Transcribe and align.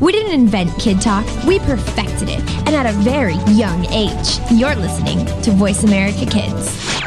We 0.00 0.12
didn't 0.12 0.32
invent 0.32 0.78
Kid 0.78 1.00
Talk, 1.00 1.26
we 1.44 1.58
perfected 1.58 2.28
it, 2.28 2.38
and 2.66 2.68
at 2.68 2.86
a 2.86 2.92
very 2.98 3.34
young 3.52 3.84
age. 3.86 4.38
You're 4.52 4.76
listening 4.76 5.26
to 5.42 5.50
Voice 5.50 5.82
America 5.82 6.24
Kids. 6.24 7.02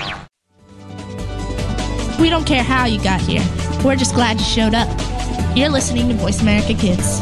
We 2.19 2.29
don't 2.29 2.45
care 2.45 2.63
how 2.63 2.85
you 2.85 3.01
got 3.01 3.21
here, 3.21 3.43
we're 3.85 3.95
just 3.95 4.13
glad 4.13 4.39
you 4.39 4.45
showed 4.45 4.73
up. 4.73 4.89
You're 5.55 5.69
listening 5.69 6.09
to 6.09 6.15
Voice 6.15 6.41
America 6.41 6.73
Kids. 6.73 7.21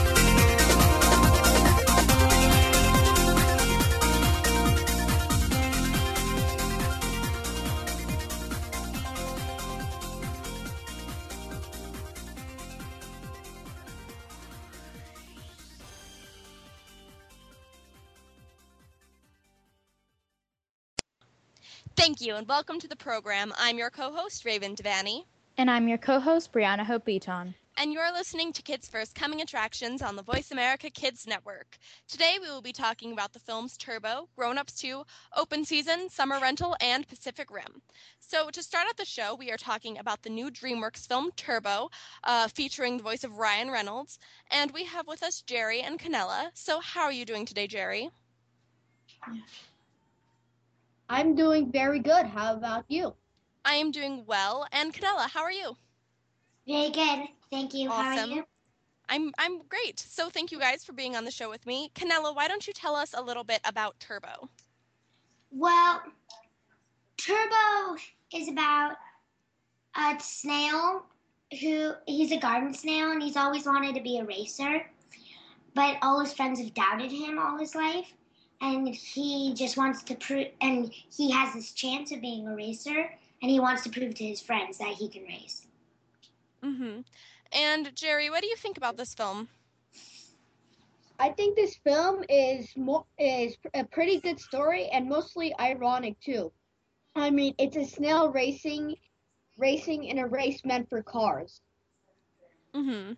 Thank 22.01 22.19
you, 22.19 22.33
and 22.33 22.47
welcome 22.47 22.79
to 22.79 22.87
the 22.87 22.95
program. 22.95 23.53
I'm 23.59 23.77
your 23.77 23.91
co 23.91 24.11
host, 24.11 24.43
Raven 24.43 24.75
Devaney. 24.75 25.23
And 25.59 25.69
I'm 25.69 25.87
your 25.87 25.99
co 25.99 26.19
host, 26.19 26.51
Brianna 26.51 26.83
Hope 26.83 27.05
Beaton. 27.05 27.53
And 27.77 27.93
you're 27.93 28.11
listening 28.11 28.51
to 28.53 28.63
Kids 28.63 28.87
First 28.87 29.13
Coming 29.13 29.41
Attractions 29.41 30.01
on 30.01 30.15
the 30.15 30.23
Voice 30.23 30.49
America 30.49 30.89
Kids 30.89 31.27
Network. 31.27 31.77
Today 32.07 32.39
we 32.41 32.49
will 32.49 32.63
be 32.63 32.73
talking 32.73 33.13
about 33.13 33.33
the 33.33 33.39
films 33.39 33.77
Turbo, 33.77 34.27
Grown 34.35 34.57
Ups 34.57 34.81
2, 34.81 35.03
Open 35.37 35.63
Season, 35.63 36.09
Summer 36.09 36.39
Rental, 36.39 36.75
and 36.81 37.07
Pacific 37.07 37.51
Rim. 37.51 37.83
So, 38.19 38.49
to 38.49 38.63
start 38.63 38.87
out 38.87 38.97
the 38.97 39.05
show, 39.05 39.35
we 39.35 39.51
are 39.51 39.57
talking 39.57 39.99
about 39.99 40.23
the 40.23 40.31
new 40.31 40.49
DreamWorks 40.49 41.07
film 41.07 41.29
Turbo, 41.35 41.91
uh, 42.23 42.47
featuring 42.47 42.97
the 42.97 43.03
voice 43.03 43.23
of 43.23 43.37
Ryan 43.37 43.69
Reynolds. 43.69 44.17
And 44.49 44.71
we 44.71 44.85
have 44.85 45.05
with 45.05 45.21
us 45.21 45.43
Gerry 45.43 45.81
and 45.81 45.99
Canella. 45.99 46.49
So, 46.55 46.79
how 46.79 47.03
are 47.03 47.11
you 47.11 47.25
doing 47.25 47.45
today, 47.45 47.67
Gerry? 47.67 48.09
I'm 51.11 51.35
doing 51.35 51.69
very 51.69 51.99
good. 51.99 52.25
How 52.25 52.53
about 52.55 52.85
you? 52.87 53.13
I 53.65 53.73
am 53.73 53.91
doing 53.91 54.23
well. 54.25 54.65
And 54.71 54.93
Canella, 54.93 55.29
how 55.29 55.41
are 55.41 55.51
you? 55.51 55.75
Very 56.65 56.89
good. 56.89 57.27
Thank 57.51 57.73
you. 57.73 57.89
How 57.89 58.17
are 58.17 58.25
you? 58.25 58.45
I'm 59.09 59.33
I'm 59.37 59.61
great. 59.67 59.99
So 59.99 60.29
thank 60.29 60.53
you 60.53 60.59
guys 60.59 60.85
for 60.85 60.93
being 60.93 61.17
on 61.17 61.25
the 61.25 61.31
show 61.31 61.49
with 61.49 61.65
me. 61.65 61.91
Canella, 61.95 62.33
why 62.33 62.47
don't 62.47 62.65
you 62.65 62.71
tell 62.71 62.95
us 62.95 63.13
a 63.13 63.21
little 63.21 63.43
bit 63.43 63.59
about 63.65 63.99
Turbo? 63.99 64.49
Well, 65.51 66.01
Turbo 67.17 67.97
is 68.33 68.47
about 68.47 68.95
a 69.97 70.15
snail 70.21 71.03
who 71.59 71.91
he's 72.07 72.31
a 72.31 72.37
garden 72.37 72.73
snail 72.73 73.11
and 73.11 73.21
he's 73.21 73.35
always 73.35 73.65
wanted 73.65 73.95
to 73.95 74.01
be 74.01 74.19
a 74.19 74.23
racer, 74.23 74.89
but 75.75 75.97
all 76.01 76.21
his 76.21 76.31
friends 76.31 76.61
have 76.61 76.73
doubted 76.73 77.11
him 77.11 77.37
all 77.37 77.57
his 77.57 77.75
life. 77.75 78.13
And 78.61 78.87
he 78.87 79.53
just 79.55 79.75
wants 79.75 80.03
to 80.03 80.15
prove, 80.15 80.47
and 80.61 80.91
he 81.15 81.31
has 81.31 81.53
this 81.53 81.71
chance 81.71 82.11
of 82.11 82.21
being 82.21 82.47
a 82.47 82.55
racer, 82.55 83.09
and 83.41 83.51
he 83.51 83.59
wants 83.59 83.83
to 83.83 83.89
prove 83.89 84.13
to 84.15 84.23
his 84.23 84.39
friends 84.39 84.77
that 84.77 84.93
he 84.93 85.09
can 85.09 85.23
race. 85.23 85.65
Mm-hmm. 86.63 87.01
And 87.53 87.95
Gerry, 87.95 88.29
what 88.29 88.41
do 88.41 88.47
you 88.47 88.55
think 88.55 88.77
about 88.77 88.97
this 88.97 89.13
film? 89.13 89.49
I 91.19 91.29
think 91.29 91.55
this 91.55 91.75
film 91.75 92.23
is 92.29 92.69
mo- 92.75 93.05
is 93.19 93.55
a 93.75 93.83
pretty 93.83 94.19
good 94.19 94.39
story 94.39 94.87
and 94.87 95.07
mostly 95.07 95.53
ironic 95.59 96.19
too. 96.19 96.51
I 97.15 97.29
mean, 97.29 97.53
it's 97.59 97.77
a 97.77 97.85
snail 97.85 98.31
racing 98.31 98.95
racing 99.57 100.05
in 100.05 100.17
a 100.17 100.27
race 100.27 100.65
meant 100.65 100.89
for 100.89 101.03
cars. 101.03 101.61
Mm-hmm. 102.73 103.13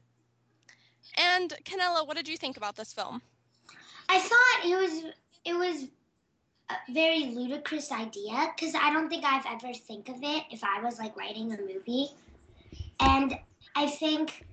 And 1.17 1.53
Canella, 1.63 2.05
what 2.05 2.17
did 2.17 2.27
you 2.27 2.37
think 2.37 2.57
about 2.57 2.75
this 2.75 2.91
film? 2.91 3.21
I 4.09 4.19
thought 4.19 4.65
it 4.65 4.75
was 4.75 5.13
it 5.45 5.53
was 5.53 5.85
a 6.69 6.75
very 6.93 7.25
ludicrous 7.25 7.91
idea 7.91 8.51
because 8.55 8.73
I 8.75 8.91
don't 8.91 9.09
think 9.09 9.25
I've 9.25 9.45
ever 9.45 9.73
think 9.73 10.09
of 10.09 10.17
it 10.21 10.43
if 10.51 10.63
I 10.63 10.81
was 10.81 10.99
like 10.99 11.15
writing 11.17 11.53
a 11.53 11.57
movie, 11.57 12.09
and 12.99 13.37
I 13.75 13.87
think 13.87 14.45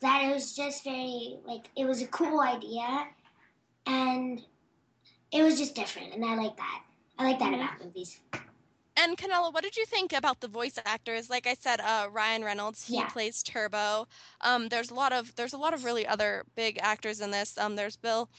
that 0.00 0.24
it 0.24 0.32
was 0.32 0.54
just 0.54 0.84
very 0.84 1.38
like 1.44 1.68
it 1.76 1.84
was 1.84 2.02
a 2.02 2.06
cool 2.06 2.40
idea, 2.40 3.06
and 3.86 4.42
it 5.32 5.42
was 5.42 5.58
just 5.58 5.74
different, 5.74 6.14
and 6.14 6.24
I 6.24 6.34
like 6.34 6.56
that. 6.56 6.82
I 7.18 7.24
like 7.24 7.38
that 7.38 7.54
about 7.54 7.84
movies. 7.84 8.20
And 8.98 9.18
Canella, 9.18 9.52
what 9.52 9.62
did 9.62 9.76
you 9.76 9.84
think 9.84 10.14
about 10.14 10.40
the 10.40 10.48
voice 10.48 10.78
actors? 10.86 11.28
Like 11.28 11.46
I 11.46 11.54
said, 11.60 11.80
uh, 11.80 12.08
Ryan 12.10 12.42
Reynolds, 12.42 12.86
he 12.86 12.96
Yeah. 12.96 13.08
plays 13.08 13.42
Turbo. 13.42 14.08
Um, 14.40 14.68
there's 14.68 14.90
a 14.90 14.94
lot 14.94 15.12
of 15.12 15.34
there's 15.36 15.52
a 15.52 15.58
lot 15.58 15.74
of 15.74 15.84
really 15.84 16.06
other 16.06 16.44
big 16.56 16.78
actors 16.80 17.20
in 17.20 17.30
this. 17.30 17.58
Um, 17.58 17.76
there's 17.76 17.96
Bill 17.96 18.30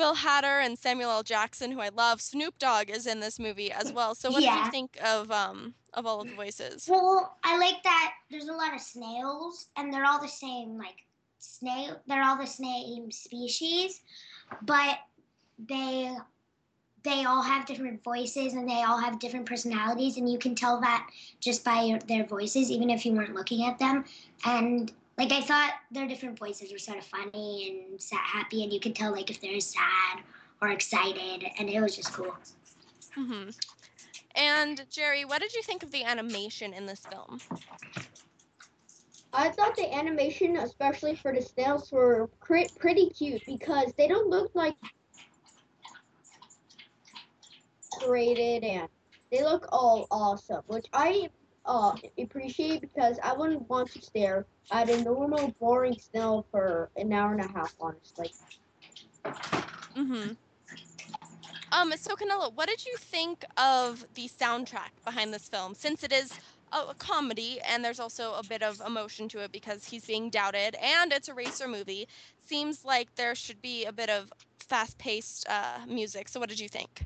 Bill 0.00 0.16
Hader 0.16 0.64
and 0.64 0.78
Samuel 0.78 1.10
L. 1.10 1.22
Jackson, 1.22 1.70
who 1.70 1.80
I 1.80 1.90
love. 1.90 2.22
Snoop 2.22 2.58
Dogg 2.58 2.88
is 2.88 3.06
in 3.06 3.20
this 3.20 3.38
movie 3.38 3.70
as 3.70 3.92
well. 3.92 4.14
So 4.14 4.30
what 4.30 4.42
Yeah. 4.42 4.64
you 4.64 4.70
think 4.70 4.98
of 5.04 5.30
um 5.30 5.74
of 5.92 6.06
all 6.06 6.22
of 6.22 6.28
the 6.28 6.34
voices? 6.34 6.88
Well, 6.88 7.36
I 7.44 7.58
like 7.58 7.82
that 7.82 8.14
there's 8.30 8.48
a 8.48 8.52
lot 8.54 8.74
of 8.74 8.80
snails, 8.80 9.68
and 9.76 9.92
they're 9.92 10.06
all 10.06 10.18
the 10.18 10.26
same 10.26 10.78
like 10.78 11.04
snail. 11.38 12.00
They're 12.06 12.22
all 12.22 12.38
the 12.38 12.46
same 12.46 13.10
species, 13.12 14.00
but 14.62 15.00
they 15.58 16.16
they 17.02 17.26
all 17.26 17.42
have 17.42 17.66
different 17.66 18.02
voices 18.02 18.54
and 18.54 18.66
they 18.66 18.82
all 18.82 18.98
have 18.98 19.18
different 19.18 19.44
personalities, 19.44 20.16
and 20.16 20.32
you 20.32 20.38
can 20.38 20.54
tell 20.54 20.80
that 20.80 21.10
just 21.40 21.62
by 21.62 21.82
your, 21.82 21.98
their 21.98 22.24
voices, 22.24 22.70
even 22.70 22.88
if 22.88 23.04
you 23.04 23.12
weren't 23.12 23.34
looking 23.34 23.66
at 23.66 23.78
them. 23.78 24.06
And 24.46 24.92
like 25.20 25.32
I 25.32 25.42
thought, 25.42 25.74
their 25.90 26.08
different 26.08 26.38
voices 26.38 26.72
were 26.72 26.78
sort 26.78 26.96
of 26.96 27.04
funny 27.04 27.86
and 27.90 28.00
sad, 28.00 28.20
happy, 28.20 28.62
and 28.62 28.72
you 28.72 28.80
could 28.80 28.94
tell 28.94 29.12
like 29.12 29.30
if 29.30 29.38
they're 29.38 29.60
sad 29.60 30.20
or 30.62 30.70
excited, 30.70 31.44
and 31.58 31.68
it 31.68 31.78
was 31.78 31.94
just 31.94 32.10
cool. 32.14 32.34
hmm 33.14 33.50
And 34.34 34.86
Gerry, 34.90 35.26
what 35.26 35.42
did 35.42 35.52
you 35.52 35.62
think 35.62 35.82
of 35.82 35.92
the 35.92 36.04
animation 36.04 36.72
in 36.72 36.86
this 36.86 37.04
film? 37.04 37.38
I 39.34 39.50
thought 39.50 39.76
the 39.76 39.94
animation, 39.94 40.56
especially 40.56 41.14
for 41.16 41.34
the 41.34 41.42
snails, 41.42 41.92
were 41.92 42.30
cre- 42.40 42.72
pretty 42.78 43.10
cute 43.10 43.42
because 43.44 43.92
they 43.98 44.08
don't 44.08 44.30
look 44.30 44.50
like 44.54 44.74
created 47.98 48.64
and 48.64 48.88
they 49.30 49.44
look 49.44 49.68
all 49.70 50.06
awesome, 50.10 50.62
which 50.66 50.86
I 50.94 51.28
uh, 51.66 51.94
appreciate 52.18 52.80
because 52.80 53.18
I 53.22 53.32
wouldn't 53.32 53.68
want 53.68 53.90
to 53.92 54.02
stare 54.02 54.46
at 54.70 54.88
a 54.88 55.02
normal, 55.02 55.54
boring 55.60 55.98
snail 55.98 56.46
for 56.50 56.90
an 56.96 57.12
hour 57.12 57.32
and 57.32 57.40
a 57.40 57.48
half, 57.52 57.74
honestly. 57.80 58.32
Mm-hmm. 59.24 60.32
Um, 61.72 61.92
so 61.96 62.16
Canelo, 62.16 62.52
what 62.54 62.68
did 62.68 62.84
you 62.84 62.96
think 62.96 63.44
of 63.56 64.04
the 64.14 64.28
soundtrack 64.28 64.90
behind 65.04 65.32
this 65.32 65.48
film? 65.48 65.74
Since 65.74 66.02
it 66.02 66.12
is 66.12 66.32
a, 66.72 66.94
comedy 66.94 67.60
and 67.68 67.84
there's 67.84 68.00
also 68.00 68.34
a 68.34 68.42
bit 68.42 68.62
of 68.62 68.80
emotion 68.84 69.28
to 69.28 69.38
it 69.40 69.52
because 69.52 69.84
he's 69.84 70.04
being 70.04 70.30
doubted 70.30 70.76
and 70.82 71.12
it's 71.12 71.28
a 71.28 71.34
racer 71.34 71.68
movie, 71.68 72.08
seems 72.44 72.84
like 72.84 73.14
there 73.14 73.34
should 73.34 73.60
be 73.62 73.84
a 73.84 73.92
bit 73.92 74.10
of 74.10 74.32
fast-paced 74.58 75.46
uh, 75.48 75.78
music. 75.86 76.28
So 76.28 76.40
what 76.40 76.48
did 76.48 76.58
you 76.58 76.68
think? 76.68 77.04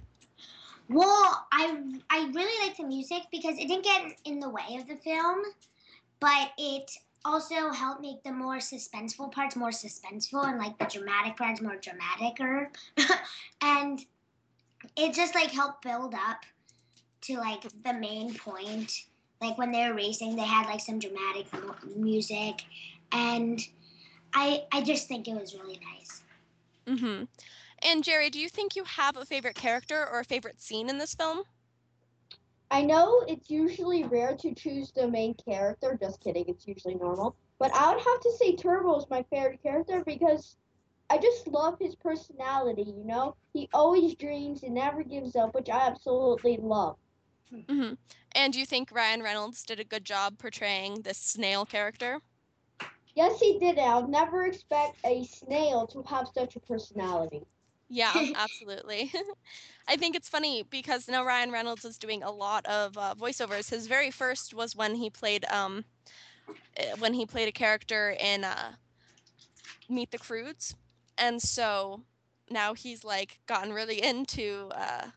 Well, 0.88 1.46
I 1.52 1.82
I 2.10 2.30
really 2.34 2.66
like 2.66 2.76
the 2.76 2.84
music 2.84 3.22
because 3.30 3.58
it 3.58 3.68
didn't 3.68 3.84
get 3.84 4.16
in 4.24 4.38
the 4.38 4.48
way 4.48 4.76
of 4.78 4.86
the 4.86 4.96
film, 4.96 5.42
but 6.20 6.50
it 6.58 6.90
also 7.24 7.70
helped 7.70 8.02
make 8.02 8.22
the 8.22 8.32
more 8.32 8.56
suspenseful 8.56 9.32
parts 9.32 9.56
more 9.56 9.70
suspenseful 9.70 10.46
and 10.46 10.58
like 10.58 10.78
the 10.78 10.84
dramatic 10.84 11.36
parts 11.36 11.60
more 11.60 11.76
dramaticer. 11.76 12.68
and 13.62 14.04
it 14.96 15.14
just 15.14 15.34
like 15.34 15.50
helped 15.50 15.82
build 15.82 16.14
up 16.14 16.44
to 17.22 17.38
like 17.38 17.62
the 17.84 17.94
main 17.94 18.34
point. 18.34 19.04
Like 19.40 19.58
when 19.58 19.72
they 19.72 19.88
were 19.88 19.94
racing, 19.94 20.36
they 20.36 20.44
had 20.44 20.66
like 20.66 20.80
some 20.80 20.98
dramatic 20.98 21.46
mu- 21.52 22.02
music, 22.02 22.62
and 23.12 23.60
I 24.34 24.64
I 24.72 24.82
just 24.82 25.08
think 25.08 25.28
it 25.28 25.34
was 25.34 25.54
really 25.54 25.80
nice. 25.92 26.22
Mm-hmm. 26.86 27.24
And 27.84 28.02
Gerry, 28.02 28.30
do 28.30 28.40
you 28.40 28.48
think 28.48 28.74
you 28.76 28.84
have 28.84 29.16
a 29.16 29.26
favorite 29.26 29.56
character 29.56 30.08
or 30.08 30.20
a 30.20 30.24
favorite 30.24 30.60
scene 30.60 30.88
in 30.90 30.98
this 30.98 31.14
film? 31.14 31.44
I 32.70 32.82
know 32.82 33.22
it's 33.28 33.50
usually 33.50 34.04
rare 34.04 34.36
to 34.36 34.54
choose 34.54 34.92
the 34.92 35.08
main 35.08 35.34
character. 35.34 35.96
Just 36.00 36.20
kidding, 36.20 36.44
it's 36.48 36.66
usually 36.66 36.94
normal. 36.94 37.36
But 37.58 37.74
I 37.74 37.90
would 37.92 38.02
have 38.02 38.20
to 38.20 38.32
say 38.32 38.54
Turbo 38.56 38.96
is 38.96 39.08
my 39.10 39.22
favorite 39.24 39.62
character 39.62 40.02
because 40.04 40.56
I 41.10 41.18
just 41.18 41.46
love 41.48 41.78
his 41.78 41.94
personality, 41.96 42.82
you 42.82 43.04
know? 43.04 43.36
He 43.52 43.68
always 43.72 44.14
dreams 44.16 44.62
and 44.62 44.74
never 44.74 45.02
gives 45.02 45.36
up, 45.36 45.54
which 45.54 45.68
I 45.70 45.86
absolutely 45.86 46.56
love. 46.58 46.96
Mm-hmm. 47.70 47.94
And 48.34 48.52
do 48.52 48.58
you 48.58 48.66
think 48.66 48.90
Ryan 48.90 49.22
Reynolds 49.22 49.62
did 49.64 49.80
a 49.80 49.84
good 49.84 50.04
job 50.04 50.38
portraying 50.38 51.02
this 51.02 51.18
snail 51.18 51.64
character? 51.64 52.20
Yes, 53.14 53.40
he 53.40 53.58
did. 53.58 53.78
I'll 53.78 54.06
never 54.08 54.44
expect 54.46 54.98
a 55.04 55.24
snail 55.24 55.86
to 55.88 56.02
have 56.04 56.28
such 56.28 56.56
a 56.56 56.60
personality. 56.60 57.46
Yeah, 57.88 58.24
absolutely. 58.34 59.12
I 59.88 59.96
think 59.96 60.16
it's 60.16 60.28
funny 60.28 60.62
because 60.62 61.08
now 61.08 61.24
Ryan 61.24 61.50
Reynolds 61.50 61.84
is 61.84 61.98
doing 61.98 62.22
a 62.22 62.30
lot 62.30 62.64
of 62.66 62.96
uh, 62.96 63.14
voiceovers. 63.18 63.70
His 63.70 63.86
very 63.86 64.10
first 64.10 64.54
was 64.54 64.74
when 64.76 64.96
he 64.96 65.10
played 65.10 65.44
um, 65.46 65.84
eh, 66.76 66.94
when 66.98 67.14
he 67.14 67.26
played 67.26 67.48
a 67.48 67.52
character 67.52 68.14
in 68.18 68.44
uh, 68.44 68.74
Meet 69.88 70.10
the 70.10 70.18
Croods, 70.18 70.74
and 71.16 71.42
so 71.42 72.02
now 72.50 72.74
he's 72.74 73.04
like 73.04 73.40
gotten 73.46 73.72
really 73.72 74.02
into 74.02 74.70
uh, 74.74 75.10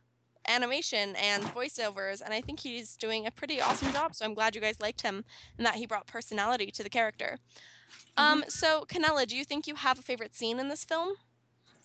animation 0.47 1.15
and 1.15 1.53
voiceovers, 1.53 2.21
and 2.21 2.33
I 2.33 2.41
think 2.41 2.59
he's 2.61 2.95
doing 2.97 3.25
a 3.25 3.31
pretty 3.31 3.61
awesome 3.61 3.91
job. 3.91 4.15
So 4.15 4.25
I'm 4.25 4.33
glad 4.33 4.55
you 4.55 4.61
guys 4.61 4.79
liked 4.81 5.01
him 5.01 5.23
and 5.57 5.65
that 5.65 5.75
he 5.75 5.85
brought 5.85 6.07
personality 6.07 6.71
to 6.71 6.83
the 6.83 6.89
character. 6.89 7.39
Um, 8.17 8.43
so 8.47 8.85
Canella, 8.87 9.25
do 9.27 9.35
you 9.37 9.43
think 9.45 9.67
you 9.67 9.75
have 9.75 9.99
a 9.99 10.03
favorite 10.03 10.35
scene 10.35 10.59
in 10.59 10.67
this 10.69 10.83
film? 10.85 11.15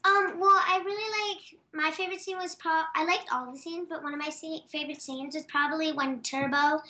Um, 0.04 0.40
well, 0.40 0.50
I 0.50 0.82
really 0.84 1.34
like 1.34 1.60
my 1.72 1.90
favorite 1.92 2.20
scene 2.20 2.36
was 2.36 2.56
pro. 2.56 2.82
I 2.94 3.04
liked 3.04 3.28
all 3.32 3.52
the 3.52 3.58
scenes, 3.58 3.86
but 3.88 4.02
one 4.02 4.12
of 4.12 4.18
my 4.18 4.30
sce- 4.30 4.68
favorite 4.68 5.00
scenes 5.00 5.34
was 5.34 5.44
probably 5.44 5.92
when 5.92 6.20
Turbo, 6.22 6.82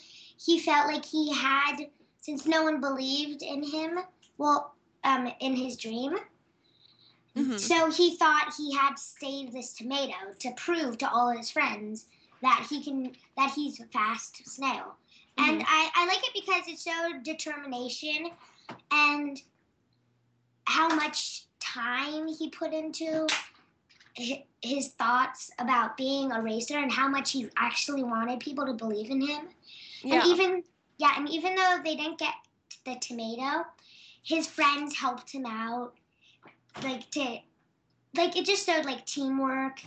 he 0.43 0.59
felt 0.59 0.87
like 0.87 1.05
he 1.05 1.31
had 1.33 1.87
since 2.21 2.45
no 2.47 2.63
one 2.63 2.81
believed 2.81 3.43
in 3.43 3.63
him. 3.63 3.99
Well, 4.37 4.73
um, 5.03 5.31
in 5.41 5.55
his 5.55 5.77
dream, 5.77 6.17
Mhm. 7.35 7.59
so 7.59 7.91
he 7.91 8.15
thought 8.17 8.53
he 8.57 8.73
had 8.75 8.95
to 8.95 9.01
save 9.01 9.51
this 9.51 9.73
tomato 9.73 10.33
to 10.39 10.51
prove 10.53 10.97
to 10.99 11.11
all 11.11 11.29
his 11.29 11.51
friends 11.51 12.07
that 12.41 12.65
he 12.69 12.83
can 12.83 13.15
that 13.37 13.51
he's 13.51 13.79
a 13.79 13.85
fast 13.87 14.45
snail. 14.47 14.95
And 15.37 15.63
I, 15.67 15.89
I 15.95 16.05
like 16.05 16.23
it 16.27 16.33
because 16.33 16.67
it 16.67 16.79
showed 16.79 17.23
determination 17.23 18.31
and 18.91 19.41
how 20.65 20.87
much 20.89 21.45
time 21.63 22.27
he 22.27 22.49
put 22.49 22.73
into 22.73 23.27
his 24.61 24.89
thoughts 24.89 25.51
about 25.59 25.97
being 25.97 26.31
a 26.31 26.41
racer 26.41 26.77
and 26.77 26.91
how 26.91 27.07
much 27.07 27.31
he 27.31 27.49
actually 27.57 28.03
wanted 28.03 28.39
people 28.39 28.65
to 28.65 28.73
believe 28.73 29.09
in 29.09 29.21
him. 29.21 29.47
Yeah. 30.03 30.15
And 30.15 30.27
even 30.27 30.63
yeah, 30.97 31.13
and 31.17 31.29
even 31.29 31.55
though 31.55 31.79
they 31.83 31.95
didn't 31.95 32.19
get 32.19 32.33
the 32.85 32.95
tomato, 33.01 33.65
his 34.23 34.47
friends 34.47 34.95
helped 34.95 35.31
him 35.31 35.45
out, 35.45 35.93
like 36.83 37.09
to, 37.11 37.37
like 38.15 38.37
it 38.37 38.45
just 38.45 38.65
showed 38.65 38.85
like 38.85 39.05
teamwork 39.05 39.79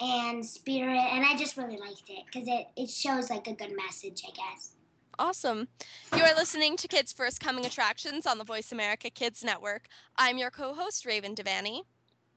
and 0.00 0.44
spirit, 0.44 0.96
and 0.96 1.24
I 1.24 1.36
just 1.36 1.56
really 1.56 1.76
liked 1.76 2.08
it 2.08 2.24
because 2.26 2.48
it 2.48 2.66
it 2.76 2.90
shows 2.90 3.30
like 3.30 3.46
a 3.46 3.52
good 3.52 3.76
message, 3.76 4.22
I 4.26 4.32
guess. 4.32 4.73
Awesome. 5.18 5.68
You 6.16 6.22
are 6.22 6.34
listening 6.34 6.76
to 6.78 6.88
Kids 6.88 7.12
First 7.12 7.40
Coming 7.40 7.66
Attractions 7.66 8.26
on 8.26 8.38
the 8.38 8.44
Voice 8.44 8.72
America 8.72 9.10
Kids 9.10 9.44
Network. 9.44 9.86
I'm 10.16 10.38
your 10.38 10.50
co 10.50 10.74
host, 10.74 11.06
Raven 11.06 11.34
Devaney, 11.34 11.82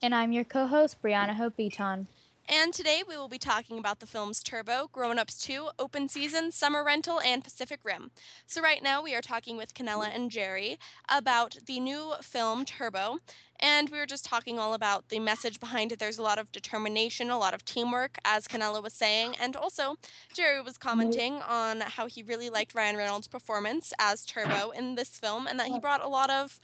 And 0.01 0.13
I'm 0.13 0.31
your 0.31 0.43
co 0.43 0.67
host, 0.67 1.01
Brianna 1.01 1.33
Hope 1.35 1.57
Beaton. 1.57 2.07
And 2.49 2.73
today 2.73 3.03
we 3.05 3.17
will 3.17 3.27
be 3.27 3.37
talking 3.37 3.77
about 3.77 3.99
the 3.99 4.07
films 4.07 4.41
Turbo, 4.41 4.89
Grown 4.93 5.19
Ups 5.19 5.37
2, 5.39 5.69
Open 5.79 6.07
Season, 6.07 6.49
Summer 6.49 6.81
Rental, 6.81 7.19
and 7.19 7.43
Pacific 7.43 7.81
Rim. 7.83 8.09
So, 8.45 8.61
right 8.61 8.81
now 8.81 9.03
we 9.03 9.13
are 9.15 9.21
talking 9.21 9.57
with 9.57 9.73
Canella 9.73 10.15
and 10.15 10.31
Gerry 10.31 10.79
about 11.09 11.57
the 11.65 11.81
new 11.81 12.13
film 12.21 12.63
Turbo, 12.63 13.19
and 13.59 13.89
we 13.89 13.97
were 13.97 14.05
just 14.05 14.23
talking 14.23 14.59
all 14.59 14.75
about 14.75 15.09
the 15.09 15.19
message 15.19 15.59
behind 15.59 15.91
it. 15.91 15.99
There's 15.99 16.19
a 16.19 16.23
lot 16.23 16.39
of 16.39 16.49
determination, 16.53 17.31
a 17.31 17.37
lot 17.37 17.53
of 17.53 17.65
teamwork, 17.65 18.17
as 18.23 18.47
Canella 18.47 18.81
was 18.81 18.93
saying, 18.93 19.35
and 19.41 19.57
also 19.57 19.97
Gerry 20.33 20.61
was 20.61 20.75
mm-hmm. 20.75 20.87
commenting 20.87 21.33
on 21.41 21.81
how 21.81 22.07
he 22.07 22.23
really 22.23 22.49
liked 22.49 22.75
Ryan 22.75 22.95
Reynolds' 22.95 23.27
performance 23.27 23.91
as 23.99 24.25
Turbo 24.25 24.69
in 24.69 24.95
this 24.95 25.09
film, 25.09 25.47
and 25.47 25.59
that 25.59 25.67
he 25.67 25.79
brought 25.79 26.01
a 26.01 26.07
lot 26.07 26.29
of 26.29 26.57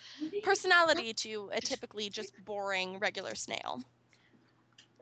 personality 0.43 1.13
to 1.15 1.49
a 1.51 1.59
typically 1.59 2.09
just 2.09 2.31
boring 2.45 2.99
regular 2.99 3.35
snail. 3.35 3.83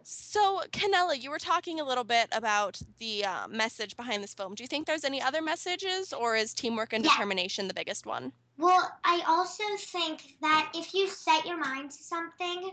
So, 0.04 0.62
Canella, 0.72 1.22
you 1.22 1.30
were 1.30 1.40
talking 1.40 1.80
a 1.80 1.84
little 1.84 2.04
bit 2.04 2.28
about 2.32 2.80
the 3.00 3.26
uh, 3.26 3.48
message 3.48 3.96
behind 3.96 4.24
this 4.24 4.34
film. 4.34 4.56
Do 4.56 4.64
you 4.64 4.68
think 4.68 4.88
there's 4.88 5.04
any 5.04 5.22
other 5.22 5.42
messages, 5.42 6.14
or 6.14 6.36
is 6.36 6.54
teamwork 6.54 6.94
and 6.94 7.04
Yeah. 7.04 7.12
determination 7.12 7.68
the 7.68 7.74
biggest 7.74 8.06
one? 8.06 8.32
Well, 8.58 8.92
I 9.04 9.24
also 9.28 9.64
think 9.78 10.36
that 10.42 10.72
if 10.76 10.94
you 10.94 11.08
set 11.10 11.46
your 11.46 11.58
mind 11.58 11.92
to 11.92 12.04
something, 12.04 12.72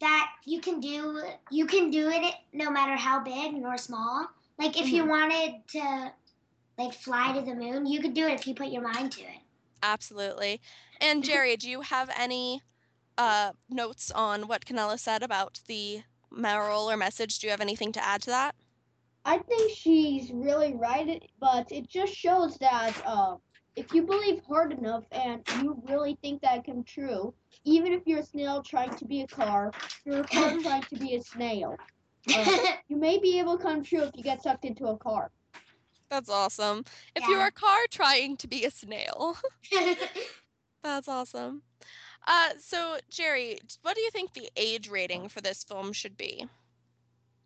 that 0.00 0.32
you 0.44 0.60
can 0.60 0.80
do 0.80 1.22
you 1.50 1.66
can 1.66 1.90
do 1.90 2.08
it 2.08 2.34
no 2.52 2.70
matter 2.70 2.96
how 2.96 3.20
big 3.20 3.52
nor 3.54 3.76
small. 3.76 4.26
Like 4.58 4.80
if 4.80 4.90
you 4.90 5.04
wanted 5.06 5.62
to 5.68 6.12
like 6.78 6.94
fly 6.94 7.32
to 7.32 7.42
the 7.42 7.54
moon, 7.54 7.86
you 7.86 8.00
could 8.00 8.14
do 8.14 8.26
it 8.26 8.32
if 8.32 8.46
you 8.46 8.54
put 8.54 8.68
your 8.68 8.82
mind 8.82 9.12
to 9.12 9.22
it. 9.22 9.38
Absolutely. 9.82 10.60
And 11.00 11.22
Gerry, 11.30 11.56
do 11.56 11.68
you 11.68 11.82
have 11.82 12.10
any 12.18 12.62
uh, 13.18 13.52
notes 13.68 14.10
on 14.10 14.48
what 14.48 14.64
Canella 14.64 14.98
said 14.98 15.22
about 15.22 15.60
the 15.66 16.02
moral 16.30 16.90
or 16.90 16.96
message? 16.96 17.38
Do 17.38 17.46
you 17.46 17.50
have 17.50 17.60
anything 17.60 17.92
to 17.92 18.04
add 18.04 18.22
to 18.22 18.30
that? 18.30 18.54
I 19.24 19.38
think 19.38 19.72
she's 19.76 20.30
really 20.32 20.74
right, 20.74 21.22
but 21.40 21.70
it 21.70 21.88
just 21.88 22.14
shows 22.14 22.56
that 22.58 22.94
uh, 23.04 23.36
if 23.76 23.92
you 23.92 24.02
believe 24.02 24.42
hard 24.48 24.72
enough 24.72 25.04
and 25.12 25.42
you 25.62 25.80
really 25.88 26.18
think 26.22 26.40
that 26.42 26.64
can 26.64 26.82
true, 26.84 27.34
even 27.64 27.92
if 27.92 28.02
you're 28.06 28.20
a 28.20 28.24
snail 28.24 28.62
trying 28.62 28.94
to 28.96 29.04
be 29.04 29.22
a 29.22 29.26
car, 29.26 29.72
you're 30.04 30.20
a 30.20 30.24
car 30.24 30.56
trying 30.62 30.82
to 30.82 30.96
be 30.96 31.16
a 31.16 31.22
snail. 31.22 31.76
Uh, 32.34 32.58
you 32.88 32.96
may 32.96 33.18
be 33.18 33.38
able 33.38 33.56
to 33.56 33.62
come 33.62 33.82
true 33.82 34.02
if 34.02 34.10
you 34.14 34.22
get 34.22 34.42
sucked 34.42 34.64
into 34.64 34.86
a 34.86 34.96
car. 34.96 35.30
That's 36.10 36.28
awesome. 36.28 36.84
If 37.14 37.26
you're 37.28 37.46
a 37.46 37.52
car 37.52 37.78
trying 37.90 38.36
to 38.38 38.48
be 38.48 38.64
a 38.64 38.70
snail, 38.70 39.36
that's 40.82 41.08
awesome. 41.08 41.62
Uh, 42.26 42.50
so 42.58 42.98
Gerry, 43.10 43.58
what 43.82 43.94
do 43.94 44.02
you 44.02 44.10
think 44.10 44.32
the 44.32 44.50
age 44.56 44.88
rating 44.88 45.28
for 45.28 45.40
this 45.40 45.64
film 45.64 45.92
should 45.92 46.16
be? 46.16 46.46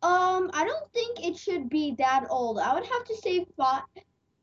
Um, 0.02 0.50
I 0.52 0.64
don't 0.64 0.92
think 0.92 1.24
it 1.24 1.38
should 1.38 1.70
be 1.70 1.94
that 1.98 2.26
old. 2.28 2.58
I 2.58 2.74
would 2.74 2.84
have 2.84 3.04
to 3.04 3.16
say 3.16 3.46
five, 3.56 3.84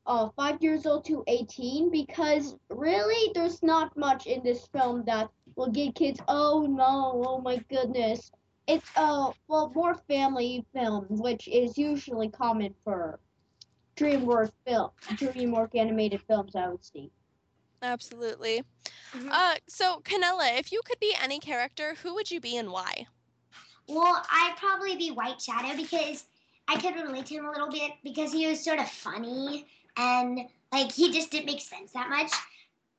uh, 0.07 0.29
five 0.35 0.61
years 0.61 0.85
old 0.87 1.05
to 1.05 1.23
18 1.27 1.91
because 1.91 2.55
really 2.69 3.31
there's 3.35 3.61
not 3.61 3.95
much 3.95 4.25
in 4.25 4.41
this 4.43 4.65
film 4.67 5.03
that 5.05 5.29
will 5.55 5.69
get 5.69 5.93
kids, 5.93 6.19
oh 6.27 6.65
no, 6.67 7.23
oh 7.27 7.41
my 7.41 7.57
goodness. 7.69 8.31
It's, 8.67 8.89
uh, 8.95 9.31
well, 9.47 9.71
more 9.75 9.95
family 10.07 10.65
films, 10.73 11.21
which 11.21 11.47
is 11.47 11.77
usually 11.77 12.29
common 12.29 12.73
for 12.83 13.19
DreamWorks 13.97 14.51
film, 14.65 14.89
DreamWorks 15.11 15.77
animated 15.77 16.21
films, 16.21 16.55
I 16.55 16.69
would 16.69 16.83
see. 16.83 17.11
Absolutely. 17.81 18.63
Mhm. 19.13 19.29
Uh, 19.31 19.55
so 19.67 20.01
Canella, 20.01 20.57
if 20.59 20.71
you 20.71 20.81
could 20.85 20.99
be 20.99 21.15
any 21.21 21.39
character, 21.39 21.95
who 21.95 22.13
would 22.15 22.29
you 22.29 22.39
be 22.39 22.57
and 22.57 22.71
why? 22.71 23.07
well, 23.87 24.23
I'd 24.29 24.55
probably 24.57 24.95
be 24.95 25.11
White 25.11 25.41
Shadow 25.41 25.75
because 25.75 26.25
I 26.67 26.79
could 26.79 26.95
relate 26.95 27.25
to 27.27 27.35
him 27.35 27.45
a 27.45 27.51
little 27.51 27.69
bit 27.69 27.91
because 28.03 28.31
he 28.31 28.47
was 28.47 28.63
sort 28.63 28.79
of 28.79 28.89
funny 28.89 29.65
and 29.97 30.41
like 30.71 30.91
he 30.91 31.11
just 31.11 31.31
didn't 31.31 31.47
make 31.47 31.61
sense 31.61 31.91
that 31.91 32.09
much. 32.09 32.31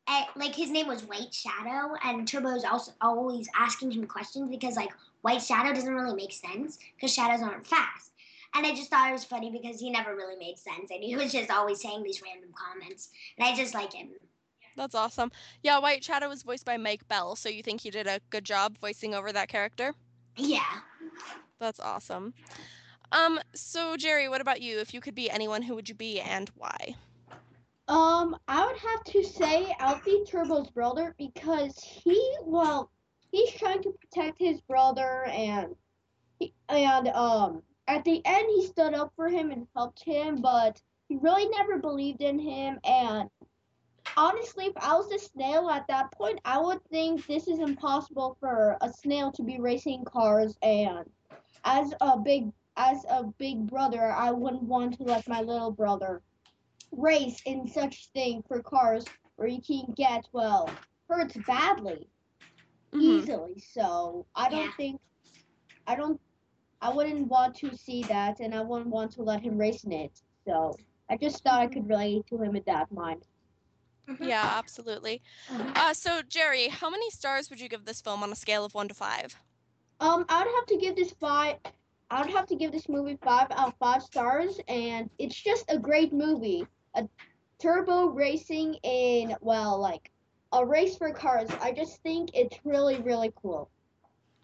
And, 0.08 0.26
like 0.36 0.54
his 0.54 0.70
name 0.70 0.88
was 0.88 1.04
White 1.04 1.32
Shadow, 1.32 1.94
and 2.04 2.26
Turbo's 2.26 2.64
also 2.64 2.92
always 3.00 3.48
asking 3.58 3.92
him 3.92 4.06
questions 4.06 4.50
because 4.50 4.76
like 4.76 4.90
White 5.22 5.42
Shadow 5.42 5.72
doesn't 5.72 5.94
really 5.94 6.14
make 6.16 6.32
sense 6.32 6.78
because 6.96 7.14
shadows 7.14 7.42
aren't 7.42 7.66
fast. 7.66 8.10
And 8.54 8.66
I 8.66 8.74
just 8.74 8.90
thought 8.90 9.08
it 9.08 9.12
was 9.12 9.24
funny 9.24 9.50
because 9.50 9.80
he 9.80 9.88
never 9.88 10.14
really 10.14 10.36
made 10.36 10.58
sense, 10.58 10.90
and 10.90 11.02
he 11.02 11.16
was 11.16 11.32
just 11.32 11.50
always 11.50 11.80
saying 11.80 12.02
these 12.02 12.20
random 12.20 12.50
comments, 12.52 13.08
and 13.38 13.46
I 13.46 13.56
just 13.56 13.74
like 13.74 13.94
him. 13.94 14.10
That's 14.76 14.94
awesome. 14.94 15.30
Yeah, 15.62 15.78
White 15.78 16.04
Shadow 16.04 16.28
was 16.28 16.42
voiced 16.42 16.64
by 16.64 16.76
Mike 16.76 17.06
Bell, 17.08 17.36
so 17.36 17.48
you 17.48 17.62
think 17.62 17.84
you 17.84 17.90
did 17.90 18.06
a 18.06 18.20
good 18.30 18.44
job 18.44 18.78
voicing 18.78 19.14
over 19.14 19.32
that 19.32 19.48
character? 19.48 19.94
Yeah. 20.36 20.80
That's 21.58 21.80
awesome. 21.80 22.34
Um, 23.12 23.38
so 23.54 23.96
Gerry, 23.96 24.28
what 24.28 24.40
about 24.40 24.60
you? 24.62 24.78
If 24.80 24.94
you 24.94 25.00
could 25.00 25.14
be 25.14 25.30
anyone, 25.30 25.62
who 25.62 25.74
would 25.74 25.88
you 25.88 25.94
be 25.94 26.20
and 26.20 26.50
why? 26.56 26.96
Um, 27.88 28.36
I 28.48 28.66
would 28.66 28.78
have 28.78 29.04
to 29.04 29.22
say 29.22 29.74
Alfie 29.78 30.24
Turbo's 30.26 30.70
brother 30.70 31.14
because 31.18 31.78
he, 31.78 32.36
well, 32.42 32.90
he's 33.30 33.50
trying 33.52 33.82
to 33.82 33.92
protect 33.92 34.38
his 34.38 34.60
brother 34.62 35.24
and 35.26 35.74
he, 36.38 36.54
and 36.68 37.08
um 37.08 37.62
at 37.88 38.04
the 38.04 38.22
end 38.24 38.46
he 38.54 38.66
stood 38.66 38.94
up 38.94 39.12
for 39.16 39.28
him 39.28 39.50
and 39.50 39.66
helped 39.74 40.02
him, 40.04 40.40
but 40.40 40.80
he 41.08 41.16
really 41.16 41.48
never 41.48 41.78
believed 41.78 42.22
in 42.22 42.38
him 42.38 42.78
and 42.84 43.28
honestly 44.16 44.66
if 44.66 44.76
I 44.76 44.94
was 44.94 45.10
a 45.12 45.18
snail 45.18 45.68
at 45.70 45.86
that 45.88 46.12
point 46.12 46.40
I 46.44 46.58
would 46.58 46.82
think 46.84 47.26
this 47.26 47.46
is 47.48 47.58
impossible 47.58 48.36
for 48.40 48.76
a 48.80 48.88
snail 48.90 49.32
to 49.32 49.42
be 49.42 49.58
racing 49.60 50.04
cars 50.04 50.56
and 50.62 51.10
as 51.64 51.92
a 52.00 52.18
big 52.18 52.52
as 52.76 53.04
a 53.08 53.24
big 53.38 53.66
brother 53.66 54.10
I 54.12 54.30
wouldn't 54.32 54.64
want 54.64 54.96
to 54.98 55.04
let 55.04 55.26
my 55.28 55.40
little 55.40 55.70
brother 55.72 56.22
race 56.92 57.40
in 57.44 57.66
such 57.66 58.08
thing 58.12 58.42
for 58.46 58.62
cars 58.62 59.10
where 59.36 59.48
you 59.48 59.60
can 59.60 59.92
get 59.96 60.28
well 60.32 60.78
hurt 61.08 61.34
badly 61.46 62.08
Mhm. 62.92 62.98
easily. 62.98 63.58
So 63.58 64.26
I 64.34 64.48
don't 64.48 64.72
Yeah. 64.72 64.76
think 64.76 65.00
I 65.86 65.94
don't 65.96 66.20
I 66.80 66.90
wouldn't 66.92 67.28
want 67.28 67.54
to 67.56 67.76
see 67.76 68.04
that 68.04 68.40
and 68.40 68.54
I 68.54 68.62
wouldn't 68.62 68.90
want 68.90 69.12
to 69.12 69.22
let 69.22 69.42
him 69.42 69.58
race 69.58 69.84
in 69.84 69.92
it. 69.92 70.22
So 70.46 70.76
I 71.10 71.16
just 71.16 71.42
thought 71.42 71.60
I 71.60 71.66
could 71.68 71.88
relate 71.88 72.26
to 72.28 72.38
him 72.42 72.56
in 72.56 72.62
that 72.66 72.90
mind. 72.92 73.26
Yeah, 74.20 74.54
absolutely. 74.56 75.22
Uh, 75.74 75.92
so 75.94 76.22
Gerry, 76.28 76.68
how 76.68 76.90
many 76.90 77.10
stars 77.10 77.50
would 77.50 77.60
you 77.60 77.68
give 77.68 77.84
this 77.84 78.00
film 78.00 78.22
on 78.22 78.32
a 78.32 78.36
scale 78.36 78.64
of 78.64 78.74
one 78.74 78.88
to 78.88 78.94
five? 78.94 79.36
Um 80.00 80.24
I 80.28 80.44
would 80.44 80.54
have 80.54 80.66
to 80.66 80.76
give 80.76 80.96
this 80.96 81.12
five 81.20 81.56
I 82.10 82.20
would 82.22 82.30
have 82.30 82.46
to 82.48 82.56
give 82.56 82.72
this 82.72 82.88
movie 82.88 83.18
five 83.22 83.48
out 83.52 83.68
of 83.68 83.74
five 83.78 84.02
stars 84.02 84.60
and 84.68 85.08
it's 85.18 85.40
just 85.40 85.64
a 85.70 85.78
great 85.78 86.12
movie. 86.12 86.66
A 86.94 87.08
turbo 87.58 88.06
racing 88.06 88.74
in 88.82 89.34
well 89.40 89.78
like 89.78 90.10
a 90.52 90.64
race 90.64 90.96
for 90.96 91.10
cars. 91.12 91.48
I 91.60 91.72
just 91.72 92.02
think 92.02 92.30
it's 92.34 92.58
really, 92.64 93.00
really 93.00 93.32
cool. 93.36 93.70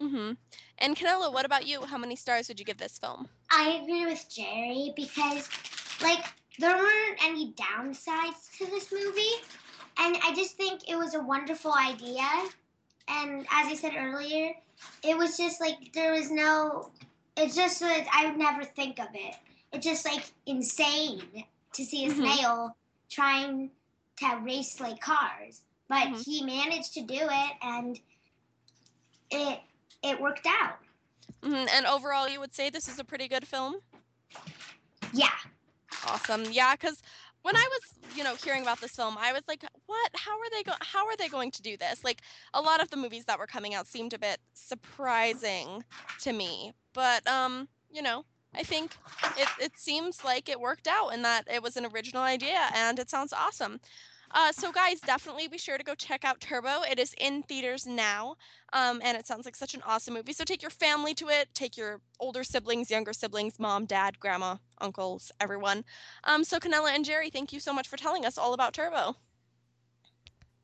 Mm-hmm. 0.01 0.33
And 0.79 0.95
Canelo, 0.95 1.31
what 1.31 1.45
about 1.45 1.65
you? 1.67 1.81
How 1.85 1.97
many 1.97 2.15
stars 2.15 2.47
would 2.47 2.59
you 2.59 2.65
give 2.65 2.77
this 2.77 2.97
film? 2.97 3.27
I 3.51 3.81
agree 3.81 4.05
with 4.05 4.25
Gerry 4.29 4.93
because, 4.95 5.49
like, 6.01 6.25
there 6.57 6.75
weren't 6.77 7.23
any 7.23 7.53
downsides 7.53 8.51
to 8.57 8.65
this 8.65 8.91
movie, 8.91 9.35
and 9.97 10.17
I 10.23 10.33
just 10.35 10.55
think 10.57 10.89
it 10.89 10.95
was 10.97 11.13
a 11.15 11.21
wonderful 11.21 11.73
idea. 11.73 12.27
And 13.07 13.41
as 13.51 13.67
I 13.67 13.75
said 13.75 13.93
earlier, 13.97 14.53
it 15.03 15.17
was 15.17 15.37
just 15.37 15.61
like 15.61 15.93
there 15.93 16.13
was 16.13 16.31
no. 16.31 16.91
It's 17.37 17.55
just 17.55 17.79
that 17.79 18.07
I 18.11 18.25
would 18.27 18.37
never 18.37 18.63
think 18.63 18.99
of 18.99 19.07
it. 19.13 19.35
It's 19.71 19.85
just 19.85 20.05
like 20.05 20.31
insane 20.45 21.45
to 21.73 21.85
see 21.85 22.05
a 22.05 22.09
Mhm. 22.09 22.15
snail 22.15 22.75
trying 23.09 23.71
to 24.17 24.35
race 24.43 24.79
like 24.79 24.99
cars, 24.99 25.61
but 25.87 26.07
Mhm. 26.07 26.25
he 26.25 26.43
managed 26.43 26.93
to 26.95 27.01
do 27.01 27.19
it, 27.19 27.57
and 27.61 27.99
it 29.31 29.61
it 30.01 30.19
worked 30.19 30.45
out. 30.45 30.79
hmm 31.43 31.65
And 31.71 31.85
overall, 31.85 32.27
you 32.27 32.39
would 32.39 32.53
say 32.53 32.69
this 32.69 32.87
is 32.87 32.99
a 32.99 33.03
pretty 33.03 33.27
good 33.27 33.47
film? 33.47 33.81
Yeah. 35.13 35.37
Awesome. 36.01 36.49
Yeah, 36.51 36.75
because 36.75 37.01
when 37.41 37.55
I 37.55 37.67
was, 37.71 37.81
you 38.09 38.23
know, 38.23 38.35
hearing 38.35 38.61
about 38.61 38.79
this 38.79 38.95
film, 38.95 39.17
I 39.17 39.33
was 39.33 39.43
like, 39.47 39.63
"What? 39.85 40.11
How 40.15 40.31
are 40.39 40.49
they 40.51 40.63
going? 40.63 40.77
How 40.81 41.05
are 41.07 41.17
they 41.17 41.27
going 41.29 41.51
to 41.51 41.61
do 41.61 41.75
this?" 41.77 42.03
Like, 42.03 42.21
a 42.53 42.61
lot 42.61 42.81
of 42.81 42.89
the 42.89 42.97
movies 42.97 43.25
that 43.25 43.37
were 43.39 43.47
coming 43.47 43.73
out 43.73 43.87
seemed 43.87 44.13
a 44.13 44.19
bit 44.19 44.39
surprising 44.53 45.83
to 46.19 46.31
me, 46.33 46.73
but 46.93 47.27
um, 47.27 47.67
you 47.89 48.01
know, 48.01 48.23
I 48.55 48.63
think 48.63 48.97
it 49.35 49.51
it 49.57 49.77
seems 49.77 50.23
like 50.23 50.47
it 50.49 50.59
worked 50.61 50.87
out 50.87 51.09
and 51.09 51.23
that 51.25 51.45
it 51.51 51.61
was 51.61 51.75
an 51.75 51.85
original 51.85 52.23
idea, 52.23 52.69
and 52.73 52.97
it 52.99 53.09
sounds 53.09 53.33
awesome. 53.33 53.79
Uh, 54.31 54.51
so 54.51 54.71
guys, 54.71 54.99
definitely 55.01 55.47
be 55.47 55.57
sure 55.57 55.77
to 55.77 55.83
go 55.83 55.95
check 55.95 56.23
out 56.23 56.39
Turbo. 56.39 56.81
It 56.89 56.99
is 56.99 57.13
in 57.17 57.41
theaters 57.43 57.87
now, 57.87 58.35
um, 58.73 59.01
and 59.03 59.17
it 59.17 59.25
sounds 59.25 59.45
like 59.45 59.55
such 59.55 59.73
an 59.73 59.81
awesome 59.85 60.13
movie. 60.13 60.33
So 60.33 60.43
take 60.43 60.61
your 60.61 60.69
family 60.71 61.13
to 61.15 61.29
it. 61.29 61.47
Take 61.55 61.77
your 61.77 61.99
older 62.19 62.43
siblings, 62.43 62.91
younger 62.91 63.13
siblings, 63.13 63.57
mom, 63.59 63.85
dad, 63.85 64.19
grandma, 64.19 64.57
uncles, 64.81 65.31
everyone. 65.39 65.83
Um, 66.25 66.43
so 66.43 66.59
Canella 66.59 66.91
and 66.93 67.03
Gerry, 67.03 67.29
thank 67.31 67.51
you 67.53 67.59
so 67.59 67.73
much 67.73 67.87
for 67.87 67.97
telling 67.97 68.25
us 68.25 68.37
all 68.37 68.53
about 68.53 68.73
Turbo. 68.73 69.15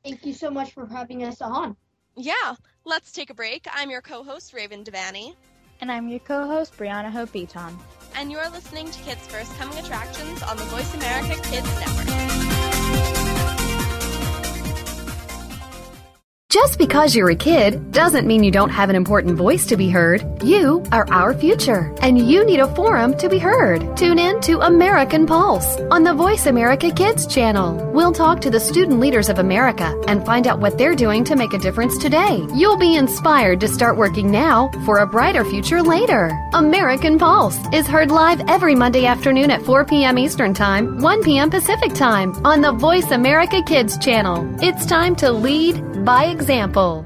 Thank 0.04 0.24
you 0.24 0.32
so 0.32 0.50
much 0.50 0.72
for 0.72 0.86
having 0.86 1.24
us 1.24 1.42
on. 1.42 1.76
Yeah, 2.16 2.54
let's 2.84 3.10
take 3.10 3.30
a 3.30 3.34
break. 3.34 3.66
I'm 3.72 3.90
your 3.90 4.00
co-host 4.00 4.52
Raven 4.54 4.84
Devaney, 4.84 5.34
And 5.80 5.90
I'm 5.90 6.08
your 6.08 6.20
co 6.20 6.46
host, 6.46 6.76
Brianna 6.78 7.10
Hope 7.10 7.32
Beaton. 7.32 7.76
and 8.14 8.30
you're 8.30 8.48
listening 8.50 8.88
to 8.90 8.98
Kids 9.00 9.26
First 9.26 9.54
Coming 9.58 9.76
Attractions 9.78 10.42
on 10.44 10.56
the 10.56 10.64
Voice 10.64 10.94
America 10.94 11.34
Kids 11.42 11.66
Network. 11.80 12.25
Just 16.56 16.78
because 16.78 17.14
you're 17.14 17.28
a 17.28 17.36
kid 17.36 17.92
doesn't 17.92 18.26
mean 18.26 18.42
you 18.42 18.50
don't 18.50 18.70
have 18.70 18.88
an 18.88 18.96
important 18.96 19.36
voice 19.36 19.66
to 19.66 19.76
be 19.76 19.90
heard. 19.90 20.24
You 20.42 20.82
are 20.90 21.06
our 21.10 21.34
future, 21.34 21.94
and 22.00 22.18
you 22.18 22.46
need 22.46 22.60
a 22.60 22.74
forum 22.74 23.14
to 23.18 23.28
be 23.28 23.38
heard. 23.38 23.94
Tune 23.94 24.18
in 24.18 24.40
to 24.40 24.60
American 24.60 25.26
Pulse 25.26 25.76
on 25.90 26.02
the 26.02 26.14
Voice 26.14 26.46
America 26.46 26.90
Kids 26.90 27.26
channel. 27.26 27.74
We'll 27.92 28.12
talk 28.12 28.40
to 28.40 28.50
the 28.50 28.58
student 28.58 29.00
leaders 29.00 29.28
of 29.28 29.38
America 29.38 29.94
and 30.08 30.24
find 30.24 30.46
out 30.46 30.60
what 30.60 30.78
they're 30.78 30.94
doing 30.94 31.24
to 31.24 31.36
make 31.36 31.52
a 31.52 31.58
difference 31.58 31.98
today. 31.98 32.42
You'll 32.54 32.78
be 32.78 32.96
inspired 32.96 33.60
to 33.60 33.68
start 33.68 33.98
working 33.98 34.30
now 34.30 34.70
for 34.86 35.00
a 35.00 35.06
brighter 35.06 35.44
future 35.44 35.82
later. 35.82 36.30
American 36.54 37.18
Pulse 37.18 37.58
is 37.74 37.86
heard 37.86 38.10
live 38.10 38.40
every 38.48 38.74
Monday 38.74 39.04
afternoon 39.04 39.50
at 39.50 39.60
4 39.60 39.84
p.m. 39.84 40.16
Eastern 40.16 40.54
Time, 40.54 41.02
1 41.02 41.22
p.m. 41.22 41.50
Pacific 41.50 41.92
Time 41.92 42.32
on 42.46 42.62
the 42.62 42.72
Voice 42.72 43.10
America 43.10 43.62
Kids 43.62 43.98
channel. 43.98 44.48
It's 44.62 44.86
time 44.86 45.14
to 45.16 45.30
lead 45.30 45.82
by 46.06 46.24
example 46.24 46.45
example. 46.46 47.05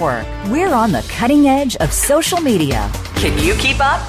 We're 0.01 0.73
on 0.73 0.91
the 0.91 1.05
cutting 1.09 1.47
edge 1.47 1.75
of 1.75 1.93
social 1.93 2.41
media. 2.41 2.89
Can 3.17 3.37
you 3.37 3.53
keep 3.53 3.77
up? 3.79 4.01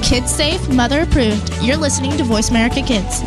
Kids 0.00 0.30
safe, 0.30 0.68
mother 0.68 1.00
approved. 1.02 1.52
You're 1.60 1.76
listening 1.76 2.16
to 2.18 2.22
Voice 2.22 2.50
America 2.50 2.80
Kids. 2.82 3.20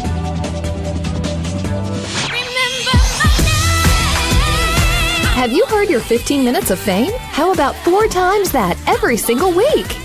Have 5.34 5.52
you 5.52 5.66
heard 5.66 5.90
your 5.90 6.00
15 6.00 6.46
minutes 6.46 6.72
of 6.72 6.80
fame? 6.80 7.12
How 7.18 7.52
about 7.52 7.76
four 7.84 8.08
times 8.08 8.54
that 8.54 8.78
every 8.88 9.18
single 9.18 9.52
week? 9.52 10.05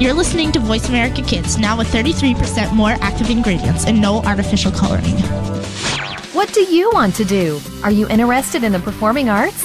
You're 0.00 0.12
listening 0.12 0.50
to 0.50 0.58
Voice 0.58 0.88
America 0.88 1.22
Kids, 1.22 1.56
now 1.56 1.78
with 1.78 1.86
33% 1.86 2.74
more 2.74 2.96
active 3.00 3.30
ingredients 3.30 3.86
and 3.86 4.00
no 4.00 4.22
artificial 4.22 4.72
coloring. 4.72 5.14
What 6.32 6.52
do 6.52 6.62
you 6.62 6.90
want 6.92 7.14
to 7.14 7.24
do? 7.24 7.60
Are 7.84 7.92
you 7.92 8.08
interested 8.08 8.64
in 8.64 8.72
the 8.72 8.80
performing 8.80 9.28
arts? 9.28 9.64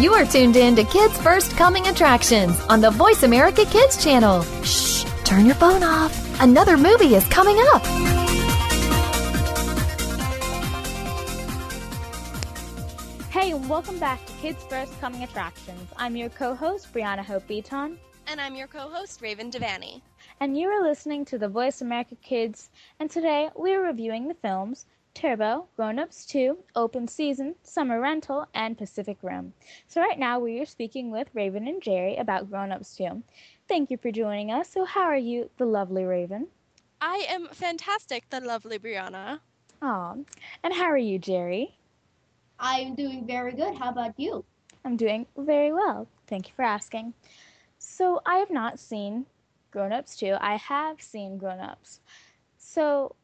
You 0.00 0.12
are 0.12 0.26
tuned 0.26 0.56
in 0.56 0.74
to 0.74 0.82
Kids 0.82 1.16
First 1.18 1.52
Coming 1.52 1.86
Attractions 1.86 2.60
on 2.62 2.80
the 2.80 2.90
Voice 2.90 3.22
America 3.22 3.64
Kids 3.64 4.02
channel. 4.02 4.42
Shh, 4.64 5.04
turn 5.22 5.46
your 5.46 5.54
phone 5.54 5.84
off. 5.84 6.40
Another 6.42 6.76
movie 6.76 7.14
is 7.14 7.24
coming 7.28 7.56
up. 7.72 7.86
Hey, 13.30 13.52
and 13.52 13.70
welcome 13.70 14.00
back 14.00 14.26
to 14.26 14.32
Kids 14.34 14.64
First 14.64 15.00
Coming 15.00 15.22
Attractions. 15.22 15.88
I'm 15.96 16.16
your 16.16 16.28
co-host, 16.30 16.92
Brianna 16.92 17.24
Hope 17.24 17.46
Beaton. 17.46 17.96
And 18.26 18.40
I'm 18.40 18.56
your 18.56 18.66
co-host, 18.66 19.22
Raven 19.22 19.48
Devaney. 19.48 20.00
And 20.40 20.58
you 20.58 20.66
are 20.70 20.82
listening 20.82 21.24
to 21.26 21.38
the 21.38 21.48
Voice 21.48 21.82
America 21.82 22.16
Kids, 22.16 22.68
and 22.98 23.08
today 23.08 23.48
we 23.56 23.72
are 23.74 23.82
reviewing 23.82 24.26
the 24.26 24.34
films 24.34 24.86
Turbo, 25.14 25.68
Grown 25.76 26.00
Ups 26.00 26.26
2, 26.26 26.58
Open 26.74 27.06
Season, 27.06 27.54
Summer 27.62 28.00
Rental, 28.00 28.46
and 28.52 28.76
Pacific 28.76 29.16
Rim. 29.22 29.52
So 29.86 30.00
right 30.00 30.18
now 30.18 30.40
we 30.40 30.60
are 30.60 30.66
speaking 30.66 31.10
with 31.10 31.28
Raven 31.34 31.68
and 31.68 31.80
Gerry 31.80 32.16
about 32.16 32.50
Grown 32.50 32.72
Ups 32.72 32.96
2. 32.96 33.22
Thank 33.68 33.90
you 33.90 33.96
for 33.96 34.10
joining 34.10 34.50
us. 34.50 34.68
So 34.68 34.84
how 34.84 35.02
are 35.04 35.16
you, 35.16 35.48
the 35.56 35.66
lovely 35.66 36.04
Raven? 36.04 36.48
I 37.00 37.26
am 37.28 37.46
fantastic, 37.52 38.28
the 38.28 38.40
lovely 38.40 38.78
Brianna. 38.78 39.38
Aw. 39.82 40.14
And 40.64 40.74
how 40.74 40.86
are 40.86 40.98
you, 40.98 41.18
Gerry? 41.18 41.76
I'm 42.58 42.94
doing 42.94 43.26
very 43.26 43.52
good. 43.52 43.76
How 43.76 43.90
about 43.90 44.18
you? 44.18 44.44
I'm 44.84 44.96
doing 44.96 45.26
very 45.36 45.72
well. 45.72 46.08
Thank 46.26 46.48
you 46.48 46.54
for 46.54 46.62
asking. 46.62 47.14
So 47.78 48.20
I 48.26 48.36
have 48.36 48.50
not 48.50 48.78
seen 48.78 49.26
Grown 49.70 49.92
Ups 49.92 50.16
2. 50.16 50.36
I 50.40 50.56
have 50.56 51.00
seen 51.00 51.38
Grown 51.38 51.60
Ups. 51.60 52.00
So 52.58 53.14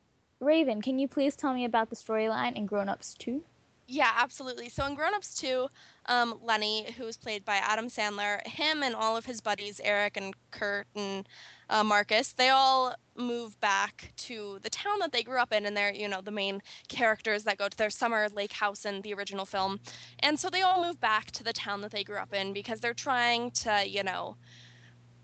Raven, 0.41 0.81
can 0.81 0.99
you 0.99 1.07
please 1.07 1.37
tell 1.37 1.53
me 1.53 1.67
about 1.67 1.91
the 1.91 1.97
storyline 1.97 2.57
in 2.57 2.65
Grown 2.65 2.89
Ups 2.89 3.15
2? 3.19 3.43
Yeah, 3.87 4.13
absolutely. 4.17 4.69
So 4.69 4.87
in 4.87 4.95
Grown 4.95 5.15
Ups 5.15 5.35
2, 5.35 5.67
um, 6.07 6.39
Lenny, 6.43 6.93
who 6.93 7.05
was 7.05 7.17
played 7.17 7.45
by 7.45 7.57
Adam 7.57 7.89
Sandler, 7.89 8.47
him 8.47 8.83
and 8.83 8.95
all 8.95 9.17
of 9.17 9.27
his 9.27 9.41
buddies, 9.41 9.81
Eric 9.85 10.17
and 10.17 10.35
Kurt 10.51 10.87
and 10.95 11.29
uh, 11.69 11.85
Marcus, 11.85 12.33
they 12.33 12.49
all 12.51 12.95
move 13.17 13.59
back 13.61 14.13
to 14.17 14.59
the 14.63 14.71
town 14.71 15.01
that 15.01 15.13
they 15.13 15.23
grew 15.23 15.39
up 15.39 15.53
in, 15.53 15.67
and 15.67 15.77
they're, 15.77 15.93
you 15.93 16.09
know, 16.09 16.21
the 16.21 16.31
main 16.31 16.63
characters 16.89 17.45
that 17.45 17.59
go 17.59 17.69
to 17.69 17.77
their 17.77 17.91
summer 17.91 18.29
lake 18.33 18.53
house 18.53 18.87
in 18.87 19.03
the 19.03 19.13
original 19.13 19.45
film. 19.45 19.79
And 20.21 20.39
so 20.39 20.49
they 20.49 20.63
all 20.63 20.83
move 20.87 21.01
back 21.01 21.33
to 21.33 21.45
the 21.45 21.53
town 21.53 21.81
that 21.83 21.91
they 21.91 22.05
grew 22.05 22.19
up 22.19 22.33
in 22.33 22.53
because 22.53 22.81
they're 22.81 22.95
trying 22.95 23.51
to, 23.53 23.87
you 23.87 24.05
know, 24.05 24.37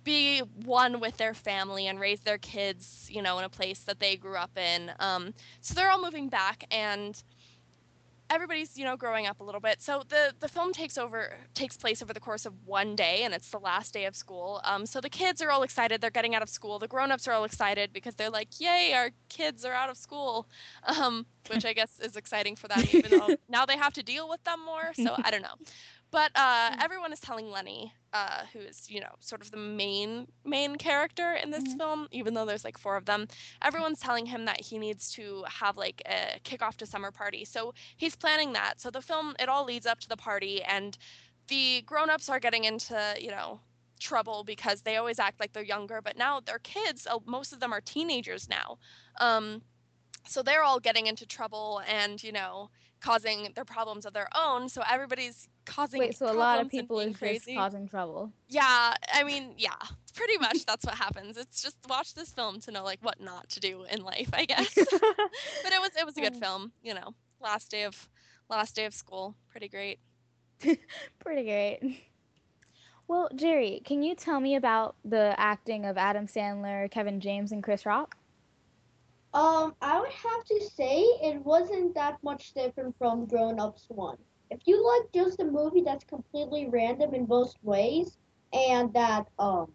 be 0.07 0.39
one 0.65 1.01
with 1.01 1.19
their 1.19 1.35
family 1.35 1.89
and 1.89 2.01
raise 2.01 2.21
their 2.21 2.39
kids, 2.39 3.09
you 3.13 3.21
know, 3.21 3.39
in 3.39 3.45
a 3.45 3.51
place 3.51 3.81
that 3.81 4.01
they 4.01 4.17
grew 4.17 4.37
up 4.37 4.57
in. 4.57 4.93
Um, 5.01 5.35
so 5.61 5.75
they're 5.75 5.91
all 5.91 6.01
moving 6.01 6.31
back, 6.31 6.65
and 6.71 7.23
everybody's 8.31 8.77
you 8.77 8.85
know 8.85 8.97
growing 8.97 9.27
up 9.27 9.41
a 9.41 9.45
little 9.45 9.61
bit. 9.61 9.83
So 9.83 10.03
the 10.09 10.33
the 10.41 10.49
film 10.49 10.73
takes 10.73 10.99
over 10.99 11.35
takes 11.55 11.77
place 11.77 12.03
over 12.03 12.13
the 12.13 12.21
course 12.21 12.47
of 12.47 12.55
one 12.65 12.97
day 12.97 13.23
and 13.25 13.35
it's 13.35 13.51
the 13.51 13.59
last 13.59 13.93
day 13.93 14.05
of 14.07 14.17
school. 14.17 14.61
Um, 14.65 14.87
so 14.87 15.01
the 15.01 15.11
kids 15.11 15.43
are 15.43 15.51
all 15.51 15.63
excited. 15.63 16.01
They're 16.01 16.11
getting 16.11 16.35
out 16.35 16.43
of 16.43 16.49
school. 16.49 16.79
The 16.79 16.89
grown-ups 16.89 17.29
are 17.29 17.33
all 17.33 17.45
excited 17.45 17.93
because 17.93 18.15
they're 18.15 18.31
like 18.31 18.49
yay 18.61 18.93
our 18.95 19.11
kids 19.29 19.65
are 19.65 19.75
out 19.75 19.91
of 19.91 19.97
school. 19.97 20.47
Um, 20.85 21.27
which 21.51 21.65
i 21.65 21.73
guess 21.73 22.01
is 22.01 22.17
exciting 22.17 22.57
for 22.57 22.67
them 22.69 22.83
even 22.93 23.13
though 23.13 23.29
now 23.49 23.65
they 23.65 23.77
have 23.77 23.93
to 23.95 24.03
deal 24.03 24.29
with 24.29 24.43
them 24.45 24.65
more. 24.65 24.93
So 24.95 25.17
i 25.23 25.31
don't 25.31 25.43
know 25.43 25.57
but 26.17 26.33
uh, 26.37 26.71
Mm. 26.71 26.85
everyone 26.85 27.13
is 27.13 27.21
telling 27.21 27.51
Lenny, 27.51 27.93
uh, 28.15 28.47
who 28.53 28.61
is 28.61 28.91
you 28.91 29.01
know 29.01 29.17
sort 29.21 29.43
of 29.43 29.53
the 29.53 29.59
main 29.59 30.29
main 30.45 30.77
character 30.77 31.35
in 31.43 31.51
this 31.51 31.65
Mhm. 31.65 31.81
film, 31.81 32.09
even 32.13 32.35
though 32.35 32.47
there's 32.47 32.65
like 32.65 32.79
four 32.79 32.97
of 32.97 33.07
them. 33.07 33.29
Everyone's 33.63 34.01
telling 34.01 34.27
him 34.27 34.47
that 34.47 34.63
he 34.63 34.79
needs 34.79 35.11
to 35.13 35.45
have 35.49 35.77
like 35.77 36.03
a 36.07 36.41
kickoff 36.45 36.77
to 36.79 36.87
summer 36.87 37.13
party. 37.13 37.45
So 37.45 37.75
he's 37.97 38.17
planning 38.17 38.53
that. 38.55 38.81
So 38.81 38.91
the 38.91 39.03
film 39.03 39.35
it 39.41 39.49
all 39.49 39.65
leads 39.65 39.87
up 39.87 40.01
to 40.01 40.09
the 40.09 40.17
party, 40.17 40.63
and 40.63 40.99
the 41.49 41.83
grown-ups 41.87 42.29
are 42.31 42.41
getting 42.41 42.65
into 42.65 43.15
you 43.21 43.31
know 43.31 43.61
trouble 44.01 44.45
because 44.45 44.83
they 44.83 44.97
always 44.97 45.19
act 45.19 45.41
like 45.41 45.53
they're 45.53 45.65
younger, 45.65 46.01
but 46.03 46.17
now 46.17 46.41
they're 46.41 46.59
kids. 46.59 47.07
uh, 47.07 47.19
Most 47.27 47.53
of 47.53 47.61
them 47.61 47.73
are 47.73 47.81
teenagers 47.81 48.49
now. 48.49 48.79
Um, 49.21 49.63
so 50.27 50.43
they're 50.43 50.65
all 50.65 50.81
getting 50.81 51.07
into 51.07 51.27
trouble 51.27 51.83
and 51.87 52.23
you 52.23 52.33
know 52.33 52.71
causing 53.01 53.53
their 53.55 53.65
problems 53.65 54.07
of 54.07 54.13
their 54.13 54.29
own. 54.35 54.69
So 54.69 54.83
everybody's 54.91 55.49
causing 55.65 56.01
Wait, 56.01 56.17
so 56.17 56.31
a 56.31 56.33
lot 56.33 56.61
of 56.61 56.71
people 56.71 57.01
is 57.01 57.09
just 57.09 57.19
crazy. 57.19 57.55
causing 57.55 57.89
trouble. 57.89 58.33
Yeah, 58.49 58.95
I 59.13 59.25
mean, 59.25 59.55
yeah, 59.57 59.75
pretty 60.15 60.39
much 60.39 60.65
that's 60.67 60.85
what 60.85 60.95
happens. 60.95 61.37
It's 61.37 61.63
just 61.63 61.77
watch 61.89 62.15
this 62.15 62.31
film 62.33 62.61
to 62.61 62.71
know 62.71 62.85
like 62.85 62.99
what 63.03 63.21
not 63.21 63.49
to 63.51 63.61
do 63.61 63.85
in 63.91 64.03
life, 64.03 64.31
I 64.33 64.45
guess. 64.47 64.75
but 64.75 64.87
it 64.87 65.81
was 65.81 65.91
it 65.99 66.07
was 66.07 66.17
a 66.17 66.21
good 66.21 66.37
film, 66.37 66.73
you 66.83 66.95
know. 66.95 67.15
Last 67.41 67.71
day 67.71 67.85
of 67.85 68.09
last 68.49 68.75
day 68.75 68.85
of 68.87 68.95
school, 68.95 69.35
pretty 69.51 69.69
great. 69.69 69.99
Pretty 71.19 71.43
great. 71.45 72.03
Well, 73.09 73.29
Gerry, 73.37 73.83
can 73.85 74.03
you 74.03 74.15
tell 74.15 74.41
me 74.41 74.57
about 74.57 74.97
the 75.05 75.35
acting 75.39 75.85
of 75.85 75.99
Adam 75.99 76.27
Sandler, 76.27 76.91
Kevin 76.91 77.21
James, 77.21 77.53
and 77.53 77.63
Chris 77.63 77.85
Rock? 77.85 78.17
Um, 79.37 79.75
I 79.83 80.01
would 80.01 80.13
have 80.13 80.45
to 80.45 80.61
say 80.65 81.01
it 81.01 81.45
wasn't 81.45 81.95
that 81.95 82.17
much 82.23 82.55
different 82.55 82.97
from 82.97 83.27
Grown 83.27 83.61
Ups 83.61 83.85
1. 83.91 84.17
If 84.51 84.61
you 84.65 84.83
like 84.83 85.13
just 85.13 85.41
a 85.41 85.45
movie 85.45 85.83
that's 85.83 86.05
completely 86.05 86.71
random 86.71 87.15
in 87.15 87.29
most 87.29 87.59
ways 87.63 88.17
and 88.55 88.95
that 88.95 89.29
um 89.39 89.71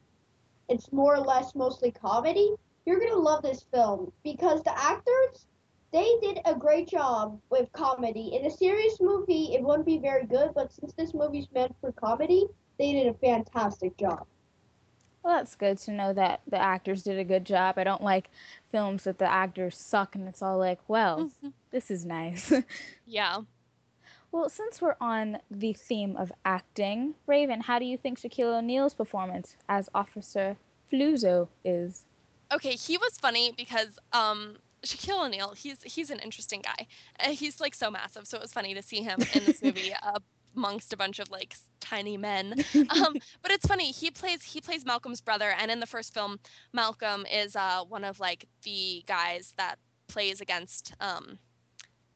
it's 0.67 0.91
more 0.91 1.13
or 1.13 1.19
less 1.19 1.53
mostly 1.53 1.91
comedy, 1.91 2.55
you're 2.87 2.99
gonna 2.99 3.21
love 3.21 3.43
this 3.43 3.63
film 3.71 4.11
because 4.23 4.63
the 4.63 4.75
actors 4.75 5.45
they 5.93 6.09
did 6.23 6.39
a 6.45 6.55
great 6.55 6.87
job 6.87 7.39
with 7.51 7.71
comedy. 7.71 8.35
In 8.35 8.47
a 8.47 8.49
serious 8.49 8.97
movie, 8.99 9.53
it 9.53 9.61
wouldn't 9.61 9.85
be 9.85 9.99
very 9.99 10.25
good, 10.25 10.55
but 10.55 10.71
since 10.71 10.93
this 10.93 11.13
movie's 11.13 11.51
meant 11.53 11.75
for 11.81 11.91
comedy, 11.91 12.47
they 12.79 12.93
did 12.93 13.05
a 13.05 13.13
fantastic 13.19 13.95
job. 13.95 14.25
Well, 15.23 15.35
that's 15.35 15.55
good 15.55 15.77
to 15.79 15.91
know 15.91 16.13
that 16.13 16.41
the 16.47 16.57
actors 16.57 17.03
did 17.03 17.19
a 17.19 17.23
good 17.23 17.45
job. 17.45 17.77
I 17.77 17.83
don't 17.83 18.01
like 18.03 18.29
films 18.71 19.03
that 19.03 19.19
the 19.19 19.31
actors 19.31 19.77
suck 19.77 20.15
and 20.15 20.27
it's 20.27 20.41
all 20.41 20.57
like, 20.57 20.79
well, 20.87 21.29
this 21.71 21.91
is 21.91 22.05
nice. 22.05 22.51
Yeah. 23.05 23.41
well, 24.31 24.49
since 24.49 24.81
we're 24.81 24.95
on 25.01 25.37
the 25.51 25.73
theme 25.73 26.15
of 26.17 26.31
acting, 26.45 27.13
Raven, 27.27 27.61
how 27.61 27.79
do 27.79 27.85
you 27.85 27.97
think 27.97 28.19
Shaquille 28.19 28.57
O'Neal's 28.59 28.93
performance 28.93 29.55
as 29.69 29.89
Officer 29.93 30.57
Fluzoo 30.91 31.47
is? 31.65 32.03
Okay, 32.53 32.71
he 32.75 32.97
was 32.97 33.17
funny 33.19 33.53
because 33.57 33.89
um 34.13 34.57
Shaquille 34.85 35.25
O'Neal, 35.25 35.53
he's 35.53 35.77
he's 35.83 36.09
an 36.09 36.19
interesting 36.19 36.61
guy. 36.61 36.87
Uh, 37.19 37.29
he's 37.31 37.59
like 37.59 37.75
so 37.75 37.91
massive, 37.91 38.27
so 38.27 38.37
it 38.37 38.41
was 38.41 38.53
funny 38.53 38.73
to 38.73 38.81
see 38.81 39.01
him 39.01 39.19
in 39.33 39.45
this 39.45 39.61
movie 39.63 39.93
uh, 40.01 40.19
amongst 40.55 40.93
a 40.93 40.97
bunch 40.97 41.19
of 41.19 41.29
like 41.29 41.55
tiny 41.79 42.17
men. 42.17 42.53
Um, 42.89 43.15
but 43.41 43.51
it's 43.51 43.65
funny. 43.65 43.91
He 43.91 44.11
plays 44.11 44.43
he 44.43 44.61
plays 44.61 44.85
Malcolm's 44.85 45.21
brother, 45.21 45.53
and 45.59 45.71
in 45.71 45.79
the 45.79 45.85
first 45.87 46.13
film, 46.13 46.39
Malcolm 46.73 47.25
is 47.31 47.55
uh, 47.55 47.83
one 47.87 48.03
of 48.03 48.19
like 48.19 48.47
the 48.63 49.03
guys 49.07 49.53
that 49.57 49.75
plays 50.07 50.41
against 50.41 50.93
um, 50.99 51.37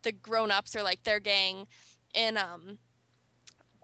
the 0.03 0.11
grown-ups 0.11 0.75
or 0.75 0.83
like 0.83 1.03
their 1.03 1.19
gang 1.19 1.67
in 2.13 2.37
um, 2.37 2.77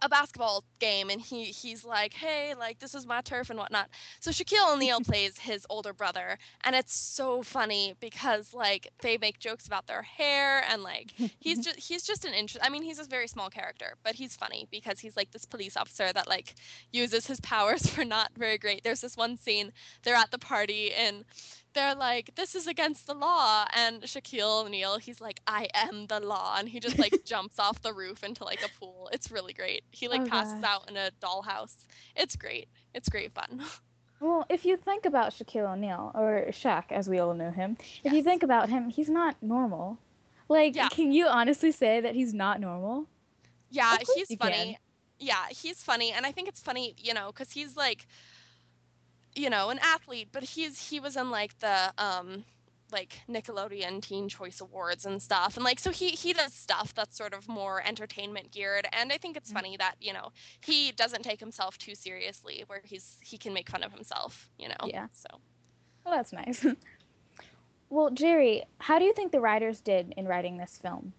a 0.02 0.10
basketball 0.10 0.64
game, 0.80 1.10
and 1.10 1.22
he 1.22 1.46
he's 1.46 1.86
like, 1.86 2.14
hey, 2.14 2.54
like 2.58 2.80
this 2.80 2.96
is 2.96 3.06
my 3.06 3.22
turf 3.22 3.50
and 3.50 3.60
whatnot. 3.60 3.90
So 4.20 4.32
Shaquille 4.32 4.74
O'Neal 4.74 5.02
plays 5.06 5.38
his 5.38 5.66
older 5.70 5.94
brother, 5.94 6.38
and 6.64 6.76
it's 6.76 6.94
so 6.96 7.44
funny 7.44 7.96
because 8.00 8.54
like 8.54 8.90
they 9.02 9.18
make 9.18 9.40
jokes 9.40 9.68
about 9.68 9.88
their 9.88 10.02
hair 10.02 10.64
and 10.70 10.84
like 10.84 11.14
he's 11.40 11.60
just 11.66 11.80
he's 11.80 12.04
just 12.04 12.26
an 12.26 12.34
interest. 12.34 12.66
I 12.66 12.70
mean, 12.70 12.84
he's 12.84 13.00
a 13.00 13.06
very 13.06 13.28
small 13.28 13.50
character, 13.50 13.96
but 14.04 14.16
he's 14.16 14.36
funny 14.36 14.68
because 14.72 15.00
he's 15.00 15.16
like 15.16 15.32
this 15.32 15.46
police 15.46 15.78
officer 15.78 16.12
that 16.14 16.28
like 16.28 16.56
uses 16.92 17.28
his 17.28 17.40
powers 17.42 17.88
for 17.90 18.04
not 18.06 18.32
very 18.38 18.58
great. 18.58 18.84
There's 18.84 19.02
this 19.02 19.18
one 19.18 19.38
scene 19.38 19.72
they're 20.04 20.16
at 20.16 20.32
the 20.32 20.40
party 20.40 20.94
and 20.94 21.26
they're 21.74 21.96
like, 21.96 22.36
"This 22.36 22.56
is 22.56 22.68
against 22.68 23.08
the 23.08 23.14
law," 23.14 23.66
and 23.76 24.02
Shaquille 24.04 24.66
O'Neal, 24.66 24.98
he's 24.98 25.20
like, 25.22 25.42
"I 25.48 25.68
am 25.74 26.08
the 26.08 26.20
law," 26.20 26.56
and 26.58 26.70
he 26.70 26.80
just 26.80 26.98
like 27.00 27.20
jumps 27.26 27.60
off 27.60 27.82
the 27.82 27.94
roof 27.94 28.24
into 28.24 28.44
like 28.44 28.64
a 28.64 28.70
pool. 28.70 29.10
It's 29.14 29.32
really 29.32 29.54
great. 29.54 29.84
He 29.92 30.08
like 30.08 30.24
Oh, 30.24 30.26
passes 30.26 30.62
gosh. 30.62 30.64
out 30.64 30.90
in 30.90 30.98
a 30.98 31.12
dollhouse. 31.22 31.86
It's 32.16 32.36
great. 32.36 32.68
It's 32.94 33.10
great 33.10 33.32
fun. 33.34 33.62
Well, 34.20 34.46
if 34.50 34.66
you 34.66 34.78
think 34.78 35.06
about 35.06 35.32
Shaquille 35.34 35.72
O'Neal, 35.74 36.12
or 36.14 36.46
Shaq 36.50 36.92
as 36.92 37.10
we 37.10 37.20
all 37.20 37.34
know 37.34 37.52
him, 37.52 37.78
if 38.04 38.14
you 38.14 38.22
think 38.24 38.44
about 38.44 38.70
him, 38.70 38.90
he's 38.90 39.10
not 39.10 39.36
normal. 39.42 39.98
Like, 40.48 40.76
Yeah. 40.76 40.90
can 40.90 41.12
you 41.12 41.28
honestly 41.28 41.72
say 41.72 42.00
that 42.02 42.16
he's 42.16 42.34
not 42.34 42.60
normal? 42.60 43.08
Yeah, 43.70 43.98
he's 44.16 44.34
funny. 44.36 44.74
can. 44.74 44.76
Yeah, 45.20 45.48
he's 45.50 45.84
funny, 45.84 46.12
and 46.12 46.26
I 46.26 46.32
think 46.32 46.48
it's 46.48 46.62
funny, 46.62 46.96
you 46.98 47.14
know, 47.14 47.28
because 47.28 47.52
he's 47.52 47.76
like, 47.76 48.08
you 49.36 49.50
know, 49.50 49.70
an 49.70 49.80
athlete, 49.82 50.30
but 50.32 50.44
he's 50.44 50.90
he 50.90 51.00
was 51.00 51.16
in 51.16 51.30
like 51.32 51.58
the 51.60 51.94
um 51.98 52.46
like 52.92 53.22
Nickelodeon 53.30 54.02
Teen 54.02 54.28
Choice 54.30 54.60
Awards 54.62 55.06
and 55.06 55.22
stuff. 55.22 55.56
And 55.56 55.64
like 55.64 55.80
so 55.80 55.92
he 55.92 56.10
he 56.10 56.34
does 56.34 56.54
stuff 56.54 56.94
that's 56.94 57.18
sort 57.18 57.34
of 57.34 57.48
more 57.48 57.82
entertainment 57.86 58.52
geared 58.52 58.88
and 58.94 59.12
I 59.12 59.18
think 59.18 59.38
it's 59.38 59.52
Mhm. 59.52 59.52
funny 59.52 59.78
that, 59.78 59.96
you 60.00 60.14
know, 60.14 60.30
he 60.62 60.92
doesn't 60.92 61.24
take 61.24 61.40
himself 61.40 61.78
too 61.78 61.96
seriously 61.96 62.64
where 62.68 62.82
he's 62.84 63.18
he 63.22 63.38
can 63.38 63.54
make 63.54 63.70
fun 63.70 63.84
of 63.84 63.94
himself, 63.94 64.50
you 64.58 64.68
know. 64.70 64.92
Yeah. 64.94 65.08
So 65.14 65.28
Well, 66.06 66.16
that's 66.16 66.34
nice. 66.34 66.66
well, 67.90 68.10
Gerry, 68.12 68.64
how 68.80 69.00
do 69.00 69.06
you 69.06 69.14
think 69.14 69.32
the 69.32 69.42
writers 69.42 69.82
did 69.82 70.14
in 70.18 70.28
writing 70.28 70.58
this 70.58 70.78
film? 70.78 71.14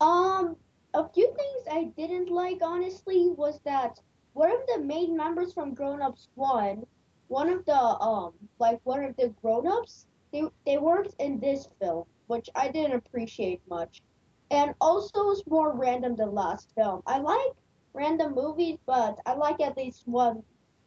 Um, 0.00 0.56
a 0.94 1.08
few 1.08 1.34
things 1.34 1.64
I 1.70 1.84
didn't 1.96 2.28
like 2.30 2.58
honestly 2.62 3.28
was 3.30 3.60
that 3.64 3.98
one 4.32 4.50
of 4.50 4.60
the 4.74 4.80
main 4.82 5.16
members 5.16 5.52
from 5.52 5.74
Grown 5.74 6.02
Ups 6.02 6.28
One, 6.34 6.84
one 7.28 7.48
of 7.48 7.64
the 7.64 7.76
um 7.76 8.32
like 8.58 8.80
one 8.84 9.04
of 9.04 9.16
the 9.16 9.28
grown 9.40 9.66
ups, 9.66 10.06
they 10.32 10.42
they 10.66 10.78
weren't 10.78 11.14
in 11.18 11.38
this 11.40 11.68
film, 11.80 12.04
which 12.26 12.48
I 12.54 12.68
didn't 12.68 12.96
appreciate 12.96 13.60
much. 13.68 14.02
And 14.50 14.74
also 14.80 15.30
it's 15.30 15.46
more 15.46 15.76
random 15.76 16.16
than 16.16 16.34
last 16.34 16.72
film. 16.74 17.02
I 17.06 17.18
like 17.18 17.52
random 17.92 18.34
movies, 18.34 18.78
but 18.86 19.16
I 19.26 19.34
like 19.34 19.60
at 19.60 19.76
least 19.76 20.02
one 20.06 20.42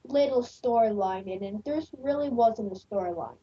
little 0.05 0.41
storyline 0.41 1.27
in 1.27 1.43
it. 1.43 1.65
There's 1.65 1.89
really 1.97 2.29
wasn't 2.29 2.73
a 2.73 2.75
storyline. 2.75 3.37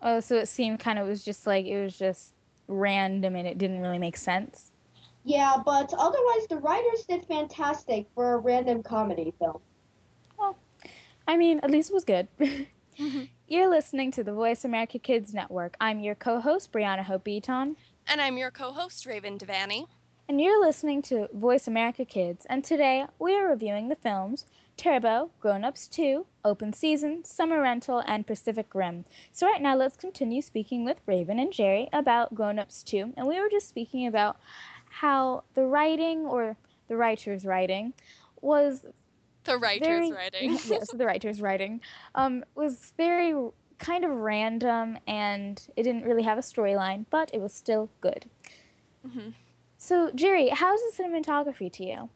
Oh, 0.00 0.20
so 0.20 0.36
it 0.36 0.48
seemed 0.48 0.78
kind 0.78 0.98
of 0.98 1.06
was 1.06 1.24
just 1.24 1.46
like 1.46 1.66
it 1.66 1.82
was 1.82 1.98
just 1.98 2.34
random 2.66 3.36
and 3.36 3.46
it 3.46 3.58
didn't 3.58 3.80
really 3.80 3.98
make 3.98 4.16
sense. 4.16 4.67
Yeah, 5.28 5.56
but 5.64 5.92
otherwise 5.98 6.46
the 6.48 6.56
writers 6.56 7.04
did 7.06 7.26
fantastic 7.26 8.06
for 8.14 8.32
a 8.34 8.38
random 8.38 8.82
comedy 8.82 9.34
film. 9.38 9.60
Well, 10.38 10.56
I 11.26 11.36
mean, 11.36 11.60
at 11.62 11.70
least 11.70 11.90
it 11.90 11.94
was 11.94 12.04
good. 12.04 12.28
Mm-hmm. 12.98 13.26
You're 13.46 13.70
listening 13.70 14.10
to 14.12 14.24
the 14.24 14.32
Voice 14.32 14.64
America 14.64 14.98
Kids 14.98 15.32
Network. 15.32 15.76
I'm 15.80 16.00
your 16.00 16.16
co-host 16.16 16.72
Brianna 16.72 17.04
Hope 17.04 17.22
Beaton, 17.22 17.76
and 18.08 18.20
I'm 18.20 18.36
your 18.36 18.50
co-host 18.50 19.06
Raven 19.06 19.38
Devaney. 19.38 19.86
and 20.28 20.40
you're 20.40 20.60
listening 20.60 21.02
to 21.02 21.28
Voice 21.32 21.68
America 21.68 22.04
Kids. 22.04 22.44
And 22.50 22.64
today 22.64 23.04
we 23.20 23.36
are 23.36 23.46
reviewing 23.50 23.88
the 23.88 23.94
films 23.94 24.46
Turbo, 24.76 25.30
Grown 25.40 25.64
Ups 25.64 25.86
2, 25.88 26.26
Open 26.44 26.72
Season, 26.72 27.22
Summer 27.24 27.60
Rental, 27.62 28.02
and 28.08 28.26
Pacific 28.26 28.74
Rim. 28.74 29.04
So 29.32 29.46
right 29.46 29.62
now 29.62 29.76
let's 29.76 29.96
continue 29.96 30.42
speaking 30.42 30.84
with 30.84 31.00
Raven 31.06 31.38
and 31.38 31.52
Gerry 31.52 31.88
about 31.92 32.34
Grown 32.34 32.58
Ups 32.58 32.82
2. 32.82 33.14
And 33.16 33.28
we 33.28 33.40
were 33.40 33.48
just 33.48 33.68
speaking 33.68 34.08
about 34.08 34.38
how 35.00 35.44
the 35.54 35.64
writing 35.66 36.26
or 36.26 36.56
the 36.88 36.96
writer's 36.96 37.44
writing 37.44 37.92
was 38.40 38.84
The 39.44 39.58
writer's 39.58 40.10
very, 40.10 40.10
writing. 40.10 40.58
yes, 40.64 40.90
the 40.90 41.06
writer's 41.06 41.40
writing 41.40 41.80
um, 42.14 42.44
was 42.54 42.92
very 42.96 43.34
kind 43.78 44.04
of 44.04 44.10
random 44.10 44.98
and 45.06 45.60
it 45.76 45.84
didn't 45.84 46.04
really 46.04 46.22
have 46.22 46.38
a 46.38 46.42
storyline, 46.42 47.06
but 47.10 47.30
it 47.32 47.40
was 47.40 47.54
still 47.54 47.90
good. 48.00 48.24
Mhm. 49.06 49.34
So, 49.78 50.10
Gerry, 50.14 50.48
how's 50.50 50.80
the 50.80 51.02
cinematography 51.02 51.72
to 51.72 51.84
you? 51.84 52.10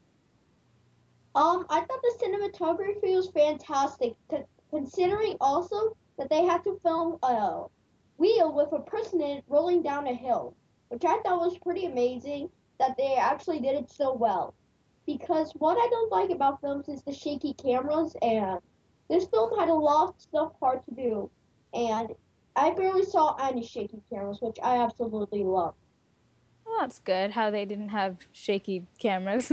Um, 1.35 1.67
I 1.71 1.81
thought 1.81 2.03
the 2.03 2.19
cinematography 2.21 3.15
was 3.15 3.31
fantastic, 3.31 4.15
c- 4.31 4.45
considering 4.71 5.37
also 5.41 5.97
that 6.19 6.29
they 6.31 6.45
had 6.45 6.65
to 6.65 6.79
film 6.83 7.19
a 7.23 7.67
wheel 8.19 8.53
with 8.53 8.73
a 8.73 8.81
person 8.81 9.21
in 9.21 9.39
it 9.39 9.45
rolling 9.49 9.83
down 9.83 10.07
a 10.07 10.15
hill, 10.15 10.57
which 10.89 11.05
I 11.05 11.21
thought 11.23 11.41
was 11.41 11.59
pretty 11.59 11.87
amazing 11.87 12.51
that 12.79 12.97
they 12.97 13.15
actually 13.15 13.61
did 13.61 13.77
it 13.77 13.91
so 13.91 14.15
well. 14.15 14.55
Because 15.07 15.53
what 15.55 15.77
I 15.79 15.89
don't 15.89 16.13
like 16.13 16.31
about 16.31 16.61
films 16.61 16.89
is 16.89 17.03
the 17.03 17.13
shaky 17.13 17.55
cameras, 17.55 18.15
and 18.23 18.61
this 19.09 19.27
film 19.27 19.59
had 19.59 19.69
a 19.69 19.75
lot 19.75 20.11
of 20.11 20.15
stuff 20.21 20.53
hard 20.61 20.81
to 20.87 20.95
do, 20.95 21.31
and 21.75 22.15
I 22.55 22.71
barely 22.71 23.05
saw 23.05 23.35
any 23.37 23.65
shaky 23.65 24.01
cameras, 24.11 24.39
which 24.41 24.59
I 24.63 24.79
absolutely 24.79 25.43
love. 25.43 25.75
Well, 26.65 26.77
that's 26.81 27.01
good 27.01 27.31
how 27.31 27.51
they 27.51 27.65
didn't 27.65 27.89
have 27.89 28.17
shaky 28.33 28.87
cameras. 28.99 29.51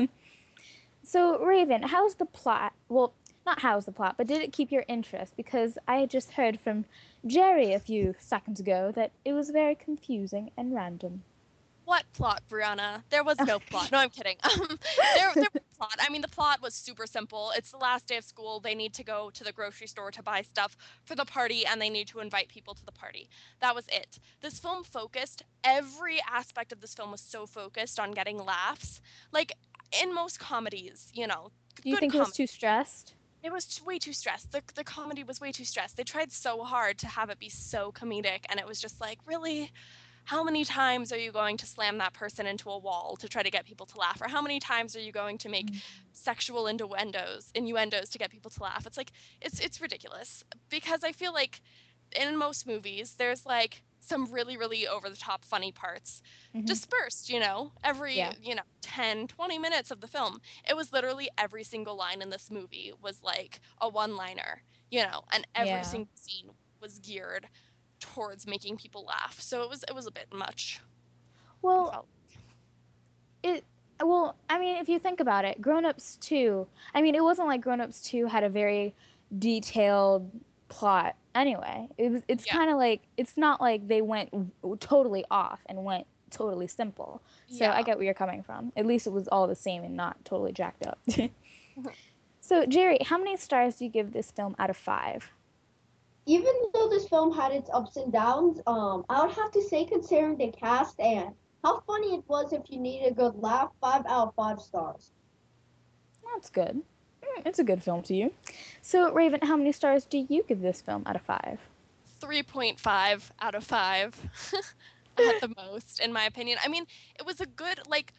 so, 1.04 1.40
Raven, 1.44 1.82
how's 1.82 2.16
the 2.16 2.26
plot? 2.26 2.74
Well, 2.88 3.14
not 3.46 3.60
how's 3.60 3.86
the 3.86 3.92
plot, 3.92 4.16
but 4.18 4.28
did 4.28 4.42
it 4.42 4.54
keep 4.54 4.72
your 4.72 4.86
interest? 4.88 5.36
Because 5.36 5.78
I 5.88 6.06
just 6.06 6.34
heard 6.34 6.60
from 6.60 6.86
Gerry 7.26 7.74
a 7.74 7.80
few 7.80 8.14
seconds 8.20 8.60
ago 8.60 8.92
that 8.96 9.12
it 9.26 9.34
was 9.34 9.50
very 9.50 9.76
confusing 9.76 10.52
and 10.56 10.76
random. 10.76 11.24
What 11.90 12.06
plot, 12.14 12.44
Brianna? 12.48 13.02
There 13.10 13.24
was 13.24 13.40
no 13.40 13.58
plot. 13.58 13.92
No, 13.92 13.98
I'm 13.98 14.12
kidding. 14.12 14.38
Um, 14.44 14.78
there, 15.16 15.32
there 15.34 15.48
was 15.52 15.64
plot. 15.76 15.96
I 16.00 16.12
mean, 16.12 16.22
the 16.22 16.28
plot 16.28 16.62
was 16.62 16.76
super 16.76 17.08
simple. 17.08 17.52
It's 17.56 17.72
the 17.72 17.78
last 17.78 18.06
day 18.06 18.18
of 18.18 18.24
school. 18.24 18.60
They 18.60 18.76
need 18.76 18.94
to 18.94 19.04
go 19.04 19.32
to 19.34 19.44
the 19.44 19.52
grocery 19.52 19.88
store 19.88 20.12
to 20.12 20.22
buy 20.22 20.44
stuff 20.44 20.78
for 21.06 21.16
the 21.16 21.26
party, 21.26 21.66
and 21.66 21.82
they 21.82 21.90
need 21.90 22.08
to 22.10 22.20
invite 22.20 22.48
people 22.48 22.76
to 22.76 22.86
the 22.86 22.92
party. 22.92 23.28
That 23.60 23.74
was 23.74 23.86
it. 23.88 24.20
This 24.40 24.60
film 24.60 24.84
focused. 24.84 25.42
Every 25.64 26.20
aspect 26.32 26.72
of 26.72 26.80
this 26.80 26.94
film 26.94 27.10
was 27.10 27.22
so 27.22 27.48
focused 27.48 28.00
on 28.00 28.12
getting 28.12 28.38
laughs. 28.38 29.02
Like 29.32 29.54
in 30.00 30.14
most 30.14 30.40
comedies, 30.40 31.08
you 31.16 31.26
know. 31.26 31.50
Do 31.82 31.90
you 31.90 31.98
think 31.98 32.14
it 32.14 32.20
was 32.20 32.34
too 32.34 32.46
stressed? 32.46 33.16
it 33.42 33.52
was 33.52 33.82
way 33.84 33.98
too 33.98 34.14
stressed. 34.14 34.52
The, 34.52 34.62
the 34.76 34.84
comedy 34.84 35.24
was 35.24 35.42
way 35.42 35.52
too 35.52 35.66
stressed. 35.66 35.98
They 35.98 36.04
tried 36.04 36.32
so 36.32 36.64
hard 36.64 37.00
to 37.00 37.08
have 37.08 37.32
it 37.32 37.40
be 37.40 37.50
so 37.50 37.92
comedic, 37.94 38.46
and 38.50 38.60
it 38.60 38.68
was 38.68 38.80
just 38.80 39.02
like, 39.02 39.18
really? 39.26 39.72
How 40.30 40.44
many 40.44 40.64
times 40.64 41.12
are 41.12 41.18
you 41.18 41.32
going 41.32 41.58
to 41.58 41.66
slam 41.66 41.98
that 41.98 42.14
person 42.14 42.46
into 42.46 42.70
a 42.70 42.78
wall 42.78 43.16
to 43.18 43.28
try 43.28 43.42
to 43.42 43.50
get 43.50 43.66
people 43.66 43.86
to 43.88 43.98
laugh? 43.98 44.22
Or 44.22 44.28
how 44.28 44.42
many 44.42 44.60
times 44.60 44.96
are 44.96 45.00
you 45.02 45.12
going 45.12 45.38
to 45.40 45.50
make 45.50 45.72
sexual 46.12 46.68
innuendos, 46.68 47.52
innuendos 47.56 48.10
to 48.10 48.20
get 48.20 48.30
people 48.30 48.52
to 48.52 48.64
laugh? 48.64 48.86
It's 48.86 48.98
like, 48.98 49.12
it's, 49.42 49.60
it's 49.60 49.82
ridiculous. 49.82 50.44
Because 50.70 51.04
I 51.04 51.14
feel 51.14 51.34
like 51.34 51.62
in 52.16 52.38
most 52.38 52.68
movies, 52.68 53.16
there's 53.18 53.46
like 53.46 53.84
some 54.02 54.32
really, 54.32 54.56
really 54.58 54.88
over 54.88 55.10
the 55.10 55.16
top 55.18 55.46
funny 55.46 55.72
parts 55.72 56.22
Mhm. 56.54 56.76
dispersed, 56.76 57.30
you 57.30 57.40
know, 57.40 57.72
every, 57.84 58.14
Yeah. 58.14 58.34
you 58.40 58.54
know, 58.54 58.64
10, 58.84 59.28
20 59.28 59.58
minutes 59.58 59.90
of 59.90 60.02
the 60.02 60.08
film. 60.08 60.40
It 60.68 60.76
was 60.76 60.92
literally 60.94 61.30
every 61.40 61.64
single 61.64 61.96
line 61.96 62.22
in 62.22 62.30
this 62.30 62.52
movie 62.52 62.94
was 63.02 63.24
like 63.24 63.60
a 63.82 63.90
one 63.90 64.16
liner, 64.16 64.62
you 64.92 65.02
know, 65.04 65.24
and 65.32 65.48
every 65.56 65.84
Yeah. 65.84 65.84
single 65.84 66.12
scene 66.16 66.52
was 66.80 67.00
geared 67.00 67.50
towards 68.00 68.48
making 68.48 68.78
people 68.78 69.06
laugh. 69.06 69.40
So 69.40 69.64
it 69.64 69.70
was 69.70 69.84
it 69.88 69.96
was 69.96 70.08
a 70.08 70.12
bit 70.12 70.28
much. 70.34 70.80
Well, 71.62 72.06
it 73.44 73.64
well 74.04 74.36
i 74.50 74.58
mean 74.60 74.78
if 74.78 74.88
you 74.88 75.00
think 75.00 75.20
about 75.20 75.46
it 75.46 75.62
grown 75.62 75.86
ups 75.86 76.18
2 76.22 76.68
i 76.94 77.02
mean 77.02 77.16
it 77.16 77.24
wasn't 77.24 77.48
like 77.48 77.62
grown 77.62 77.82
ups 77.82 78.02
2 78.02 78.28
had 78.28 78.44
a 78.44 78.50
very 78.50 78.94
detailed 79.38 80.30
plot 80.70 81.16
anyway 81.36 81.88
it 81.98 82.12
was 82.12 82.24
it's 82.28 82.46
Yeah. 82.46 82.54
kind 82.54 82.72
of 82.72 82.78
like 82.78 83.02
it's 83.18 83.36
not 83.38 83.60
like 83.62 83.88
they 83.88 84.02
went 84.02 84.30
totally 84.80 85.26
off 85.32 85.62
and 85.68 85.84
went 85.84 86.06
totally 86.30 86.68
simple 86.68 87.22
so 87.48 87.66
i 87.66 87.82
get 87.82 87.98
where 87.98 88.06
you're 88.06 88.14
coming 88.14 88.44
from 88.44 88.72
at 88.76 88.86
least 88.86 89.08
it 89.08 89.12
was 89.12 89.28
all 89.30 89.48
the 89.48 89.56
same 89.56 89.84
and 89.84 89.96
not 89.96 90.24
totally 90.26 90.52
jacked 90.52 90.86
up 90.86 91.00
so 92.42 92.66
gerry 92.66 93.00
how 93.04 93.18
many 93.18 93.36
stars 93.36 93.76
do 93.78 93.86
you 93.86 93.90
give 93.90 94.14
this 94.14 94.32
film 94.32 94.56
out 94.60 94.70
of 94.70 94.78
five 94.78 95.32
even 96.30 96.54
though 96.74 96.88
this 96.90 97.08
film 97.08 97.34
had 97.34 97.52
its 97.52 97.70
ups 97.74 97.98
and 97.98 98.12
downs, 98.14 98.62
um, 98.68 99.04
I 99.10 99.26
would 99.26 99.36
have 99.36 99.52
to 99.52 99.62
say, 99.64 99.86
considering 99.86 100.38
the 100.38 100.52
cast 100.52 101.00
and 101.00 101.34
how 101.64 101.82
funny 101.82 102.16
it 102.16 102.24
was, 102.28 102.54
if 102.54 102.70
you 102.70 102.80
need 102.80 103.06
a 103.06 103.14
good 103.14 103.36
laugh, 103.36 103.72
five 103.82 104.06
out 104.08 104.30
of 104.30 104.36
five 104.36 104.60
stars. 104.62 105.12
that's 106.34 106.50
good 106.50 106.82
Mm, 107.24 107.46
it's 107.46 107.60
a 107.60 107.64
good 107.64 107.84
film 107.84 108.02
to 108.04 108.16
you 108.16 108.32
so 108.82 109.12
raven 109.12 109.42
how 109.44 109.58
many 109.58 109.74
stars 109.74 110.06
do 110.06 110.26
you 110.30 110.44
give 110.48 110.62
this 110.62 110.82
film 110.82 111.04
out 111.06 111.16
of 111.18 111.22
five 111.22 111.60
3.5 112.22 113.32
out 113.42 113.56
of 113.56 113.64
5 113.64 114.54
at 115.18 115.42
the 115.42 115.54
most 115.58 116.00
in 116.00 116.14
my 116.14 116.26
opinion. 116.26 116.58
I 116.64 116.68
mean, 116.68 116.86
it 117.18 117.26
was 117.26 117.40
a 117.42 117.46
good 117.46 117.80
like 117.88 118.14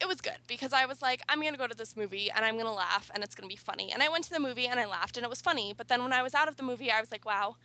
it 0.00 0.06
was 0.08 0.20
good 0.20 0.38
because 0.46 0.72
I 0.72 0.86
was 0.86 1.00
like 1.02 1.22
I'm 1.28 1.40
going 1.40 1.52
to 1.52 1.58
go 1.58 1.66
to 1.66 1.76
this 1.76 1.96
movie 1.96 2.30
and 2.30 2.44
I'm 2.44 2.54
going 2.54 2.66
to 2.66 2.72
laugh 2.72 3.10
and 3.14 3.22
it's 3.24 3.34
going 3.34 3.48
to 3.48 3.52
be 3.52 3.56
funny. 3.56 3.92
And 3.92 4.02
I 4.02 4.08
went 4.08 4.24
to 4.24 4.30
the 4.30 4.40
movie 4.40 4.66
and 4.66 4.78
I 4.78 4.86
laughed 4.86 5.16
and 5.16 5.24
it 5.24 5.30
was 5.30 5.40
funny. 5.40 5.74
But 5.76 5.88
then 5.88 6.02
when 6.02 6.12
I 6.12 6.22
was 6.22 6.34
out 6.34 6.48
of 6.48 6.56
the 6.56 6.62
movie, 6.62 6.90
I 6.90 7.00
was 7.00 7.10
like, 7.10 7.24
wow, 7.24 7.56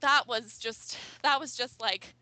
that 0.00 0.24
was 0.28 0.58
just 0.58 0.98
that 1.22 1.40
was 1.40 1.56
just 1.56 1.80
like 1.80 2.14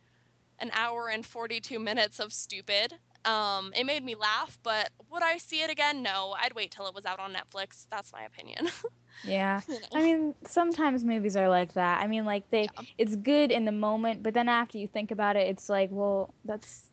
an 0.59 0.71
hour 0.73 1.09
and 1.09 1.25
42 1.27 1.79
minutes 1.79 2.21
of 2.21 2.33
stupid. 2.33 2.95
Um, 3.25 3.73
it 3.77 3.85
made 3.85 4.05
me 4.05 4.15
laugh, 4.15 4.59
but 4.63 4.91
would 5.11 5.23
I 5.23 5.39
see 5.39 5.63
it 5.63 5.71
again? 5.71 6.03
No, 6.03 6.35
I'd 6.39 6.55
wait 6.55 6.71
till 6.73 6.87
it 6.87 6.95
was 6.95 7.05
out 7.05 7.21
on 7.21 7.33
Netflix. 7.35 7.87
That's 7.91 8.13
my 8.13 8.23
opinion. 8.25 8.69
yeah 9.23 9.61
You 9.69 9.81
know? 9.81 9.87
I 9.95 10.03
mean, 10.03 10.35
sometimes 10.47 11.05
movies 11.05 11.37
are 11.37 11.49
like 11.49 11.75
that. 11.75 12.03
I 12.03 12.07
mean, 12.07 12.25
like 12.25 12.51
they, 12.51 12.71
Yeah. 12.75 12.83
it's 12.99 13.17
good 13.17 13.51
in 13.51 13.65
the 13.65 13.73
moment, 13.73 14.23
but 14.23 14.35
then 14.35 14.49
after 14.49 14.79
you 14.79 14.87
think 14.89 15.11
about 15.11 15.37
it, 15.37 15.49
it's 15.49 15.69
like, 15.69 15.91
well, 15.93 16.35
that's, 16.45 16.91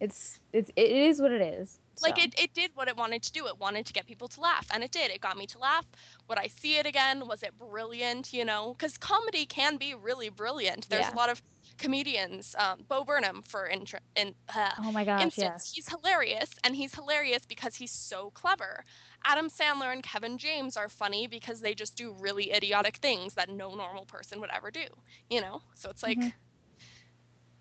it's, 0.00 0.40
it's, 0.52 0.70
it 0.76 0.90
is 0.92 1.20
what 1.20 1.32
it 1.32 1.40
is. 1.42 1.80
Like 2.02 2.18
so. 2.18 2.22
it, 2.22 2.34
it 2.38 2.52
did 2.54 2.70
what 2.74 2.88
it 2.88 2.96
wanted 2.96 3.22
to 3.22 3.32
do 3.32 3.46
it 3.46 3.58
wanted 3.58 3.86
to 3.86 3.92
get 3.92 4.06
people 4.06 4.28
to 4.28 4.40
laugh 4.40 4.66
and 4.72 4.82
it 4.84 4.90
did 4.90 5.10
it 5.10 5.20
got 5.20 5.36
me 5.36 5.46
to 5.46 5.58
laugh 5.58 5.86
would 6.28 6.38
i 6.38 6.46
see 6.46 6.78
it 6.78 6.86
again 6.86 7.26
was 7.26 7.42
it 7.42 7.56
brilliant 7.58 8.32
you 8.32 8.44
know 8.44 8.74
because 8.76 8.96
comedy 8.98 9.46
can 9.46 9.76
be 9.76 9.94
really 9.94 10.28
brilliant 10.28 10.88
there's 10.90 11.08
Yeah. 11.08 11.10
a 11.10 11.14
lot 11.16 11.30
of 11.30 11.42
comedians 11.78 12.54
um, 12.58 12.84
bo 12.88 13.04
burnham 13.04 13.42
for 13.48 13.68
intr- 13.72 13.98
in, 14.16 14.34
uh, 14.54 14.72
Oh 14.78 14.92
my 14.92 15.04
gosh, 15.04 15.36
instance 15.36 15.52
yes. 15.52 15.74
he's 15.74 15.88
hilarious 15.88 16.50
and 16.64 16.76
he's 16.76 16.94
hilarious 16.94 17.42
because 17.48 17.76
he's 17.76 17.92
so 17.92 18.30
clever 18.34 18.84
adam 19.24 19.48
sandler 19.48 19.92
and 19.92 20.02
kevin 20.02 20.38
james 20.38 20.76
are 20.76 20.88
funny 20.88 21.26
because 21.26 21.60
they 21.60 21.74
just 21.74 21.96
do 21.96 22.14
really 22.18 22.52
idiotic 22.52 22.96
things 22.98 23.34
that 23.34 23.48
no 23.48 23.74
normal 23.74 24.04
person 24.06 24.40
would 24.40 24.50
ever 24.52 24.70
do 24.70 24.84
you 25.28 25.40
know 25.40 25.60
so 25.74 25.88
it's 25.90 26.02
like 26.02 26.26
Mhm. 26.26 26.32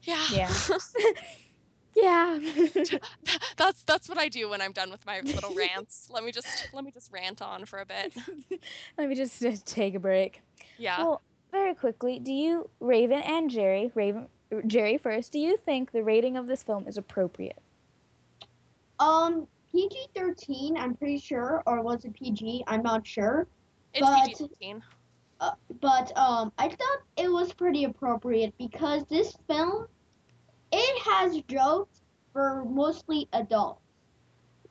Yeah. 0.06 0.28
Yeah. 0.28 0.54
yeah. 1.96 2.40
that's 3.58 3.84
that's 3.84 4.10
what 4.10 4.18
I 4.18 4.30
do 4.30 4.50
when 4.50 4.62
I'm 4.62 4.72
done 4.72 4.92
with 4.92 5.06
my 5.06 5.22
little 5.22 5.54
rants. 5.56 6.10
Let 6.12 6.24
me 6.24 6.32
just 6.32 6.70
let 6.74 6.84
me 6.84 6.92
just 6.92 7.12
rant 7.12 7.42
on 7.42 7.66
for 7.66 7.80
a 7.80 7.86
bit. 7.86 8.14
Let 8.98 9.10
me 9.10 9.16
just, 9.16 9.42
just 9.42 9.66
take 9.66 9.96
a 9.96 10.00
break. 10.00 10.42
Yeah. 10.78 10.98
Well, 10.98 11.22
very 11.52 11.76
quickly, 11.76 12.20
do 12.20 12.32
you, 12.32 12.70
Raven 12.80 13.22
and 13.22 13.50
Gerry, 13.50 13.92
Raven, 13.94 14.28
Gerry 14.66 14.98
first, 14.98 15.32
do 15.32 15.40
you 15.40 15.58
think 15.58 15.92
the 15.92 16.04
rating 16.04 16.38
of 16.38 16.48
this 16.48 16.64
film 16.64 16.88
is 16.88 16.98
appropriate? 16.98 17.60
Um, 19.00 19.48
PG 19.72 20.08
thirteen, 20.16 20.78
I'm 20.78 20.96
pretty 20.96 21.20
sure, 21.20 21.62
or 21.66 21.82
was 21.82 22.06
it 22.06 22.14
PG? 22.14 22.64
I'm 22.68 22.84
not 22.84 23.06
sure. 23.06 23.48
it's 23.94 24.06
but- 24.06 24.28
PG-13. 24.28 24.82
Uh, 25.40 25.52
but 25.82 26.16
um, 26.18 26.54
I 26.58 26.70
thought 26.70 27.00
it 27.18 27.30
was 27.30 27.52
pretty 27.52 27.84
appropriate 27.84 28.54
because 28.58 29.04
this 29.10 29.36
film, 29.48 29.88
it 30.74 31.04
has 31.04 31.42
jokes 31.44 32.02
for 32.34 32.66
mostly 32.66 33.30
adults. 33.34 33.82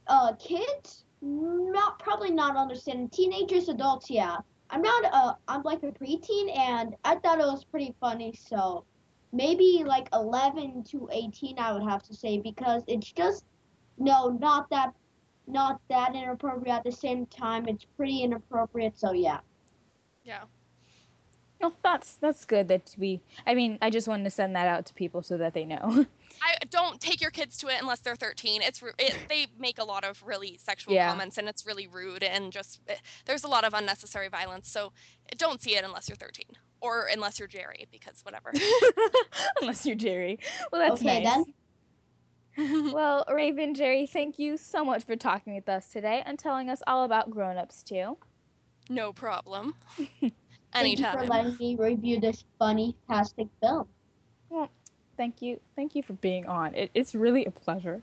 Uh, 0.09 0.33
kids, 0.35 1.05
not 1.23 1.99
probably 2.01 2.31
not 2.31 2.57
understanding. 2.57 3.09
Teenagers, 3.09 3.69
adults, 3.69 4.11
yeah. 4.11 4.38
I'm 4.71 4.83
not 4.83 5.05
uh, 5.12 5.35
I'm 5.49 5.62
like 5.62 5.83
a 5.83 5.93
preteen, 5.93 6.57
and 6.57 6.97
I 7.05 7.17
thought 7.17 7.38
it 7.38 7.47
was 7.47 7.65
pretty 7.65 7.95
funny. 8.01 8.35
So 8.35 8.85
maybe 9.33 9.85
like 9.87 10.09
11 10.12 10.85
to 10.91 11.09
18, 11.12 11.59
I 11.59 11.73
would 11.73 11.85
have 11.85 12.03
to 12.05 12.15
say 12.15 12.38
because 12.38 12.83
it's 12.88 13.12
just 13.12 13.45
no, 13.99 14.31
not 14.41 14.69
that, 14.71 14.93
not 15.47 15.81
that 15.88 16.17
inappropriate. 16.17 16.75
At 16.75 16.85
the 16.85 16.93
same 16.93 17.27
time, 17.27 17.69
it's 17.69 17.85
pretty 17.97 18.23
inappropriate. 18.23 18.99
So 18.99 19.12
yeah. 19.12 19.38
Yeah. 20.25 20.45
No, 21.62 21.72
that's 21.83 22.16
that's 22.16 22.44
good 22.44 22.66
that 22.68 22.94
we. 22.98 23.20
I 23.46 23.55
mean, 23.55 23.79
I 23.81 23.88
just 23.90 24.09
wanted 24.09 24.25
to 24.25 24.31
send 24.31 24.57
that 24.57 24.66
out 24.66 24.85
to 24.87 24.94
people 24.94 25.22
so 25.22 25.37
that 25.38 25.55
they 25.55 25.64
know. 25.64 26.05
I 26.42 26.57
don't 26.70 27.01
take 27.01 27.20
your 27.20 27.31
kids 27.31 27.57
to 27.59 27.68
it 27.68 27.77
unless 27.81 28.01
they're 28.01 28.16
13. 28.16 28.62
It's 28.62 28.83
it, 28.98 29.16
they 29.29 29.46
make 29.59 29.79
a 29.79 29.85
lot 29.85 30.03
of 30.03 30.20
really 30.25 30.59
sexual 30.61 30.92
Yeah. 30.94 31.09
comments 31.09 31.38
and 31.38 31.48
it's 31.48 31.64
really 31.64 31.87
rude 31.87 32.25
and 32.25 32.51
just 32.53 32.81
eh, 32.88 32.96
there's 33.27 33.44
a 33.44 33.48
lot 33.48 33.62
of 33.62 33.75
unnecessary 33.75 34.29
violence. 34.29 34.68
So 34.68 34.92
eh, 35.31 35.37
don't 35.38 35.62
see 35.62 35.77
it 35.77 35.85
unless 35.85 36.09
you're 36.09 36.16
13 36.16 36.46
or 36.81 37.07
unless 37.12 37.38
you're 37.38 37.46
Gerry 37.46 37.87
because 37.92 38.20
whatever. 38.25 38.53
Unless 39.61 39.87
you're 39.87 39.94
Gerry. 39.94 40.40
Well, 40.72 40.81
that's 40.81 41.01
okay 41.01 41.22
nice. 41.22 41.44
then. 42.57 42.90
Well, 42.92 43.25
Raven, 43.33 43.75
Jerry, 43.75 44.07
thank 44.07 44.38
you 44.38 44.57
so 44.57 44.85
much 44.85 45.05
for 45.05 45.16
talking 45.16 45.55
with 45.55 45.68
us 45.68 45.88
today 45.90 46.22
and 46.27 46.38
telling 46.38 46.68
us 46.68 46.83
all 46.88 47.05
about 47.05 47.31
Grown 47.31 47.57
Ups 47.57 47.83
too. 47.85 48.18
no 48.90 49.12
problem. 49.12 49.75
Thank 50.73 50.99
you 50.99 51.05
for 51.13 51.27
letting 51.27 51.57
me 51.59 51.77
review 51.77 52.21
this 52.21 52.45
funny, 52.59 52.97
fantastic 53.07 53.49
film. 53.61 53.87
Well, 54.49 54.71
Thank 55.17 55.43
you. 55.43 55.61
Thank 55.77 55.95
you 55.95 56.03
for 56.03 56.15
being 56.15 56.47
on. 56.47 56.75
It, 56.75 56.91
it's 56.95 57.15
really 57.15 57.45
a 57.45 57.51
pleasure. 57.51 58.03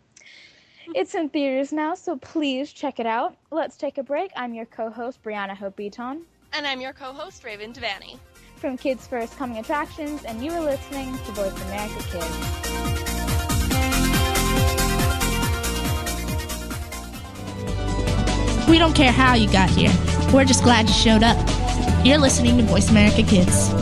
It's 0.95 1.15
in 1.15 1.29
theaters 1.29 1.71
now, 1.71 1.93
so 1.93 2.15
please 2.17 2.71
check 2.71 2.99
it 2.99 3.05
out. 3.05 3.35
Let's 3.51 3.77
take 3.77 3.97
a 3.97 4.03
break. 4.03 4.31
I'm 4.35 4.53
your 4.53 4.65
co-host, 4.65 5.21
Brianna 5.21 5.55
Hope 5.55 5.75
Beaton 5.75 6.21
And 6.53 6.65
I'm 6.65 6.81
your 6.81 6.93
co-host 6.93 7.43
Raven 7.43 7.73
Devaney. 7.73 8.17
from 8.55 8.77
Kids 8.77 9.05
First 9.05 9.37
Coming 9.37 9.57
Attractions, 9.57 10.23
and 10.23 10.43
you 10.43 10.51
are 10.51 10.61
listening 10.61 11.11
to 11.13 11.31
Voice 11.33 11.61
America 11.63 12.03
Kids. 12.11 12.59
We 18.67 18.77
don't 18.77 18.93
care 18.93 19.11
how 19.11 19.33
you 19.33 19.51
got 19.51 19.69
here. 19.69 19.91
We're 20.33 20.45
just 20.45 20.63
glad 20.63 20.87
you 20.87 20.93
showed 20.93 21.23
up. 21.23 21.37
You're 22.03 22.17
listening 22.17 22.55
to 22.57 22.63
Voice 22.63 22.89
America 22.89 23.23
Kids. 23.23 23.73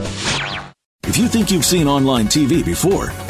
If 1.03 1.17
you 1.17 1.27
think 1.27 1.51
you've 1.51 1.63
seen 1.63 1.87
online 1.87 2.25
TV 2.25 2.65
before, 2.65 3.11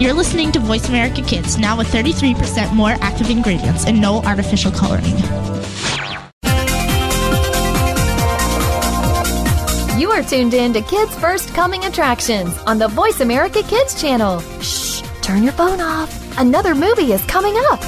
You're 0.00 0.14
listening 0.14 0.50
to 0.52 0.60
Voice 0.60 0.88
America 0.88 1.20
Kids, 1.20 1.58
now 1.58 1.76
with 1.76 1.86
33% 1.88 2.72
more 2.72 2.96
active 3.02 3.28
ingredients 3.28 3.84
and 3.84 4.00
no 4.00 4.22
artificial 4.22 4.72
coloring. 4.72 5.04
You 10.00 10.10
are 10.10 10.22
tuned 10.22 10.54
in 10.54 10.72
to 10.72 10.80
Kids 10.80 11.14
First 11.16 11.52
Coming 11.52 11.84
Attractions 11.84 12.56
on 12.62 12.78
the 12.78 12.88
Voice 12.88 13.20
America 13.20 13.62
Kids 13.62 14.00
channel. 14.00 14.40
Shh, 14.62 15.02
turn 15.20 15.42
your 15.42 15.52
phone 15.52 15.82
off. 15.82 16.38
Another 16.38 16.74
movie 16.74 17.12
is 17.12 17.22
coming 17.26 17.54
up. 17.68 17.82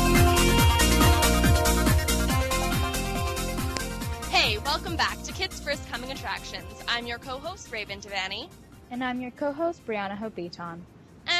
Hey, 4.27 4.59
welcome 4.59 4.96
back 4.96 5.22
to 5.22 5.33
Kids 5.33 5.59
First 5.61 5.88
Coming 5.88 6.11
Attractions. 6.11 6.66
I'm 6.88 7.07
your 7.07 7.16
co-host 7.16 7.72
Raven 7.72 8.01
Devaney, 8.03 8.51
And 8.90 9.03
I'm 9.03 9.22
your 9.22 9.31
co-host, 9.31 9.87
Brianna 9.87 10.18
Hope 10.18 10.35
Beaton. 10.35 10.85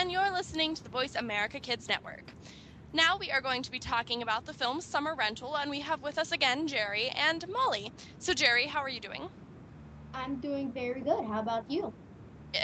And 0.03 0.11
you're 0.11 0.33
listening 0.33 0.75
to 0.75 0.83
the 0.83 0.89
Voice 0.89 1.15
America 1.15 1.61
Kids 1.61 1.89
Network. 1.89 2.25
Now 2.93 3.19
we 3.21 3.31
are 3.31 3.41
going 3.41 3.63
to 3.63 3.71
be 3.71 3.79
talking 3.79 4.21
about 4.21 4.45
the 4.45 4.53
film 4.53 4.81
Summer 4.81 5.15
Rental, 5.15 5.57
and 5.57 5.71
we 5.71 5.79
have 5.79 6.03
with 6.03 6.19
us 6.19 6.33
again 6.33 6.67
Gerry 6.67 7.11
and 7.11 7.45
Molly. 7.49 7.93
So 8.19 8.35
Gerry, 8.35 8.67
how 8.67 8.81
are 8.81 8.89
you 8.89 8.99
doing? 8.99 9.29
I'm 10.13 10.41
doing 10.41 10.73
very 10.73 11.03
good. 11.03 11.25
How 11.27 11.39
about 11.39 11.71
you? 11.71 11.93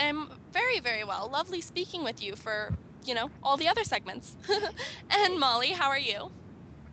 I'm 0.03 0.31
very, 0.53 0.81
very 0.83 1.05
well. 1.05 1.31
Lovely 1.31 1.61
speaking 1.61 2.03
with 2.03 2.21
you 2.21 2.35
for, 2.35 2.73
you 3.05 3.15
know, 3.15 3.31
all 3.45 3.57
the 3.57 3.69
other 3.69 3.85
segments. 3.85 4.35
and 5.13 5.39
Molly, 5.39 5.71
how 5.71 5.91
are 5.91 5.97
you? 5.97 6.33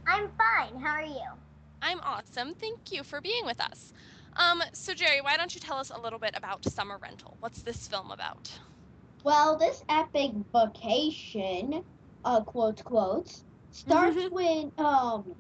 I'm 0.05 0.27
fine. 0.37 0.79
How 0.79 0.91
are 0.91 1.03
you? 1.03 1.25
I'm 1.81 2.01
awesome. 2.01 2.53
Thank 2.53 2.91
you 2.91 3.03
for 3.03 3.19
being 3.19 3.47
with 3.47 3.59
us. 3.59 3.93
Um, 4.35 4.61
so 4.73 4.93
Gerry, 4.93 5.21
why 5.21 5.37
don't 5.37 5.55
you 5.55 5.59
tell 5.59 5.77
us 5.77 5.89
a 5.89 5.99
little 5.99 6.19
bit 6.19 6.35
about 6.35 6.63
Summer 6.65 6.99
Rental? 7.01 7.35
What's 7.39 7.63
this 7.63 7.87
film 7.87 8.11
about? 8.11 8.51
Well, 9.25 9.57
this 9.57 9.83
epic 9.89 10.33
vacation, 10.53 11.83
uh, 12.23 12.43
quote 12.43 12.83
quotes, 12.83 13.43
starts 13.71 14.17
when 14.29 14.71
um, 14.77 15.35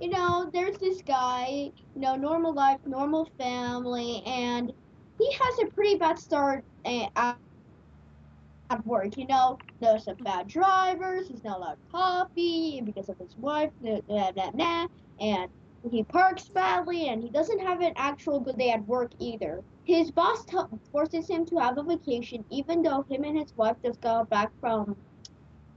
you 0.00 0.10
know, 0.10 0.50
there's 0.52 0.78
this 0.78 1.00
guy, 1.02 1.70
you 1.94 2.00
know, 2.00 2.16
normal 2.16 2.52
life, 2.52 2.80
normal 2.86 3.28
family, 3.38 4.20
and 4.26 4.72
he 5.18 5.32
has 5.32 5.60
a 5.62 5.70
pretty 5.72 5.96
bad 5.96 6.18
start 6.18 6.64
at, 6.84 7.10
at 7.16 8.84
work. 8.84 9.16
You 9.16 9.28
know, 9.28 9.58
there's 9.80 10.04
some 10.06 10.16
bad 10.24 10.48
drivers. 10.48 11.28
He's 11.28 11.44
not 11.44 11.58
allowed 11.58 11.78
coffee 11.92 12.82
because 12.84 13.08
of 13.08 13.18
his 13.18 13.36
wife. 13.36 13.70
Nah, 13.80 14.00
nah, 14.08 14.50
nah, 14.54 14.88
and 15.20 15.48
he 15.90 16.02
parks 16.02 16.48
badly, 16.48 17.08
and 17.08 17.22
he 17.22 17.30
doesn't 17.30 17.60
have 17.60 17.80
an 17.80 17.92
actual 17.96 18.40
good 18.40 18.58
day 18.58 18.70
at 18.70 18.84
work 18.88 19.12
either. 19.20 19.62
His 19.84 20.10
boss 20.10 20.44
forces 20.92 21.28
him 21.28 21.44
to 21.46 21.56
have 21.58 21.78
a 21.78 21.82
vacation, 21.82 22.44
even 22.50 22.82
though 22.82 23.02
him 23.02 23.24
and 23.24 23.38
his 23.38 23.56
wife 23.56 23.76
just 23.84 24.00
got 24.00 24.28
back 24.28 24.52
from 24.60 24.96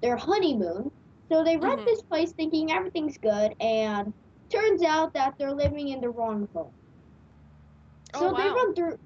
their 0.02 0.18
honeymoon. 0.18 0.92
So 1.32 1.44
they 1.44 1.58
rent 1.58 1.82
Mhm. 1.82 1.86
this 1.86 2.02
place 2.04 2.32
thinking 2.34 2.72
everything's 2.72 3.18
good, 3.18 3.56
and 3.60 4.13
turns 4.50 4.84
out 4.84 5.13
that 5.13 5.36
they're 5.38 5.54
living 5.54 5.89
in 5.89 6.02
the 6.02 6.10
wrong 6.10 6.48
home. 6.54 6.74
So 8.13 8.32
Oh, 8.32 8.34
they 8.34 8.50
run 8.50 8.74
through. 8.76 8.98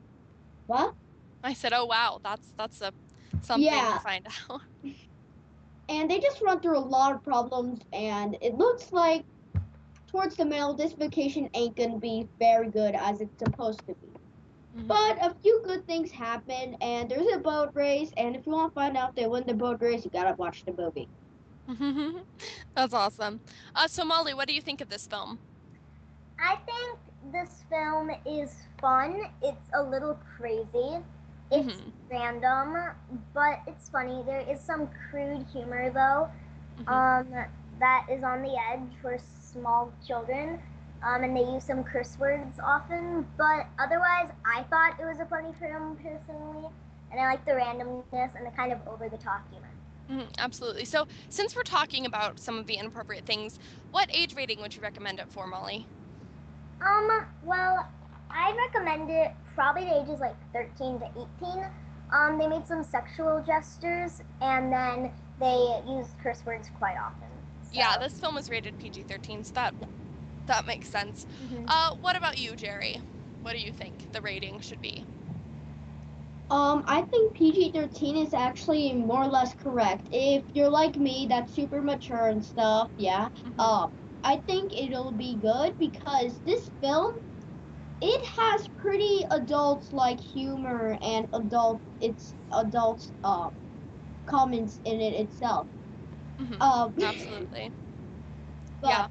What? 0.67 0.95
I 1.43 1.53
said, 1.53 1.73
"Oh 1.73 1.85
wow, 1.85 2.19
that's 2.23 2.53
that's 2.57 2.81
a 2.81 2.93
something 3.41 3.87
Yeah. 3.87 3.89
to 3.89 3.99
find 3.99 4.27
out." 4.49 4.61
and 5.89 6.09
they 6.09 6.19
just 6.19 6.41
run 6.41 6.59
through 6.59 6.77
a 6.77 6.79
lot 6.79 7.13
of 7.13 7.23
problems 7.23 7.79
and 7.91 8.37
it 8.41 8.55
looks 8.55 8.91
like 8.91 9.25
towards 10.07 10.35
the 10.37 10.45
middle 10.45 10.73
this 10.73 10.93
vacation 10.93 11.49
ain't 11.53 11.75
gonna 11.75 11.97
be 11.99 12.27
very 12.39 12.69
good 12.69 12.95
as 12.95 13.21
it's 13.21 13.37
supposed 13.39 13.79
to 13.87 13.95
be 13.95 14.09
but 14.85 15.17
a 15.25 15.33
few 15.41 15.61
good 15.65 15.85
things 15.87 16.11
happen 16.11 16.75
and 16.81 17.09
there's 17.09 17.27
a 17.33 17.39
boat 17.39 17.71
race 17.73 18.11
and 18.17 18.35
if 18.35 18.45
you 18.45 18.51
want 18.53 18.73
to 18.73 18.79
find 18.79 18.97
out 18.97 19.09
if 19.09 19.15
they 19.15 19.27
win 19.27 19.43
the 19.47 19.53
boat 19.53 19.81
race 19.81 20.03
you 20.05 20.11
gotta 20.11 20.35
watch 20.37 20.63
the 20.65 20.73
movie 20.77 21.09
that's 22.75 22.93
awesome. 22.93 23.41
Uh, 23.75 23.87
so 23.87 24.05
Molly, 24.05 24.33
what 24.33 24.47
do 24.47 24.53
you 24.53 24.61
think 24.61 24.81
of 24.81 24.89
this 24.89 25.07
film? 25.07 25.39
I 26.39 26.55
think 26.65 26.99
this 27.33 27.63
film 27.69 28.11
is 28.25 28.67
fun. 28.81 29.21
It's 29.41 29.69
a 29.73 29.81
little 29.81 30.15
crazy. 30.37 30.99
It's 31.51 31.75
Mhm. 31.75 31.93
random, 32.09 32.93
but 33.33 33.59
it's 33.67 33.89
funny. 33.89 34.23
There 34.23 34.39
is 34.41 34.59
some 34.61 34.89
crude 35.09 35.45
humor 35.51 35.89
though, 35.91 36.29
Mhm. 36.77 36.91
um, 36.91 37.31
that 37.79 38.05
is 38.09 38.23
on 38.23 38.41
the 38.43 38.55
edge 38.71 38.95
for 39.01 39.17
small 39.17 39.91
children. 40.05 40.59
Um, 41.03 41.23
and 41.23 41.35
they 41.35 41.41
use 41.41 41.63
some 41.63 41.83
curse 41.83 42.17
words 42.19 42.59
often, 42.63 43.25
but 43.37 43.67
otherwise, 43.77 44.31
I 44.45 44.63
thought 44.63 44.99
it 44.99 45.05
was 45.05 45.19
a 45.19 45.25
funny 45.25 45.53
film 45.59 45.97
personally, 45.97 46.67
and 47.11 47.21
I 47.21 47.25
like 47.25 47.45
the 47.45 47.51
randomness 47.51 48.35
and 48.35 48.45
the 48.45 48.51
kind 48.55 48.71
of 48.71 48.79
over 48.87 49.07
the 49.07 49.17
top 49.17 49.47
humor. 49.51 49.69
Mhm, 50.09 50.29
absolutely. 50.39 50.85
So, 50.85 51.05
since 51.29 51.55
we're 51.55 51.63
talking 51.63 52.05
about 52.05 52.39
some 52.39 52.57
of 52.57 52.65
the 52.65 52.75
inappropriate 52.75 53.25
things, 53.25 53.59
what 53.91 54.09
age 54.13 54.35
rating 54.35 54.59
would 54.61 54.75
you 54.75 54.81
recommend 54.81 55.19
it 55.19 55.29
for, 55.29 55.45
Molly? 55.45 55.85
Um, 56.81 57.25
well, 57.43 57.85
I 58.29 58.69
recommend 58.73 59.09
it 59.09 59.33
probably 59.53 59.85
to 59.85 60.01
ages 60.01 60.19
like 60.19 60.35
13 60.53 60.99
to 60.99 61.05
18. 61.41 61.63
Um, 62.11 62.39
they 62.39 62.47
made 62.47 62.65
some 62.65 62.83
sexual 62.83 63.43
gestures 63.45 64.21
and 64.41 64.71
then 64.71 65.11
they 65.39 65.81
used 65.87 66.11
curse 66.21 66.45
words 66.45 66.69
quite 66.77 66.95
often. 66.97 67.27
Yeah, 67.73 67.97
this 67.99 68.13
film 68.13 68.35
was 68.35 68.49
rated 68.49 68.77
PG-13, 68.77 69.45
so 69.45 69.51
that 69.55 69.73
that 70.47 70.65
makes 70.67 70.89
sense. 70.89 71.25
Mhm. 71.39 71.67
Uh, 71.67 71.91
what 71.99 72.15
about 72.17 72.37
you, 72.39 72.55
Gerry? 72.55 73.01
What 73.41 73.53
do 73.53 73.59
you 73.59 73.71
think 73.73 74.07
the 74.11 74.21
rating 74.21 74.59
should 74.59 74.81
be? 74.81 75.05
um 76.49 76.83
i 76.87 77.01
think 77.01 77.33
pg-13 77.35 78.15
is 78.17 78.33
actually 78.33 78.93
more 78.93 79.23
or 79.23 79.27
less 79.27 79.53
correct 79.55 80.07
if 80.11 80.43
you're 80.53 80.69
like 80.69 80.95
me 80.97 81.25
that's 81.29 81.53
super 81.53 81.81
mature 81.81 82.27
and 82.27 82.43
stuff 82.45 82.89
yeah 82.97 83.29
um 83.57 83.91
i 84.23 84.37
think 84.47 84.71
it'll 84.77 85.11
be 85.11 85.37
good 85.37 85.73
because 85.79 86.39
this 86.45 86.69
film 86.81 87.11
it 88.01 88.21
has 88.39 88.67
pretty 88.77 89.25
adult 89.31 89.91
like 89.91 90.19
humor 90.19 90.97
and 91.01 91.27
adult 91.33 91.81
it's 91.99 92.35
adult 92.51 93.11
um 93.23 93.51
comments 94.25 94.79
in 94.85 94.99
it 95.01 95.13
itself 95.13 95.67
Mhm, 96.39 96.61
um 96.61 96.93
Absolutely. 97.01 97.73
but 98.81 98.89
Yeah. 98.89 99.07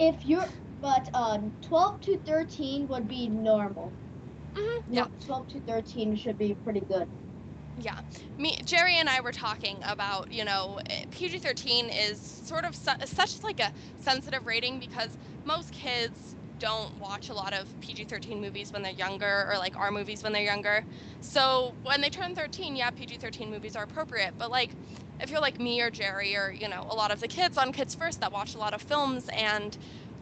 If 0.00 0.24
you're 0.26 0.48
but 0.80 1.08
um 1.14 1.54
12 1.62 2.00
to 2.00 2.18
13 2.26 2.88
would 2.88 3.06
be 3.06 3.28
normal. 3.28 3.94
Mhm, 4.56 4.80
yeah. 4.88 5.08
12 5.20 5.46
to 5.48 5.60
13 5.62 6.16
should 6.16 6.38
be 6.38 6.54
pretty 6.56 6.80
good. 6.80 7.08
Yeah, 7.76 8.00
me, 8.36 8.58
Gerry, 8.64 8.96
and 8.98 9.08
I 9.08 9.20
were 9.20 9.32
talking 9.32 9.78
about, 9.86 10.30
you 10.32 10.44
know, 10.44 10.80
eh, 10.90 11.04
PG-13 11.10 11.90
is 11.96 12.20
sort 12.22 12.64
of 12.64 12.74
su- 12.76 12.92
such 13.06 13.42
like 13.44 13.60
a 13.60 13.72
sensitive 13.98 14.46
rating 14.46 14.80
because 14.80 15.16
most 15.44 15.72
kids 15.72 16.36
don't 16.60 16.96
watch 17.00 17.30
a 17.30 17.34
lot 17.34 17.52
of 17.52 17.74
PG-13 17.80 18.40
movies 18.40 18.72
when 18.72 18.82
they're 18.82 18.92
younger, 18.92 19.46
or 19.50 19.58
like 19.58 19.76
our 19.80 19.90
movies 19.90 20.22
when 20.22 20.32
they're 20.32 20.42
younger. 20.42 20.84
So 21.20 21.74
when 21.82 22.00
they 22.00 22.10
turn 22.10 22.34
13, 22.34 22.76
yeah, 22.76 22.90
PG-13 22.90 23.50
movies 23.50 23.76
are 23.76 23.84
appropriate. 23.84 24.34
But 24.38 24.50
like, 24.50 24.76
if 25.20 25.30
you're 25.30 25.40
like 25.40 25.58
me 25.58 25.80
or 25.80 25.90
Gerry, 25.90 26.36
or 26.36 26.52
you 26.52 26.68
know, 26.68 26.86
a 26.90 26.94
lot 26.94 27.10
of 27.12 27.20
the 27.20 27.28
kids 27.28 27.58
on 27.58 27.72
Kids 27.72 27.94
First 27.94 28.20
that 28.20 28.32
watch 28.32 28.54
a 28.54 28.58
lot 28.58 28.74
of 28.74 28.82
films, 28.82 29.28
and 29.36 29.76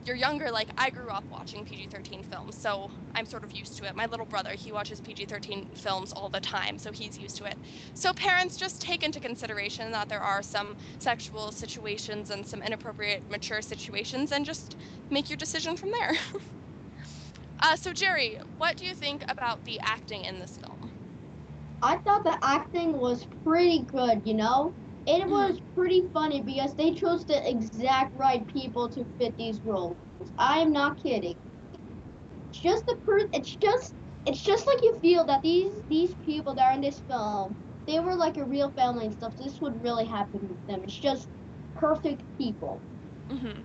you're 0.08 0.16
younger, 0.16 0.50
like 0.50 0.70
I 0.78 0.88
grew 0.88 1.10
up 1.10 1.22
watching 1.30 1.66
PG-13 1.66 2.24
films, 2.24 2.56
so 2.56 2.90
I'm 3.14 3.26
sort 3.26 3.44
of 3.44 3.52
used 3.52 3.76
to 3.76 3.84
it. 3.84 3.94
My 3.94 4.06
little 4.06 4.24
brother, 4.24 4.52
he 4.52 4.72
watches 4.72 5.02
PG-13 5.02 5.76
films 5.76 6.12
all 6.14 6.30
the 6.30 6.40
time, 6.40 6.78
so 6.78 6.90
he's 6.90 7.18
used 7.18 7.36
to 7.36 7.44
it. 7.44 7.56
So 7.92 8.14
parents 8.14 8.56
just 8.56 8.80
take 8.80 9.04
into 9.04 9.20
consideration 9.20 9.92
that 9.92 10.08
there 10.08 10.22
are 10.22 10.42
some 10.42 10.76
sexual 10.98 11.52
situations 11.52 12.30
and 12.30 12.44
some 12.44 12.62
inappropriate 12.62 13.22
mature 13.30 13.60
situations 13.60 14.32
and 14.32 14.46
just 14.46 14.76
make 15.10 15.28
your 15.28 15.36
decision 15.36 15.76
from 15.76 15.90
there. 16.00 16.16
uh, 17.60 17.76
so 17.76 17.92
Gerry, 17.92 18.38
what 18.56 18.78
do 18.78 18.86
you 18.86 18.94
think 18.94 19.22
about 19.28 19.62
the 19.66 19.78
acting 19.82 20.24
in 20.24 20.38
this 20.38 20.56
film? 20.56 20.90
I 21.82 21.98
thought 21.98 22.24
the 22.24 22.38
acting 22.42 22.98
was 22.98 23.26
pretty 23.44 23.80
good, 23.80 24.22
you 24.24 24.34
know? 24.34 24.72
It 25.08 25.28
was 25.28 25.60
pretty 25.74 26.02
funny 26.12 26.42
because 26.42 26.74
they 26.76 26.92
chose 26.94 27.24
the 27.26 27.48
exact 27.50 28.14
right 28.14 28.46
people 28.46 28.88
to 28.90 29.06
fit 29.18 29.36
these 29.36 29.64
roles. 29.64 29.98
I 30.38 30.60
am 30.60 30.72
not 30.72 30.98
kidding. 31.02 31.36
It's 32.50 32.60
just 32.60 32.86
the 32.86 32.96
per 33.04 33.18
it's 33.32 33.56
just 33.56 33.94
it's 34.26 34.42
just 34.42 34.66
like 34.66 34.82
you 34.82 34.98
feel 35.00 35.24
that 35.26 35.42
these 35.42 35.72
these 35.88 36.14
people 36.16 36.54
that 36.54 36.64
are 36.70 36.74
in 36.74 36.80
this 36.82 37.00
film, 37.00 37.56
they 37.86 37.98
were 38.00 38.14
like 38.16 38.36
a 38.36 38.44
real 38.44 38.70
family 38.72 39.06
and 39.06 39.14
stuff. 39.14 39.34
This 39.36 39.60
would 39.60 39.82
really 39.82 40.06
happen 40.06 40.48
with 40.48 40.64
them. 40.66 40.82
It's 40.84 40.98
just 40.98 41.28
perfect 41.74 42.24
people. 42.38 42.82
hmm 43.30 43.60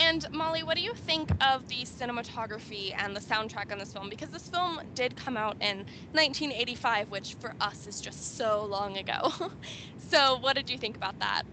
And 0.00 0.26
Molly, 0.32 0.62
what 0.62 0.76
do 0.76 0.82
you 0.82 0.94
think 0.96 1.30
of 1.40 1.68
the 1.68 1.84
cinematography 1.84 2.92
and 2.98 3.16
the 3.16 3.20
soundtrack 3.20 3.72
on 3.72 3.78
this 3.78 3.92
film? 3.92 4.08
Because 4.10 4.30
this 4.30 4.48
film 4.48 4.80
did 4.94 5.16
come 5.16 5.36
out 5.36 5.56
in 5.60 5.78
1985, 6.12 7.10
which 7.10 7.36
for 7.40 7.54
us 7.60 7.86
is 7.86 8.00
just 8.00 8.36
so 8.36 8.64
long 8.64 8.96
ago. 8.98 9.32
so, 9.98 10.38
what 10.38 10.56
did 10.56 10.70
you 10.70 10.78
think 10.78 10.96
about 10.96 11.18
that? 11.20 11.44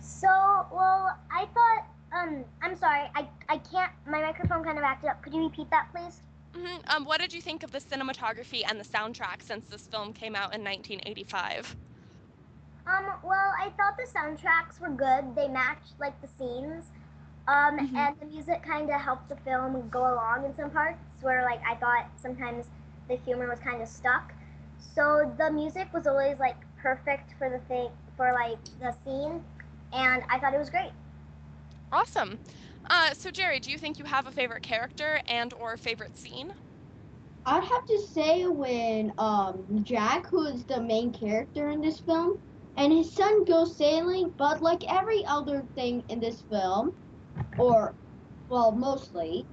So, 0.00 0.28
well, 0.72 1.10
I 1.32 1.46
thought, 1.46 2.18
um, 2.22 2.44
I'm 2.62 2.76
sorry, 2.76 3.08
I, 3.16 3.28
I 3.48 3.58
can't, 3.58 3.92
my 4.06 4.22
microphone 4.22 4.64
kind 4.64 4.78
of 4.78 4.84
acted 4.84 5.10
up. 5.10 5.22
Could 5.22 5.34
you 5.34 5.44
repeat 5.44 5.68
that, 5.70 5.88
please? 5.94 6.22
hmm 6.56 6.78
Um, 6.88 7.04
what 7.04 7.20
did 7.20 7.32
you 7.32 7.42
think 7.42 7.62
of 7.62 7.72
the 7.72 7.80
cinematography 7.80 8.62
and 8.68 8.80
the 8.80 8.84
soundtrack 8.84 9.42
since 9.42 9.66
this 9.66 9.86
film 9.88 10.12
came 10.12 10.36
out 10.36 10.54
in 10.54 10.64
1985? 10.64 11.76
Um, 12.86 13.06
well, 13.24 13.52
I 13.60 13.70
thought 13.70 13.96
the 13.98 14.08
soundtracks 14.18 14.80
were 14.80 14.94
good. 14.96 15.36
They 15.36 15.48
matched, 15.48 15.94
like, 16.00 16.20
the 16.20 16.28
scenes. 16.28 16.86
Um, 17.46 17.80
Mhm. 17.80 17.96
and 17.96 18.16
the 18.20 18.26
music 18.26 18.62
kind 18.62 18.90
of 18.90 19.00
helped 19.00 19.28
the 19.28 19.36
film 19.36 19.88
go 19.90 20.12
along 20.12 20.44
in 20.44 20.54
some 20.54 20.70
parts 20.70 21.00
where, 21.22 21.42
like, 21.42 21.60
I 21.68 21.74
thought 21.76 22.06
sometimes 22.16 22.66
the 23.08 23.16
humor 23.16 23.48
was 23.48 23.60
kind 23.60 23.82
of 23.82 23.88
stuck. 23.88 24.34
So 24.78 25.34
the 25.38 25.50
music 25.50 25.92
was 25.92 26.06
always, 26.06 26.38
like, 26.38 26.56
perfect 26.80 27.34
for 27.38 27.48
the 27.50 27.58
thing, 27.58 27.90
for, 28.16 28.32
like, 28.32 28.58
the 28.80 28.92
scene. 28.92 29.40
And 29.92 30.22
I 30.30 30.38
thought 30.38 30.54
it 30.54 30.58
was 30.58 30.70
great. 30.70 30.92
Awesome. 31.92 32.40
Uh, 32.88 33.14
so 33.14 33.30
Gerry, 33.30 33.60
do 33.60 33.70
you 33.70 33.78
think 33.78 33.98
you 33.98 34.04
have 34.06 34.26
a 34.26 34.32
favorite 34.32 34.62
character 34.62 35.20
and 35.26 35.52
or 35.54 35.76
favorite 35.76 36.16
scene? 36.16 36.52
I'd 37.46 37.64
have 37.64 37.84
to 37.86 37.98
say 37.98 38.46
when 38.46 39.12
um 39.18 39.82
Jack, 39.82 40.26
who 40.28 40.44
is 40.46 40.64
the 40.66 40.80
main 40.80 41.12
character 41.12 41.68
in 41.70 41.80
this 41.80 42.00
film, 42.00 42.38
and 42.76 42.92
his 42.92 43.12
son 43.14 43.44
go 43.44 43.64
sailing, 43.64 44.34
but 44.36 44.60
like 44.62 44.84
every 44.92 45.24
other 45.26 45.62
thing 45.74 46.04
in 46.08 46.20
this 46.20 46.42
film, 46.42 46.94
or 47.56 47.96
well 48.48 48.72
mostly, 48.72 49.46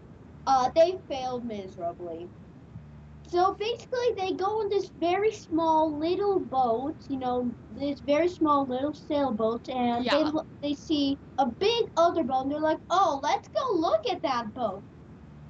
uh 0.45 0.69
they 0.75 0.97
failed 1.09 1.45
miserably. 1.45 2.31
So 3.27 3.55
basically, 3.55 4.13
they 4.17 4.33
go 4.33 4.61
in 4.61 4.69
this 4.69 4.89
very 4.99 5.31
small 5.31 5.97
little 5.97 6.39
boat, 6.39 6.97
you 7.09 7.17
know, 7.17 7.55
this 7.69 7.99
very 8.01 8.27
small 8.27 8.65
little 8.65 8.93
sailboat, 8.93 9.69
and 9.69 10.05
Yeah. 10.05 10.11
they 10.11 10.25
they 10.61 10.73
see 10.73 11.19
a 11.37 11.45
big 11.47 11.91
other 11.97 12.23
boat, 12.23 12.43
and 12.43 12.51
they're 12.51 12.59
like, 12.59 12.81
"Oh, 12.89 13.19
let's 13.23 13.47
go 13.49 13.75
look 13.75 14.07
at 14.09 14.21
that 14.23 14.53
boat." 14.53 14.83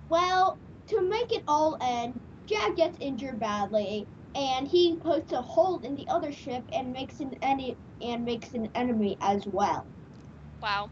Well, 0.09 0.59
to 0.87 1.01
make 1.09 1.31
it 1.31 1.43
all 1.47 1.77
end, 1.81 2.21
Jack 2.45 2.75
gets 2.75 2.97
injured 2.99 3.39
badly, 3.39 4.09
and 4.33 4.67
he 4.67 4.97
puts 4.97 5.31
a 5.31 5.41
hole 5.41 5.79
in 5.79 5.95
the 5.95 6.07
other 6.07 6.31
ship 6.31 6.65
and 6.71 6.91
makes 6.91 7.19
an 7.19 7.35
any 7.41 7.77
and 8.01 8.23
makes 8.25 8.53
an 8.53 8.69
enemy 8.75 9.17
as 9.21 9.47
well. 9.47 9.87
Wow. 10.61 10.91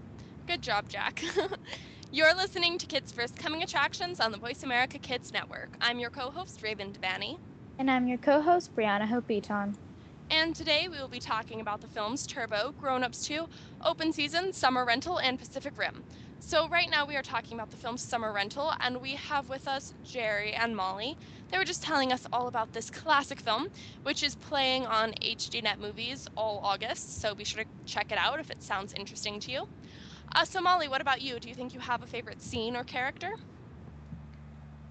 Good 0.49 0.63
job, 0.63 0.89
Jack. 0.89 1.21
You're 2.11 2.35
listening 2.35 2.79
to 2.79 2.87
Kids 2.87 3.11
First 3.11 3.35
Coming 3.35 3.61
Attractions 3.61 4.19
on 4.19 4.31
the 4.31 4.37
Voice 4.39 4.63
America 4.63 4.97
Kids 4.97 5.31
Network. 5.31 5.69
I'm 5.79 5.99
your 5.99 6.09
co 6.09 6.31
host, 6.31 6.63
Raven 6.63 6.91
Devaney. 6.91 7.35
And 7.77 7.91
I'm 7.91 8.07
your 8.07 8.17
co 8.17 8.41
host, 8.41 8.71
Brianna 8.75 9.07
Hope 9.07 9.27
Beaton. 9.27 9.77
And 10.31 10.55
today 10.55 10.87
we 10.91 10.97
will 10.97 11.07
be 11.07 11.19
talking 11.19 11.61
about 11.61 11.81
the 11.81 11.87
films 11.87 12.25
Turbo, 12.25 12.73
Grown 12.79 13.03
Ups 13.03 13.27
2, 13.27 13.45
Open 13.85 14.11
Season, 14.11 14.51
Summer 14.51 14.85
Rental, 14.85 15.19
and 15.19 15.37
Pacific 15.37 15.77
Rim. 15.77 16.03
So, 16.39 16.67
right 16.69 16.89
now 16.89 17.05
we 17.05 17.15
are 17.15 17.21
talking 17.21 17.55
about 17.55 17.69
the 17.69 17.77
film 17.77 17.97
Summer 17.97 18.33
Rental, 18.33 18.73
and 18.79 18.99
we 18.99 19.13
have 19.13 19.49
with 19.49 19.67
us 19.67 19.93
Gerry 20.03 20.53
and 20.53 20.75
Molly. 20.75 21.15
They 21.51 21.59
were 21.59 21.63
just 21.63 21.83
telling 21.83 22.11
us 22.11 22.25
all 22.33 22.47
about 22.47 22.73
this 22.73 22.89
classic 22.89 23.39
film, 23.39 23.67
which 24.01 24.23
is 24.23 24.35
playing 24.35 24.87
on 24.87 25.13
HDNet 25.21 25.77
Movies 25.77 26.27
all 26.35 26.59
August, 26.63 27.21
so 27.21 27.35
be 27.35 27.43
sure 27.43 27.63
to 27.63 27.69
check 27.85 28.11
it 28.11 28.17
out 28.17 28.39
if 28.39 28.49
it 28.49 28.63
sounds 28.63 28.93
interesting 28.93 29.39
to 29.41 29.51
you. 29.51 29.67
Uh, 30.36 30.45
so, 30.45 30.61
Molly, 30.61 30.88
what 30.88 31.01
about 31.01 31.21
you? 31.21 31.39
Do 31.39 31.47
you 31.49 31.55
think 31.55 31.73
you 31.73 31.80
have 31.80 32.01
a 32.03 32.07
favorite 32.07 32.41
scene 32.41 32.75
or 32.75 32.84
character? 32.84 33.30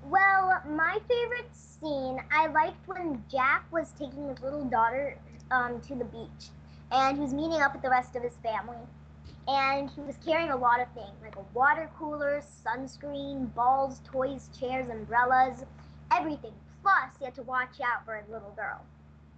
Well, 0.02 0.60
my 0.66 0.98
favorite 1.08 1.52
scene, 1.54 2.20
I 2.32 2.46
liked 2.48 2.86
when 2.88 3.24
Jack 3.30 3.64
was 3.72 3.92
taking 3.92 4.28
his 4.28 4.40
little 4.40 4.64
daughter 4.64 5.18
um, 5.50 5.80
to 5.82 5.94
the 5.94 6.04
beach, 6.04 6.50
and 6.90 7.16
he 7.16 7.22
was 7.22 7.32
meeting 7.34 7.60
up 7.62 7.72
with 7.74 7.82
the 7.82 7.90
rest 7.90 8.16
of 8.16 8.22
his 8.22 8.36
family. 8.36 8.78
And 9.46 9.90
he 9.90 10.00
was 10.02 10.16
carrying 10.18 10.50
a 10.50 10.56
lot 10.56 10.80
of 10.80 10.88
things, 10.92 11.16
like 11.22 11.36
a 11.36 11.44
water 11.54 11.90
cooler, 11.98 12.40
sunscreen, 12.42 13.52
balls, 13.54 14.00
toys, 14.04 14.48
chairs, 14.58 14.88
umbrellas, 14.88 15.64
everything. 16.12 16.52
Plus, 16.82 17.14
he 17.18 17.24
had 17.24 17.34
to 17.36 17.42
watch 17.42 17.80
out 17.80 18.04
for 18.04 18.16
his 18.16 18.28
little 18.28 18.52
girl. 18.52 18.80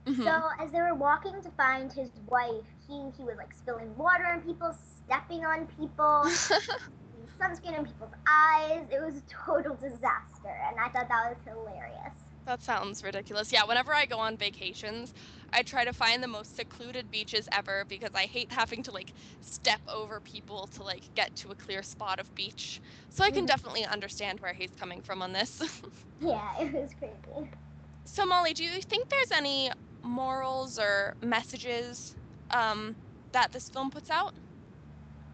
Mhm. 0.06 0.24
So 0.24 0.48
as 0.60 0.70
they 0.72 0.80
were 0.80 0.94
walking 0.94 1.40
to 1.42 1.50
find 1.50 1.92
his 1.92 2.10
wife, 2.28 2.64
he 2.86 3.10
he 3.16 3.22
was 3.24 3.36
like 3.38 3.52
spilling 3.54 3.96
water 3.96 4.26
on 4.26 4.40
people, 4.42 4.72
stepping 5.10 5.44
on 5.44 5.66
people, 5.66 6.22
sunscreen 7.40 7.78
in 7.78 7.84
people's 7.84 8.12
eyes. 8.28 8.86
It 8.90 9.00
was 9.04 9.16
a 9.16 9.22
total 9.46 9.74
disaster, 9.74 10.54
and 10.68 10.78
I 10.78 10.88
thought 10.90 11.08
that 11.08 11.30
was 11.30 11.36
hilarious. 11.44 12.14
That 12.46 12.62
sounds 12.62 13.04
ridiculous. 13.04 13.52
Yeah, 13.52 13.64
whenever 13.64 13.92
I 13.92 14.06
go 14.06 14.18
on 14.18 14.36
vacations, 14.36 15.12
I 15.52 15.62
try 15.62 15.84
to 15.84 15.92
find 15.92 16.22
the 16.22 16.28
most 16.28 16.56
secluded 16.56 17.10
beaches 17.10 17.48
ever 17.52 17.84
because 17.88 18.10
I 18.14 18.24
hate 18.26 18.52
having 18.52 18.82
to 18.84 18.92
like 18.92 19.12
step 19.40 19.80
over 19.92 20.20
people 20.20 20.66
to 20.72 20.82
like 20.82 21.10
get 21.14 21.34
to 21.36 21.50
a 21.50 21.56
clear 21.56 21.82
spot 21.82 22.18
of 22.18 22.34
beach. 22.34 22.80
So 23.10 23.24
I 23.24 23.30
can 23.30 23.44
Mhm. 23.44 23.46
definitely 23.46 23.84
understand 23.84 24.40
where 24.40 24.54
he's 24.54 24.74
coming 24.74 25.02
from 25.02 25.22
on 25.22 25.32
this. 25.32 25.60
Yeah, 26.20 26.50
it 26.60 26.72
was 26.72 26.94
crazy. 26.94 27.50
so 28.06 28.26
Molly, 28.26 28.52
do 28.52 28.64
you 28.64 28.80
think 28.82 29.08
there's 29.08 29.38
any 29.38 29.70
morals 30.02 30.78
or 30.78 31.14
messages 31.22 32.16
um, 32.50 32.96
that 33.32 33.52
this 33.52 33.68
film 33.68 33.90
puts 33.90 34.10
out? 34.10 34.34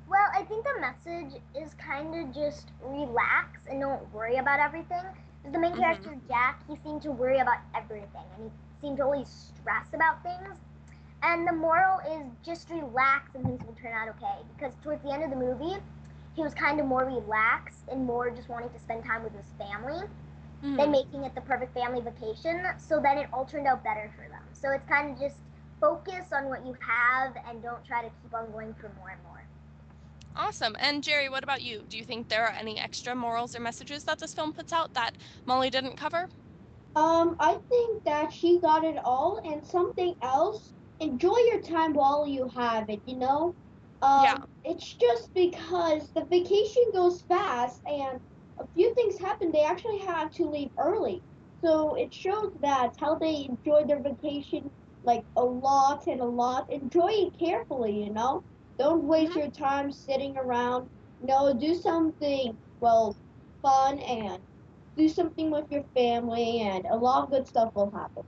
Well, 0.09 0.29
I 0.35 0.43
think 0.45 0.65
the 0.65 0.81
message 0.81 1.41
is 1.55 1.75
kind 1.75 2.15
of 2.15 2.35
just 2.35 2.71
relax 2.83 3.67
and 3.71 3.81
don't 3.81 4.13
worry 4.13 4.37
about 4.37 4.61
everything. 4.61 5.05
The 5.53 5.59
main 5.59 5.75
Mhm. 5.75 5.79
character, 5.79 6.17
Jack, 6.29 6.63
he 6.69 6.77
seemed 6.77 7.03
to 7.03 7.13
worry 7.13 7.39
about 7.39 7.59
everything 7.75 8.27
and 8.37 8.51
he 8.51 8.51
seemed 8.81 8.99
to 8.99 9.05
always 9.05 9.29
stress 9.29 9.93
about 9.95 10.23
things. 10.23 10.59
And 11.23 11.47
the 11.47 11.53
moral 11.53 11.99
is 12.01 12.27
just 12.45 12.71
relax 12.71 13.35
and 13.35 13.45
things 13.45 13.65
will 13.65 13.75
turn 13.75 13.93
out 13.95 14.09
okay. 14.11 14.43
Because 14.57 14.75
towards 14.83 15.03
the 15.03 15.13
end 15.13 15.25
of 15.25 15.31
the 15.31 15.37
movie, 15.37 15.77
he 16.35 16.43
was 16.43 16.55
kind 16.55 16.79
of 16.81 16.87
more 16.87 17.05
relaxed 17.05 17.89
and 17.91 18.05
more 18.05 18.31
just 18.31 18.49
wanting 18.49 18.71
to 18.71 18.79
spend 18.79 19.05
time 19.05 19.25
with 19.25 19.35
his 19.35 19.53
family 19.59 20.03
Mhm. 20.63 20.77
than 20.79 20.93
making 20.93 21.25
it 21.25 21.35
the 21.35 21.41
perfect 21.41 21.75
family 21.75 22.01
vacation. 22.01 22.63
So 22.79 23.01
then 23.01 23.19
it 23.19 23.29
all 23.33 23.45
turned 23.47 23.67
out 23.67 23.83
better 23.83 24.13
for 24.17 24.29
them. 24.29 24.43
So 24.53 24.71
it's 24.73 24.87
kind 24.87 25.11
of 25.11 25.19
just 25.19 25.39
focus 25.81 26.33
on 26.33 26.49
what 26.49 26.65
you 26.67 26.75
have 26.81 27.37
and 27.49 27.63
don't 27.63 27.85
try 27.85 28.03
to 28.03 28.11
keep 28.23 28.35
on 28.35 28.53
going 28.53 28.75
for 28.75 28.91
more 28.99 29.11
and 29.11 29.23
more. 29.25 29.46
Awesome. 30.37 30.77
And 30.79 31.03
Gerry, 31.03 31.29
what 31.29 31.43
about 31.43 31.63
you? 31.63 31.85
Do 31.89 31.97
you 31.99 32.05
think 32.05 32.29
there 32.29 32.45
are 32.47 32.53
any 32.53 32.79
extra 32.79 33.15
morals 33.17 33.57
or 33.57 33.61
messages 33.61 34.05
that 34.05 34.19
this 34.21 34.35
film 34.35 34.53
puts 34.53 34.73
out 34.73 34.95
that 34.95 35.17
Molly 35.45 35.71
didn't 35.71 35.97
cover? 35.97 36.29
Um, 36.97 37.37
I 37.39 37.59
think 37.69 38.05
that 38.05 38.33
she 38.33 38.59
got 38.61 38.85
it 38.85 38.99
all, 39.05 39.41
and 39.45 39.65
something 39.67 40.17
else. 40.23 40.75
Enjoy 41.01 41.37
your 41.53 41.61
time 41.63 41.93
while 41.95 42.27
you 42.27 42.49
have 42.49 42.89
it. 42.91 43.03
You 43.07 43.17
know. 43.19 43.57
Um, 44.03 44.23
Yeah. 44.25 44.37
It's 44.65 44.95
just 44.97 45.33
because 45.35 46.11
the 46.13 46.25
vacation 46.25 46.83
goes 46.93 47.23
fast, 47.23 47.81
and 47.87 48.21
a 48.59 48.67
few 48.75 48.95
things 48.95 49.19
happen. 49.19 49.53
They 49.53 49.63
actually 49.65 49.99
had 50.01 50.33
to 50.33 50.47
leave 50.49 50.71
early, 50.79 51.25
so 51.65 51.95
it 51.95 52.13
shows 52.15 52.53
that 52.61 52.95
how 52.99 53.17
they 53.17 53.47
enjoyed 53.49 53.89
their 53.89 54.03
vacation 54.03 54.71
like 55.05 55.25
a 55.37 55.45
lot 55.45 56.07
and 56.09 56.21
a 56.21 56.25
lot. 56.25 56.71
Enjoy 56.71 57.11
it 57.11 57.39
carefully. 57.39 58.05
You 58.05 58.13
know. 58.13 58.45
Don't 58.79 59.05
waste 59.05 59.31
mm-hmm. 59.31 59.41
your 59.41 59.51
time 59.51 59.91
sitting 59.93 60.37
around. 60.37 60.89
No, 61.23 61.53
do 61.55 61.75
something 61.75 62.57
well, 62.81 63.17
fun 63.63 63.99
and 64.01 64.41
do 64.97 65.09
something 65.09 65.51
with 65.51 65.71
your 65.71 65.85
family, 65.95 66.61
and 66.61 66.87
a 66.87 66.97
lot 66.97 67.25
of 67.25 67.31
good 67.31 67.47
stuff 67.47 67.75
will 67.75 67.91
happen. 67.91 68.23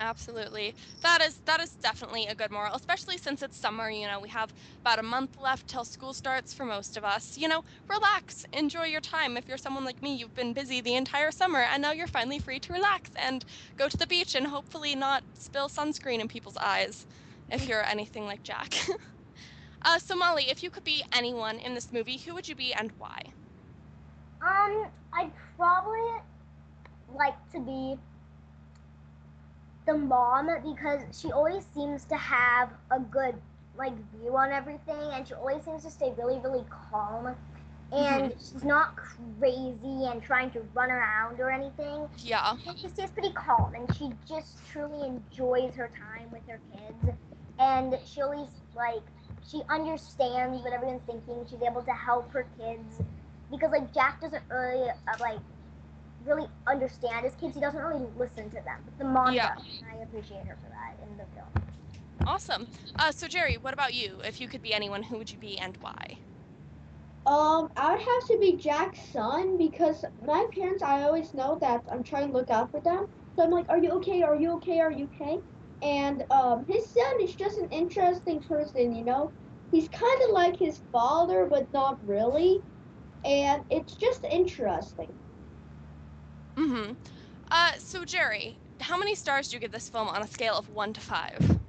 Absolutely. 0.00 0.74
That 1.02 1.22
is 1.22 1.38
that 1.46 1.60
is 1.60 1.70
definitely 1.76 2.26
a 2.26 2.34
good 2.34 2.50
moral, 2.50 2.74
especially 2.74 3.16
since 3.16 3.42
it's 3.42 3.56
summer, 3.56 3.88
you 3.88 4.06
know, 4.06 4.20
we 4.20 4.28
have 4.28 4.52
about 4.80 4.98
a 4.98 5.02
month 5.02 5.38
left 5.40 5.68
till 5.68 5.84
school 5.84 6.12
starts 6.12 6.52
for 6.52 6.64
most 6.64 6.96
of 6.96 7.04
us. 7.04 7.38
You 7.38 7.48
know, 7.48 7.62
relax, 7.88 8.44
enjoy 8.52 8.84
your 8.84 9.00
time. 9.00 9.36
If 9.36 9.48
you're 9.48 9.56
someone 9.56 9.84
like 9.84 10.02
me, 10.02 10.14
you've 10.16 10.34
been 10.34 10.52
busy 10.52 10.80
the 10.80 10.94
entire 10.94 11.30
summer 11.30 11.60
and 11.60 11.80
now 11.80 11.92
you're 11.92 12.08
finally 12.08 12.38
free 12.38 12.58
to 12.60 12.72
relax 12.72 13.10
and 13.16 13.44
go 13.76 13.88
to 13.88 13.96
the 13.96 14.06
beach 14.06 14.34
and 14.34 14.48
hopefully 14.48 14.94
not 14.94 15.22
spill 15.38 15.68
sunscreen 15.68 16.20
in 16.20 16.28
people's 16.28 16.56
eyes 16.56 17.06
if 17.50 17.68
you're 17.68 17.84
anything 17.84 18.26
like 18.26 18.42
Jack. 18.42 18.74
uh, 19.84 19.98
so 19.98 20.14
Molly, 20.16 20.44
if 20.50 20.62
you 20.62 20.70
could 20.70 20.84
be 20.84 21.02
anyone 21.12 21.58
in 21.58 21.74
this 21.74 21.92
movie, 21.92 22.18
who 22.18 22.34
would 22.34 22.48
you 22.48 22.54
be 22.54 22.72
and 22.74 22.92
why? 22.98 23.20
Um, 24.42 24.86
I'd 25.12 25.30
probably 25.56 26.20
like 27.14 27.34
to 27.52 27.60
be 27.60 27.96
the 29.86 29.94
mom 29.94 30.48
because 30.64 31.02
she 31.18 31.30
always 31.32 31.64
seems 31.74 32.04
to 32.06 32.16
have 32.16 32.70
a 32.90 32.98
good 32.98 33.34
like 33.76 33.92
view 34.12 34.36
on 34.36 34.50
everything 34.50 35.10
and 35.12 35.26
she 35.26 35.34
always 35.34 35.62
seems 35.64 35.82
to 35.82 35.90
stay 35.90 36.12
really 36.16 36.38
really 36.38 36.64
calm 36.90 37.34
and 37.92 38.32
she's 38.38 38.64
not 38.64 38.96
crazy 38.96 40.06
and 40.06 40.22
trying 40.22 40.50
to 40.50 40.60
run 40.74 40.90
around 40.90 41.38
or 41.40 41.50
anything 41.50 42.06
Yeah. 42.18 42.56
and 42.66 42.78
she 42.78 42.88
stays 42.88 43.10
pretty 43.10 43.32
calm 43.32 43.74
and 43.74 43.94
she 43.96 44.10
just 44.28 44.58
truly 44.70 45.06
enjoys 45.06 45.74
her 45.74 45.90
time 45.98 46.30
with 46.32 46.42
her 46.48 46.60
kids 46.72 47.16
and 47.58 47.98
she 48.06 48.22
always 48.22 48.48
like 48.74 49.02
she 49.48 49.62
understands 49.70 50.62
what 50.62 50.72
everyone's 50.72 51.02
thinking 51.06 51.44
she's 51.48 51.62
able 51.62 51.82
to 51.82 51.92
help 51.92 52.32
her 52.32 52.46
kids 52.58 53.02
because 53.50 53.70
like 53.72 53.92
jack 53.92 54.20
doesn't 54.20 54.42
really 54.50 54.88
uh, 54.90 55.16
like 55.20 55.40
really 56.24 56.48
understand 56.66 57.24
his 57.24 57.34
kids 57.34 57.54
he 57.54 57.60
doesn't 57.60 57.80
really 57.80 58.06
listen 58.16 58.44
to 58.50 58.56
them 58.56 58.80
but 58.84 58.96
the 58.98 59.04
mom 59.04 59.34
Yeah. 59.34 59.48
does 59.54 59.64
i 59.92 60.02
appreciate 60.02 60.46
her 60.46 60.56
for 60.62 60.68
that 60.70 60.96
in 61.06 61.16
the 61.16 61.24
film 61.34 61.66
Awesome. 62.26 62.68
Uh, 62.98 63.12
so 63.12 63.28
Gerry, 63.28 63.56
what 63.58 63.74
about 63.74 63.92
you? 63.94 64.20
If 64.24 64.40
you 64.40 64.48
could 64.48 64.62
be 64.62 64.72
anyone, 64.72 65.02
who 65.02 65.18
would 65.18 65.30
you 65.30 65.38
be 65.38 65.58
and 65.58 65.76
why? 65.80 66.18
Um, 67.26 67.68
I 67.76 67.92
would 67.92 68.00
have 68.00 68.26
to 68.28 68.38
be 68.40 68.56
Jack's 68.56 69.00
son 69.12 69.56
because 69.58 70.04
my 70.24 70.46
parents, 70.54 70.82
I 70.82 71.02
always 71.02 71.34
know 71.34 71.58
that 71.60 71.82
I'm 71.90 72.02
trying 72.02 72.28
to 72.28 72.32
look 72.32 72.50
out 72.50 72.70
for 72.70 72.80
them. 72.80 73.06
So 73.36 73.44
I'm 73.44 73.50
like, 73.50 73.66
are 73.68 73.78
you 73.78 73.90
okay? 73.92 74.22
Are 74.22 74.36
you 74.36 74.54
okay? 74.56 74.80
Are 74.80 74.92
you 74.92 75.04
okay? 75.06 75.38
And 75.82 76.24
um, 76.30 76.64
his 76.68 76.90
son 76.92 77.14
is 77.22 77.34
just 77.34 77.58
an 77.58 77.68
interesting 77.70 78.40
person, 78.40 78.94
you 78.94 79.04
know? 79.04 79.32
He's 79.70 79.88
kind 79.88 80.22
of 80.28 80.30
like 80.32 80.56
his 80.58 80.80
father, 80.92 81.46
but 81.50 81.72
not 81.72 81.98
really. 82.06 82.60
And 83.24 83.64
it's 83.70 83.94
just 83.96 84.24
interesting. 84.24 85.18
Mm-hmm. 86.56 86.92
Uh, 87.50 87.72
so 87.78 88.04
Gerry, 88.04 88.58
how 88.80 88.98
many 88.98 89.14
stars 89.14 89.48
do 89.48 89.56
you 89.56 89.60
give 89.60 89.72
this 89.72 89.88
film 89.88 90.08
on 90.08 90.22
a 90.22 90.26
scale 90.28 90.56
of 90.56 90.68
one 90.68 90.92
to 90.94 91.00
five? 91.00 91.60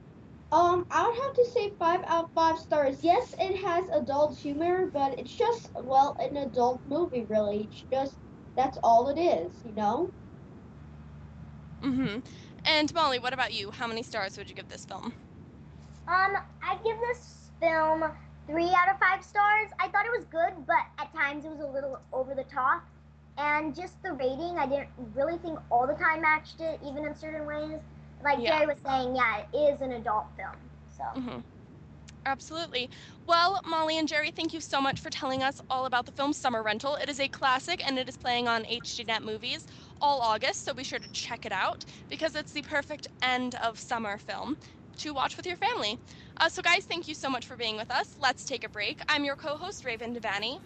Um, 0.51 0.85
I 0.91 1.05
would 1.07 1.15
have 1.15 1.33
to 1.33 1.45
say 1.53 1.71
five 1.79 2.01
out 2.07 2.25
of 2.25 2.31
five 2.33 2.57
stars. 2.57 3.03
Yes, 3.03 3.33
it 3.39 3.57
has 3.63 3.85
adult 3.93 4.37
humor, 4.37 4.89
but 4.91 5.19
it's 5.19 5.35
just, 5.35 5.69
well, 5.75 6.15
an 6.19 6.37
adult 6.37 6.81
movie, 6.85 7.25
really. 7.29 7.63
It's 7.65 7.85
just, 7.91 8.17
that's 8.55 8.77
all 8.83 9.09
it 9.09 9.19
is, 9.19 9.59
you 9.63 9.73
know? 9.73 10.13
Mm-hmm. 11.83 12.19
And 12.65 12.93
Molly, 12.93 13.19
what 13.19 13.33
about 13.33 13.53
you? 13.53 13.71
How 13.71 13.87
many 13.87 14.03
stars 14.03 14.37
would 14.37 14.49
you 14.49 14.55
give 14.55 14.67
this 14.69 14.85
film? 14.85 15.13
um 16.07 16.35
i 16.61 16.75
give 16.83 16.95
this 17.09 17.49
film 17.59 18.03
three 18.45 18.69
out 18.69 18.87
of 18.93 18.99
five 18.99 19.23
stars 19.23 19.69
i 19.79 19.87
thought 19.87 20.05
it 20.05 20.11
was 20.15 20.23
good 20.29 20.53
but 20.67 20.77
at 20.99 21.11
times 21.11 21.45
it 21.45 21.49
was 21.49 21.61
a 21.61 21.65
little 21.65 21.99
over 22.13 22.35
the 22.35 22.43
top 22.43 22.83
and 23.37 23.75
just 23.75 24.01
the 24.01 24.13
rating, 24.13 24.57
I 24.57 24.65
didn't 24.65 24.89
really 25.13 25.37
think 25.37 25.59
all 25.69 25.85
the 25.87 25.93
time 25.93 26.21
matched 26.21 26.59
it, 26.59 26.79
even 26.85 27.05
in 27.05 27.15
certain 27.15 27.45
ways. 27.45 27.79
Like 28.23 28.39
Yeah. 28.39 28.59
Gerry 28.59 28.67
was 28.67 28.77
saying, 28.85 29.15
yeah, 29.15 29.43
it 29.53 29.57
is 29.57 29.81
an 29.81 29.91
adult 29.91 30.27
film. 30.37 30.55
So. 30.89 31.03
Mhm. 31.19 31.43
Absolutely. 32.25 32.89
Well, 33.27 33.59
Molly 33.65 33.99
and 33.99 34.07
Gerry, 34.07 34.31
thank 34.31 34.51
you 34.53 34.61
so 34.61 34.81
much 34.81 34.99
for 34.99 35.09
telling 35.11 35.43
us 35.43 35.61
all 35.69 35.85
about 35.85 36.05
the 36.05 36.11
film 36.11 36.33
Summer 36.33 36.63
Rental. 36.63 36.95
It 36.95 37.07
is 37.09 37.19
a 37.19 37.27
classic 37.27 37.85
and 37.85 37.99
it 37.99 38.09
is 38.09 38.17
playing 38.17 38.47
on 38.47 38.63
HDNet 38.65 39.21
Movies 39.21 39.67
all 40.05 40.21
August, 40.21 40.63
so 40.65 40.71
be 40.73 40.83
sure 40.83 40.99
to 40.99 41.11
check 41.13 41.47
it 41.47 41.51
out 41.51 41.83
because 42.11 42.35
it's 42.35 42.51
the 42.51 42.61
perfect 42.61 43.07
end 43.23 43.55
of 43.63 43.79
summer 43.79 44.19
film 44.19 44.55
to 44.99 45.13
watch 45.15 45.35
with 45.35 45.47
your 45.47 45.57
family. 45.57 45.97
Uh, 46.37 46.47
so, 46.47 46.61
guys, 46.61 46.85
thank 46.85 47.07
you 47.07 47.15
so 47.15 47.27
much 47.27 47.47
for 47.47 47.55
being 47.55 47.75
with 47.75 47.89
us. 47.89 48.15
Let's 48.21 48.45
take 48.45 48.63
a 48.63 48.69
break. 48.69 48.99
I'm 49.09 49.23
your 49.25 49.35
co 49.35 49.57
host, 49.57 49.83
Raven 49.83 50.15
Devaney, 50.15 50.59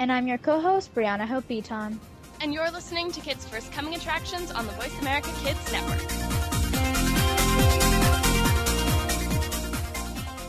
And 0.00 0.10
I'm 0.10 0.26
your 0.26 0.38
co 0.38 0.60
host, 0.60 0.92
Brianna 0.92 1.26
Hope 1.26 1.46
Beaton. 1.46 2.00
and 2.40 2.52
you're 2.52 2.70
listening 2.72 3.12
to 3.12 3.20
Kids 3.20 3.44
First 3.46 3.70
Coming 3.70 3.94
Attractions 3.94 4.50
on 4.50 4.66
the 4.66 4.72
Voice 4.72 4.98
America 5.00 5.30
Kids 5.44 5.72
Network. 5.72 6.00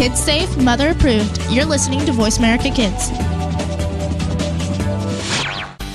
Kids 0.00 0.18
safe, 0.18 0.56
mother 0.56 0.92
approved. 0.92 1.38
You're 1.50 1.66
listening 1.66 2.06
to 2.06 2.12
Voice 2.12 2.38
America 2.38 2.70
Kids. 2.70 3.10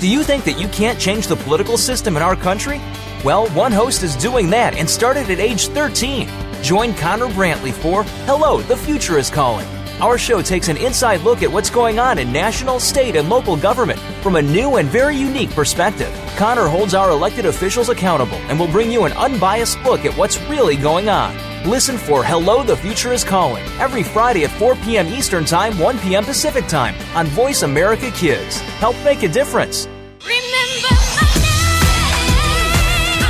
Do 0.00 0.08
you 0.08 0.22
think 0.22 0.44
that 0.44 0.60
you 0.60 0.68
can't 0.68 1.00
change 1.00 1.26
the 1.26 1.34
political 1.34 1.76
system 1.76 2.16
in 2.16 2.22
our 2.22 2.36
country? 2.36 2.80
Well, 3.24 3.48
one 3.48 3.72
host 3.72 4.04
is 4.04 4.14
doing 4.14 4.48
that 4.50 4.76
and 4.76 4.88
started 4.88 5.28
at 5.28 5.40
age 5.40 5.66
13. 5.66 6.28
Join 6.62 6.94
Connor 6.94 7.26
Brantley 7.26 7.72
for 7.72 8.04
Hello, 8.26 8.60
the 8.60 8.76
Future 8.76 9.18
is 9.18 9.28
Calling. 9.28 9.66
Our 10.00 10.18
show 10.18 10.42
takes 10.42 10.68
an 10.68 10.76
inside 10.76 11.22
look 11.22 11.42
at 11.42 11.50
what's 11.50 11.70
going 11.70 11.98
on 11.98 12.18
in 12.18 12.30
national, 12.30 12.80
state, 12.80 13.16
and 13.16 13.30
local 13.30 13.56
government 13.56 13.98
from 14.22 14.36
a 14.36 14.42
new 14.42 14.76
and 14.76 14.86
very 14.86 15.16
unique 15.16 15.48
perspective. 15.50 16.12
Connor 16.36 16.68
holds 16.68 16.92
our 16.92 17.10
elected 17.10 17.46
officials 17.46 17.88
accountable 17.88 18.36
and 18.50 18.60
will 18.60 18.68
bring 18.68 18.92
you 18.92 19.04
an 19.04 19.12
unbiased 19.12 19.82
look 19.84 20.04
at 20.04 20.12
what's 20.18 20.38
really 20.50 20.76
going 20.76 21.08
on. 21.08 21.34
Listen 21.66 21.96
for 21.96 22.22
Hello, 22.22 22.62
the 22.62 22.76
Future 22.76 23.14
is 23.14 23.24
Calling 23.24 23.64
every 23.80 24.02
Friday 24.02 24.44
at 24.44 24.50
4 24.50 24.76
p.m. 24.76 25.06
Eastern 25.06 25.46
Time, 25.46 25.78
1 25.78 25.98
p.m. 26.00 26.24
Pacific 26.24 26.66
Time 26.66 26.94
on 27.16 27.24
Voice 27.28 27.62
America 27.62 28.10
Kids. 28.10 28.60
Help 28.78 28.96
make 29.02 29.22
a 29.22 29.28
difference. 29.28 29.88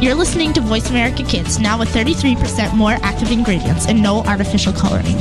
You're 0.00 0.14
listening 0.14 0.54
to 0.54 0.62
Voice 0.62 0.88
America 0.88 1.22
Kids, 1.22 1.58
now 1.58 1.78
with 1.78 1.90
33% 1.90 2.74
more 2.74 2.92
active 3.02 3.30
ingredients 3.30 3.86
and 3.86 4.02
no 4.02 4.22
artificial 4.22 4.72
coloring. 4.72 5.18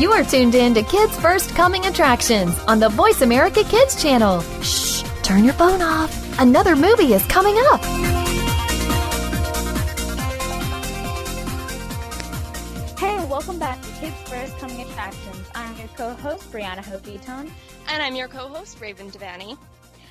You 0.00 0.12
are 0.12 0.24
tuned 0.24 0.54
in 0.54 0.72
to 0.72 0.82
Kids 0.84 1.14
First 1.20 1.50
Coming 1.50 1.84
Attractions 1.84 2.58
on 2.60 2.80
the 2.80 2.88
Voice 2.88 3.20
America 3.20 3.62
Kids 3.64 4.00
channel. 4.00 4.40
Shh, 4.62 5.02
turn 5.22 5.44
your 5.44 5.52
phone 5.52 5.82
off. 5.82 6.40
Another 6.40 6.74
movie 6.74 7.12
is 7.12 7.22
coming 7.26 7.54
up. 7.70 7.84
Hey, 12.98 13.22
welcome 13.26 13.58
back 13.58 13.82
to 13.82 13.88
Kids 14.00 14.16
First 14.24 14.56
Coming 14.56 14.80
Attractions. 14.80 15.23
I'm 15.84 15.90
your 15.90 15.98
co 15.98 16.14
host, 16.14 16.50
Brianna 16.50 16.82
Hope 16.82 17.04
Beaton. 17.04 17.52
And 17.88 18.02
I'm 18.02 18.14
your 18.14 18.26
co 18.26 18.48
host, 18.48 18.80
Raven 18.80 19.10
Devaney. 19.10 19.58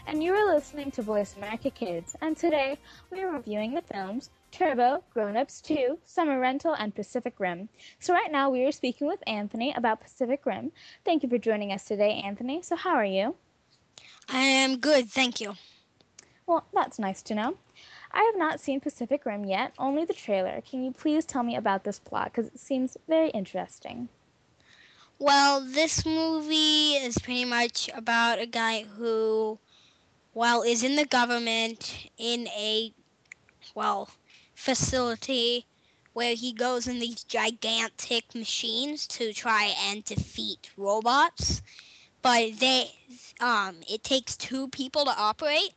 And 0.06 0.22
you 0.22 0.32
are 0.36 0.54
listening 0.54 0.92
to 0.92 1.02
Voice 1.02 1.34
America 1.36 1.72
Kids. 1.72 2.16
And 2.22 2.38
today 2.38 2.78
we 3.10 3.24
are 3.24 3.32
reviewing 3.32 3.74
the 3.74 3.82
films 3.82 4.30
Turbo, 4.52 5.04
Grown 5.16 5.36
Ups 5.36 5.62
2, 5.62 5.98
Summer 6.06 6.40
Rental, 6.40 6.76
and 6.78 6.94
Pacific 6.94 7.40
Rim. 7.40 7.70
So, 8.00 8.14
right 8.14 8.32
now 8.32 8.52
we 8.52 8.64
are 8.66 8.72
speaking 8.72 9.08
with 9.08 9.24
Anthony 9.26 9.74
about 9.76 10.02
Pacific 10.02 10.46
Rim. 10.46 10.72
Thank 11.06 11.24
you 11.24 11.30
for 11.30 11.40
joining 11.40 11.72
us 11.72 11.86
today, 11.86 12.22
Anthony. 12.24 12.62
So, 12.62 12.76
how 12.76 12.94
are 12.94 13.04
you? 13.04 13.34
I 14.30 14.42
am 14.42 14.78
good, 14.78 15.10
thank 15.10 15.42
you. 15.42 15.56
Well, 16.46 16.68
that's 16.72 17.00
nice 17.00 17.24
to 17.24 17.34
know. 17.34 17.58
I 18.12 18.22
have 18.22 18.38
not 18.38 18.60
seen 18.60 18.80
Pacific 18.80 19.26
Rim 19.26 19.44
yet, 19.44 19.74
only 19.80 20.06
the 20.06 20.14
trailer. 20.14 20.62
Can 20.70 20.84
you 20.84 20.92
please 20.92 21.26
tell 21.26 21.42
me 21.42 21.56
about 21.56 21.84
this 21.84 21.98
plot? 21.98 22.26
Because 22.26 22.52
it 22.52 22.60
seems 22.60 22.96
very 23.08 23.32
interesting. 23.32 24.08
Well, 25.24 25.62
this 25.62 26.06
movie 26.06 26.96
is 26.96 27.18
pretty 27.18 27.46
much 27.46 27.90
about 27.96 28.40
a 28.40 28.46
guy 28.46 28.84
who, 28.84 29.58
well, 30.34 30.62
is 30.64 30.84
in 30.84 30.96
the 30.96 31.06
government 31.06 32.10
in 32.18 32.48
a, 32.50 32.94
well, 33.76 34.10
facility 34.56 35.66
where 36.14 36.36
he 36.36 36.54
goes 36.54 36.88
in 36.88 37.00
these 37.00 37.24
gigantic 37.24 38.36
machines 38.36 39.08
to 39.08 39.34
try 39.34 39.74
and 39.88 40.04
defeat 40.04 40.72
robots. 40.78 41.62
But 42.22 42.60
they, 42.60 42.92
um, 43.40 43.78
it 43.90 44.04
takes 44.04 44.38
two 44.38 44.68
people 44.70 45.06
to 45.06 45.16
operate, 45.18 45.74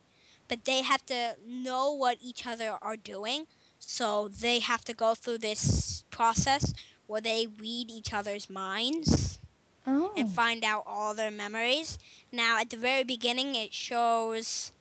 but 0.47 0.65
they 0.65 0.81
have 0.81 1.05
to 1.07 1.37
know 1.45 1.93
what 1.93 2.17
each 2.21 2.45
other 2.47 2.77
are 2.81 2.97
doing. 2.97 3.47
So 3.79 4.29
they 4.29 4.59
have 4.59 4.83
to 4.85 4.93
go 4.93 5.15
through 5.15 5.39
this 5.39 6.03
process 6.11 6.73
where 7.07 7.21
they 7.21 7.47
read 7.47 7.91
each 7.91 8.13
other's 8.13 8.49
minds 8.49 9.39
Oh. 9.87 10.11
and 10.15 10.29
find 10.29 10.63
out 10.63 10.83
all 10.85 11.13
their 11.15 11.31
memories. 11.31 11.97
Now, 12.31 12.59
at 12.59 12.69
the 12.69 12.77
very 12.77 13.03
beginning, 13.03 13.55
it 13.55 13.73
shows 13.73 14.71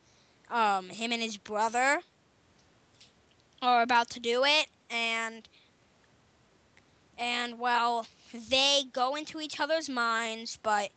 um, 0.51 0.91
him 0.91 1.12
and 1.12 1.22
his 1.22 1.37
brother 1.39 2.03
are 3.62 3.83
about 3.83 4.11
to 4.11 4.20
do 4.20 4.45
it, 4.45 4.68
and 4.91 5.49
and 7.18 7.59
well, 7.59 8.07
they 8.33 8.83
go 8.93 9.14
into 9.16 9.41
each 9.41 9.61
other's 9.61 9.89
minds, 9.89 10.59
but 10.62 10.91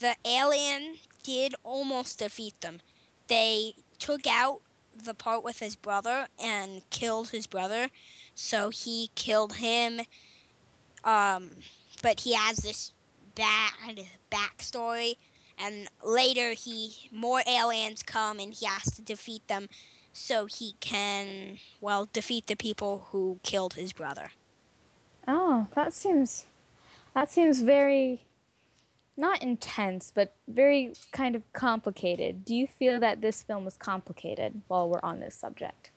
the 0.00 0.16
alien 0.24 0.98
did 1.22 1.54
almost 1.64 2.18
defeat 2.18 2.60
them. 2.60 2.80
They 3.28 3.74
took 3.98 4.26
out 4.26 4.60
the 4.94 5.14
part 5.14 5.42
with 5.44 5.60
his 5.60 5.76
brother 5.76 6.28
and 6.38 6.88
killed 6.90 7.30
his 7.30 7.46
brother, 7.46 7.88
so 8.34 8.70
he 8.70 9.10
killed 9.14 9.56
him. 9.56 10.00
Um, 11.04 11.50
but 12.02 12.20
he 12.20 12.34
has 12.34 12.58
this 12.58 12.92
bad 13.34 14.04
backstory, 14.30 15.16
and 15.58 15.88
later 16.04 16.52
he 16.52 17.08
more 17.12 17.42
aliens 17.46 18.02
come 18.02 18.38
and 18.38 18.52
he 18.52 18.66
has 18.66 18.94
to 18.96 19.02
defeat 19.02 19.46
them, 19.48 19.68
so 20.12 20.46
he 20.46 20.74
can 20.80 21.58
well 21.80 22.08
defeat 22.12 22.46
the 22.46 22.56
people 22.56 23.06
who 23.10 23.38
killed 23.42 23.74
his 23.74 23.92
brother. 23.92 24.30
Oh, 25.26 25.66
that 25.74 25.92
seems 25.92 26.44
that 27.14 27.30
seems 27.30 27.60
very 27.60 28.20
not 29.16 29.42
intense, 29.42 30.12
but 30.14 30.32
very 30.46 30.92
kind 31.12 31.34
of 31.34 31.42
complicated. 31.52 32.44
Do 32.44 32.54
you 32.54 32.68
feel 32.78 33.00
that 33.00 33.20
this 33.20 33.42
film 33.42 33.64
was 33.64 33.76
complicated 33.76 34.60
while 34.68 34.88
we're 34.88 35.00
on 35.02 35.18
this 35.18 35.34
subject? 35.34 35.90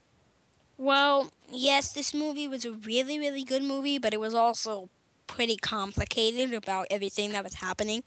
Well, 0.82 1.32
yes, 1.52 1.92
this 1.92 2.12
movie 2.12 2.48
was 2.48 2.66
a 2.66 2.72
really, 2.72 3.20
really 3.20 3.44
good 3.44 3.62
movie, 3.62 4.00
but 4.00 4.16
it 4.16 4.20
was 4.20 4.34
also 4.34 4.90
pretty 5.28 5.56
complicated 5.56 6.56
about 6.56 6.88
everything 6.90 7.34
that 7.34 7.44
was 7.44 7.54
happening. 7.54 8.02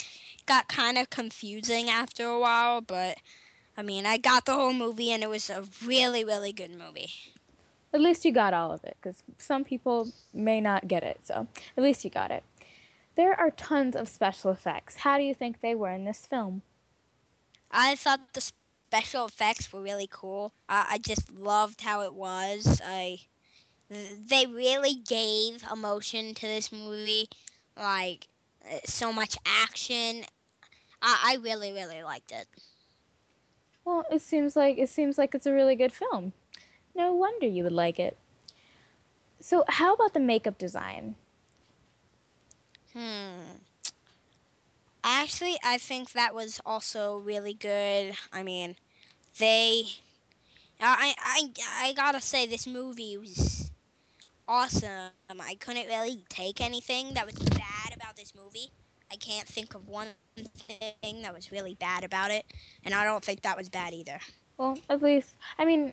Got 0.47 0.67
kind 0.67 0.99
of 0.99 1.09
confusing 1.09 1.89
after 1.89 2.27
a 2.27 2.41
while, 2.41 2.81
but 2.81 3.19
I 3.77 3.83
mean, 3.83 4.07
I 4.07 4.17
got 4.19 4.45
the 4.45 4.55
whole 4.55 4.73
movie 4.73 5.13
and 5.13 5.23
it 5.23 5.29
was 5.29 5.51
a 5.51 5.63
really, 5.87 6.25
really 6.25 6.53
good 6.53 6.73
movie. 6.73 7.11
At 7.93 8.01
least 8.01 8.25
you 8.25 8.33
got 8.33 8.55
all 8.55 8.73
of 8.73 8.83
it, 8.83 8.97
because 9.01 9.23
some 9.39 9.63
people 9.63 10.09
may 10.33 10.61
not 10.61 10.89
get 10.89 11.05
it, 11.05 11.21
so 11.23 11.47
at 11.77 11.85
least 11.85 12.05
you 12.05 12.11
got 12.11 12.33
it. 12.33 12.43
There 13.15 13.39
are 13.39 13.53
tons 13.53 13.95
of 13.95 14.09
special 14.09 14.51
effects. 14.51 14.97
How 14.97 15.17
do 15.17 15.23
you 15.23 15.33
think 15.33 15.61
they 15.61 15.77
were 15.77 15.93
in 15.93 16.05
this 16.05 16.27
film? 16.27 16.61
I 17.71 17.95
thought 17.95 18.33
the 18.33 18.51
special 18.95 19.27
effects 19.27 19.73
were 19.73 19.83
really 19.83 20.09
cool. 20.11 20.53
I, 20.69 20.87
I 20.93 20.99
just 20.99 21.33
loved 21.33 21.81
how 21.83 22.03
it 22.03 22.15
was. 22.15 22.81
I 22.85 23.21
they 23.91 24.47
really 24.47 24.95
gave 24.95 25.65
emotion 25.71 26.35
to 26.35 26.47
this 26.47 26.73
movie, 26.73 27.29
like 27.77 28.29
uh, 28.65 28.79
so 28.85 29.13
much 29.13 29.37
action. 29.47 30.25
I, 31.03 31.33
I 31.33 31.39
really 31.43 31.73
really 31.73 32.03
liked 32.03 32.33
it. 32.33 32.47
Well, 33.85 34.05
it 34.11 34.23
seems 34.23 34.57
like 34.57 34.79
it 34.79 34.89
seems 34.91 35.19
like 35.19 35.35
it's 35.35 35.47
a 35.47 35.53
really 35.53 35.77
good 35.77 35.93
film. 35.93 36.33
No 36.95 37.13
wonder 37.13 37.47
you 37.47 37.65
would 37.65 37.73
like 37.73 37.99
it. 37.99 38.17
So, 39.41 39.65
how 39.69 39.95
about 39.95 40.15
the 40.15 40.21
makeup 40.21 40.59
design? 40.59 41.17
Hmm. 42.93 43.59
Actually, 45.05 45.59
I 45.65 45.79
think 45.79 46.13
that 46.13 46.35
was 46.35 46.61
also 46.67 47.17
really 47.19 47.55
good. 47.55 48.17
I 48.33 48.43
mean, 48.43 48.77
they. 49.39 49.85
I 50.81 51.15
I 51.19 51.51
I 51.81 51.93
gotta 51.95 52.21
say 52.21 52.47
this 52.47 52.67
movie 52.67 53.17
was 53.17 53.71
awesome. 54.49 55.11
I 55.41 55.55
couldn't 55.57 55.87
really 55.87 56.25
take 56.29 56.61
anything 56.61 57.15
that 57.15 57.27
was 57.27 57.35
bad 57.35 57.95
about 57.97 58.17
this 58.17 58.35
movie. 58.35 58.71
I 59.13 59.17
can't 59.17 59.47
think 59.47 59.75
of 59.75 59.89
one 59.89 60.09
thing 60.69 61.23
that 61.23 61.35
was 61.35 61.53
really 61.53 61.75
bad 61.75 62.05
about 62.05 62.31
it, 62.31 62.45
and 62.85 62.95
I 62.95 63.05
don't 63.05 63.25
think 63.25 63.43
that 63.43 63.57
was 63.57 63.69
bad 63.69 63.95
either. 63.95 64.19
Well, 64.57 64.79
at 64.89 65.03
least 65.03 65.35
I 65.59 65.65
mean, 65.65 65.93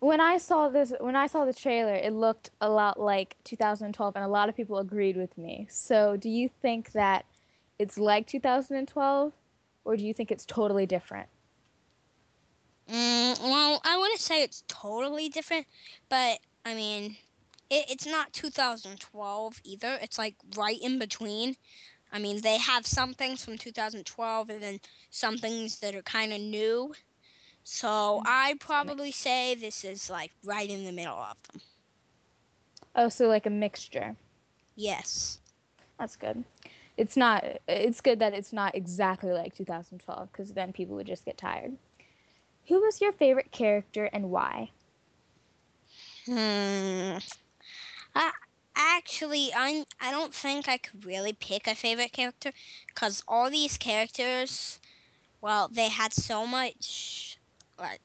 when 0.00 0.20
I 0.20 0.38
saw 0.38 0.68
this, 0.68 0.92
when 1.00 1.16
I 1.16 1.26
saw 1.26 1.44
the 1.44 1.52
trailer, 1.52 1.94
it 1.94 2.12
looked 2.12 2.50
a 2.60 2.68
lot 2.68 2.98
like 2.98 3.36
2012, 3.44 4.16
and 4.16 4.24
a 4.24 4.28
lot 4.28 4.48
of 4.48 4.56
people 4.56 4.78
agreed 4.78 5.16
with 5.16 5.36
me. 5.38 5.66
So, 5.70 6.16
do 6.16 6.28
you 6.28 6.48
think 6.48 6.92
that 6.92 7.24
it's 7.78 7.98
like 7.98 8.26
2012, 8.26 9.32
or 9.84 9.96
do 9.96 10.04
you 10.04 10.14
think 10.14 10.30
it's 10.30 10.46
totally 10.46 10.86
different? 10.86 11.28
Mm, 12.92 13.40
well, 13.40 13.80
I 13.84 13.96
wouldn't 13.98 14.20
say 14.20 14.42
it's 14.42 14.64
totally 14.68 15.28
different, 15.30 15.66
but 16.10 16.38
I 16.66 16.74
mean, 16.74 17.16
it, 17.70 17.86
it's 17.90 18.06
not 18.06 18.32
2012 18.34 19.60
either. 19.64 19.98
It's 20.02 20.18
like 20.18 20.36
right 20.56 20.78
in 20.82 20.98
between. 20.98 21.56
I 22.12 22.18
mean, 22.18 22.40
they 22.42 22.58
have 22.58 22.86
some 22.86 23.14
things 23.14 23.44
from 23.44 23.58
2012 23.58 24.50
and 24.50 24.62
then 24.62 24.80
some 25.10 25.38
things 25.38 25.78
that 25.80 25.94
are 25.96 26.02
kind 26.02 26.32
of 26.32 26.40
new. 26.40 26.94
So 27.64 28.20
mm, 28.20 28.22
I'd 28.26 28.60
probably 28.60 29.12
say 29.12 29.54
this 29.54 29.84
is 29.84 30.10
like 30.10 30.32
right 30.44 30.68
in 30.68 30.84
the 30.84 30.92
middle 30.92 31.18
of 31.18 31.36
them. 31.52 31.62
Oh, 32.96 33.08
so 33.08 33.28
like 33.28 33.46
a 33.46 33.50
mixture. 33.50 34.16
Yes. 34.76 35.40
That's 35.98 36.16
good. 36.16 36.44
It's 36.96 37.16
not. 37.16 37.44
It's 37.68 38.00
good 38.00 38.18
that 38.20 38.34
it's 38.34 38.52
not 38.52 38.74
exactly 38.74 39.32
like 39.32 39.54
2012 39.54 40.32
because 40.32 40.52
then 40.52 40.72
people 40.72 40.96
would 40.96 41.06
just 41.06 41.24
get 41.24 41.38
tired. 41.38 41.76
Who 42.68 42.80
was 42.80 43.00
your 43.00 43.12
favorite 43.12 43.50
character 43.52 44.06
and 44.06 44.30
why? 44.30 44.70
Hmm. 46.26 47.18
I, 48.14 48.32
actually, 48.74 49.52
I 49.54 49.84
I 50.00 50.10
don't 50.10 50.34
think 50.34 50.68
I 50.68 50.78
could 50.78 51.04
really 51.04 51.32
pick 51.32 51.66
a 51.66 51.74
favorite 51.74 52.12
character 52.12 52.52
because 52.86 53.22
all 53.28 53.50
these 53.50 53.76
characters, 53.78 54.78
well, 55.40 55.68
they 55.68 55.88
had 55.88 56.12
so 56.12 56.46
much 56.46 57.38
like 57.78 58.00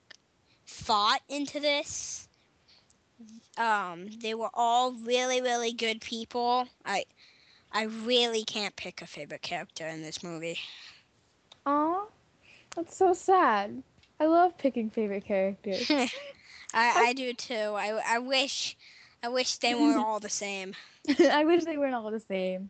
thought 0.66 1.22
into 1.30 1.60
this. 1.60 2.28
Um, 3.58 4.08
they 4.22 4.34
were 4.34 4.50
all 4.54 4.94
really, 4.94 5.42
really 5.42 5.72
good 5.74 6.02
people. 6.02 6.68
I 6.86 7.06
I 7.72 7.84
really 7.84 8.44
can't 8.44 8.76
pick 8.76 9.02
a 9.02 9.08
favorite 9.08 9.42
character 9.42 9.88
in 9.88 10.02
this 10.02 10.24
movie. 10.24 10.60
Aw, 11.66 12.08
that's 12.76 12.96
so 12.96 13.14
sad. 13.14 13.84
I 14.20 14.26
love 14.26 14.58
picking 14.58 14.90
favorite 14.90 15.26
characters. 15.26 15.90
I, 16.74 17.10
I 17.10 17.14
do 17.14 17.34
too. 17.34 17.54
I, 17.54 18.02
I 18.06 18.20
wish 18.20 18.76
I 19.24 19.30
wish 19.30 19.58
they 19.58 19.76
were 19.76 19.98
all 19.98 20.20
the 20.20 20.30
same. 20.30 20.76
I 21.32 21.46
wish 21.46 21.64
they 21.64 21.78
weren't 21.78 21.96
all 21.96 22.12
the 22.12 22.20
same. 22.20 22.70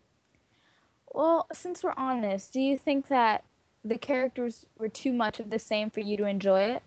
Well, 1.14 1.48
since 1.54 1.84
we're 1.84 1.93
on 1.98 2.22
this, 2.22 2.48
do 2.48 2.60
you 2.62 2.78
think 2.78 3.08
that 3.08 3.43
the 3.84 3.98
characters 3.98 4.66
were 4.78 4.89
too 4.89 5.14
much 5.14 5.39
of 5.39 5.50
the 5.50 5.60
same 5.60 5.89
for 5.89 6.02
you 6.02 6.18
to 6.18 6.26
enjoy 6.26 6.62
it? 6.62 6.84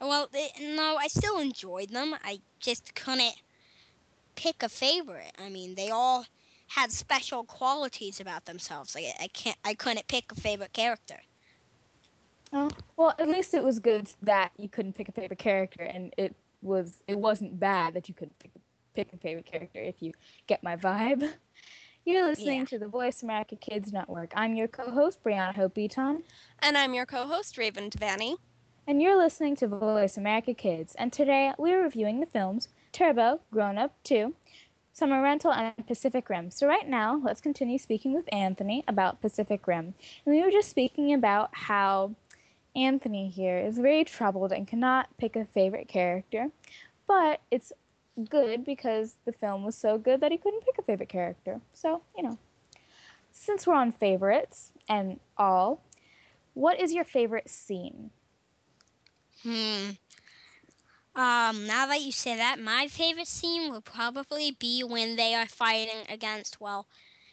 Well, 0.00 0.28
they, 0.32 0.50
no, 0.60 0.96
I 0.96 1.08
still 1.08 1.38
enjoyed 1.38 1.90
them. 1.90 2.14
I 2.24 2.40
just 2.60 2.94
couldn't 2.94 3.34
pick 4.34 4.62
a 4.62 4.68
favorite. 4.68 5.32
I 5.38 5.48
mean, 5.48 5.74
they 5.74 5.90
all 5.90 6.26
had 6.68 6.90
special 6.92 7.44
qualities 7.44 8.20
about 8.20 8.44
themselves. 8.44 8.94
Like 8.94 9.06
I 9.20 9.28
can't, 9.28 9.58
I 9.64 9.74
couldn't 9.74 10.08
pick 10.08 10.32
a 10.32 10.36
favorite 10.36 10.72
character. 10.72 11.20
Oh, 12.52 12.70
well, 12.96 13.14
at 13.18 13.28
least 13.28 13.54
it 13.54 13.64
was 13.64 13.78
good 13.78 14.10
that 14.22 14.52
you 14.58 14.68
couldn't 14.68 14.94
pick 14.94 15.08
a 15.08 15.12
favorite 15.12 15.38
character, 15.38 15.82
and 15.82 16.12
it 16.18 16.34
was 16.60 16.98
it 17.06 17.18
wasn't 17.18 17.58
bad 17.58 17.94
that 17.94 18.08
you 18.08 18.14
couldn't 18.14 18.38
pick, 18.38 18.50
pick 18.94 19.12
a 19.12 19.16
favorite 19.16 19.46
character. 19.46 19.80
If 19.80 19.96
you 20.00 20.12
get 20.46 20.62
my 20.62 20.76
vibe. 20.76 21.32
You're 22.04 22.26
listening 22.26 22.60
yeah. 22.60 22.64
to 22.64 22.78
the 22.80 22.88
Voice 22.88 23.22
America 23.22 23.54
Kids 23.54 23.92
Network. 23.92 24.32
I'm 24.34 24.56
your 24.56 24.66
co-host 24.66 25.22
Brianna 25.22 25.54
Hope 25.54 25.74
Beaton, 25.74 26.24
and 26.58 26.76
I'm 26.76 26.94
your 26.94 27.06
co-host 27.06 27.56
Raven 27.56 27.90
Devaney. 27.90 28.34
And 28.88 29.00
you're 29.00 29.16
listening 29.16 29.54
to 29.56 29.68
Voice 29.68 30.16
America 30.16 30.52
Kids. 30.52 30.96
And 30.96 31.12
today 31.12 31.52
we're 31.58 31.84
reviewing 31.84 32.18
the 32.18 32.26
films 32.26 32.66
Turbo, 32.90 33.40
Grown 33.52 33.78
Up 33.78 33.94
2, 34.02 34.34
Summer 34.92 35.22
Rental, 35.22 35.52
and 35.52 35.86
Pacific 35.86 36.28
Rim. 36.28 36.50
So 36.50 36.66
right 36.66 36.88
now, 36.88 37.20
let's 37.24 37.40
continue 37.40 37.78
speaking 37.78 38.12
with 38.14 38.28
Anthony 38.32 38.82
about 38.88 39.20
Pacific 39.20 39.68
Rim. 39.68 39.94
And 40.26 40.34
we 40.34 40.42
were 40.42 40.50
just 40.50 40.68
speaking 40.68 41.14
about 41.14 41.50
how 41.52 42.16
Anthony 42.74 43.28
here 43.28 43.58
is 43.58 43.78
very 43.78 44.04
troubled 44.04 44.52
and 44.52 44.66
cannot 44.66 45.08
pick 45.18 45.36
a 45.36 45.44
favorite 45.44 45.88
character, 45.88 46.50
but 47.06 47.40
it's 47.50 47.72
good 48.28 48.64
because 48.64 49.16
the 49.24 49.32
film 49.32 49.64
was 49.64 49.76
so 49.76 49.98
good 49.98 50.20
that 50.20 50.32
he 50.32 50.38
couldn't 50.38 50.64
pick 50.64 50.78
a 50.78 50.82
favorite 50.82 51.08
character. 51.08 51.60
So, 51.72 52.02
you 52.16 52.22
know, 52.22 52.38
since 53.32 53.66
we're 53.66 53.74
on 53.74 53.92
favorites 53.92 54.72
and 54.88 55.18
all, 55.36 55.82
what 56.54 56.80
is 56.80 56.92
your 56.92 57.04
favorite 57.04 57.48
scene? 57.48 58.10
Hmm. 59.42 59.90
Um, 61.14 61.66
now 61.66 61.86
that 61.86 62.00
you 62.02 62.12
say 62.12 62.36
that, 62.36 62.58
my 62.58 62.88
favorite 62.88 63.28
scene 63.28 63.70
would 63.72 63.84
probably 63.84 64.52
be 64.52 64.82
when 64.82 65.16
they 65.16 65.34
are 65.34 65.46
fighting 65.46 66.06
against, 66.08 66.60
well, 66.60 66.86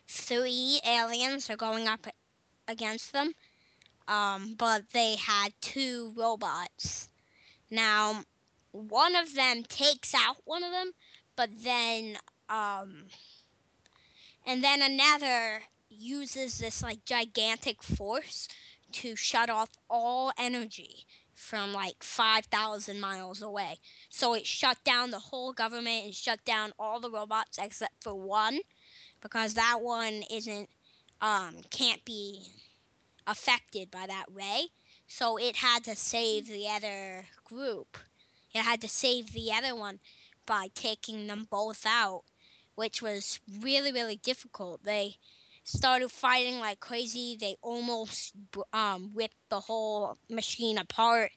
three 0.07 0.81
aliens 0.85 1.49
are 1.49 1.55
going 1.55 1.87
up 1.87 2.07
against 2.67 3.13
them. 3.13 3.33
Um, 4.09 4.55
but 4.57 4.83
they 4.91 5.15
had 5.17 5.53
two 5.61 6.13
robots. 6.17 7.09
Now, 7.69 8.23
one 8.71 9.15
of 9.15 9.35
them 9.35 9.63
takes 9.63 10.13
out 10.15 10.37
one 10.45 10.63
of 10.63 10.71
them, 10.71 10.91
but 11.35 11.51
then, 11.63 12.17
um, 12.49 13.05
and 14.47 14.63
then 14.63 14.81
another 14.81 15.61
uses 15.89 16.57
this 16.57 16.81
like 16.81 17.05
gigantic 17.05 17.83
force 17.83 18.47
to 18.93 19.15
shut 19.15 19.49
off 19.49 19.69
all 19.89 20.31
energy 20.39 21.05
from 21.35 21.71
like 21.71 22.01
5,000 22.01 22.99
miles 22.99 23.41
away. 23.43 23.77
So 24.09 24.33
it 24.33 24.45
shut 24.45 24.83
down 24.83 25.11
the 25.11 25.19
whole 25.19 25.53
government 25.53 26.05
and 26.05 26.15
shut 26.15 26.43
down 26.45 26.73
all 26.79 26.99
the 26.99 27.11
robots 27.11 27.59
except 27.61 28.03
for 28.03 28.15
one 28.15 28.59
because 29.21 29.53
that 29.53 29.81
one 29.81 30.23
isn't 30.31 30.69
um 31.21 31.55
can't 31.69 32.03
be 32.05 32.41
affected 33.29 33.91
by 33.91 34.07
that 34.07 34.25
ray. 34.33 34.67
So 35.07 35.37
it 35.37 35.55
had 35.55 35.83
to 35.85 35.95
save 35.95 36.47
the 36.47 36.67
other 36.67 37.25
group. 37.45 37.97
It 38.53 38.61
had 38.61 38.81
to 38.81 38.89
save 38.89 39.31
the 39.31 39.51
other 39.53 39.75
one 39.75 39.99
by 40.45 40.69
taking 40.73 41.27
them 41.27 41.47
both 41.49 41.85
out, 41.85 42.23
which 42.75 43.01
was 43.01 43.39
really 43.61 43.91
really 43.91 44.17
difficult. 44.17 44.83
They 44.83 45.15
started 45.63 46.11
fighting 46.11 46.59
like 46.59 46.79
crazy. 46.79 47.37
They 47.39 47.55
almost 47.61 48.33
um, 48.73 49.11
ripped 49.13 49.49
the 49.49 49.59
whole 49.59 50.17
machine 50.29 50.77
apart. 50.79 51.31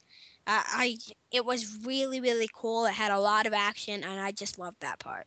Uh, 0.47 0.63
I 0.67 0.97
it 1.31 1.45
was 1.45 1.79
really 1.85 2.21
really 2.21 2.49
cool. 2.55 2.87
It 2.87 2.95
had 2.95 3.13
a 3.13 3.21
lot 3.21 3.47
of 3.47 3.53
action, 3.53 4.03
and 4.03 4.21
I 4.21 4.33
just 4.33 4.59
loved 4.59 4.81
that 4.81 4.99
part. 4.99 5.27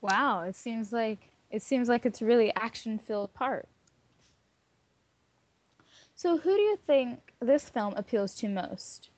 Wow, 0.00 0.42
it 0.42 0.54
seems 0.54 0.92
like 0.92 1.18
it 1.50 1.62
seems 1.62 1.88
like 1.88 2.06
it's 2.06 2.22
a 2.22 2.26
really 2.26 2.54
action-filled 2.54 3.34
part. 3.34 3.68
So, 6.18 6.38
who 6.38 6.56
do 6.56 6.62
you 6.62 6.76
think 6.76 7.34
this 7.40 7.70
film 7.70 7.94
appeals 7.96 8.34
to 8.36 8.48
most? 8.48 9.10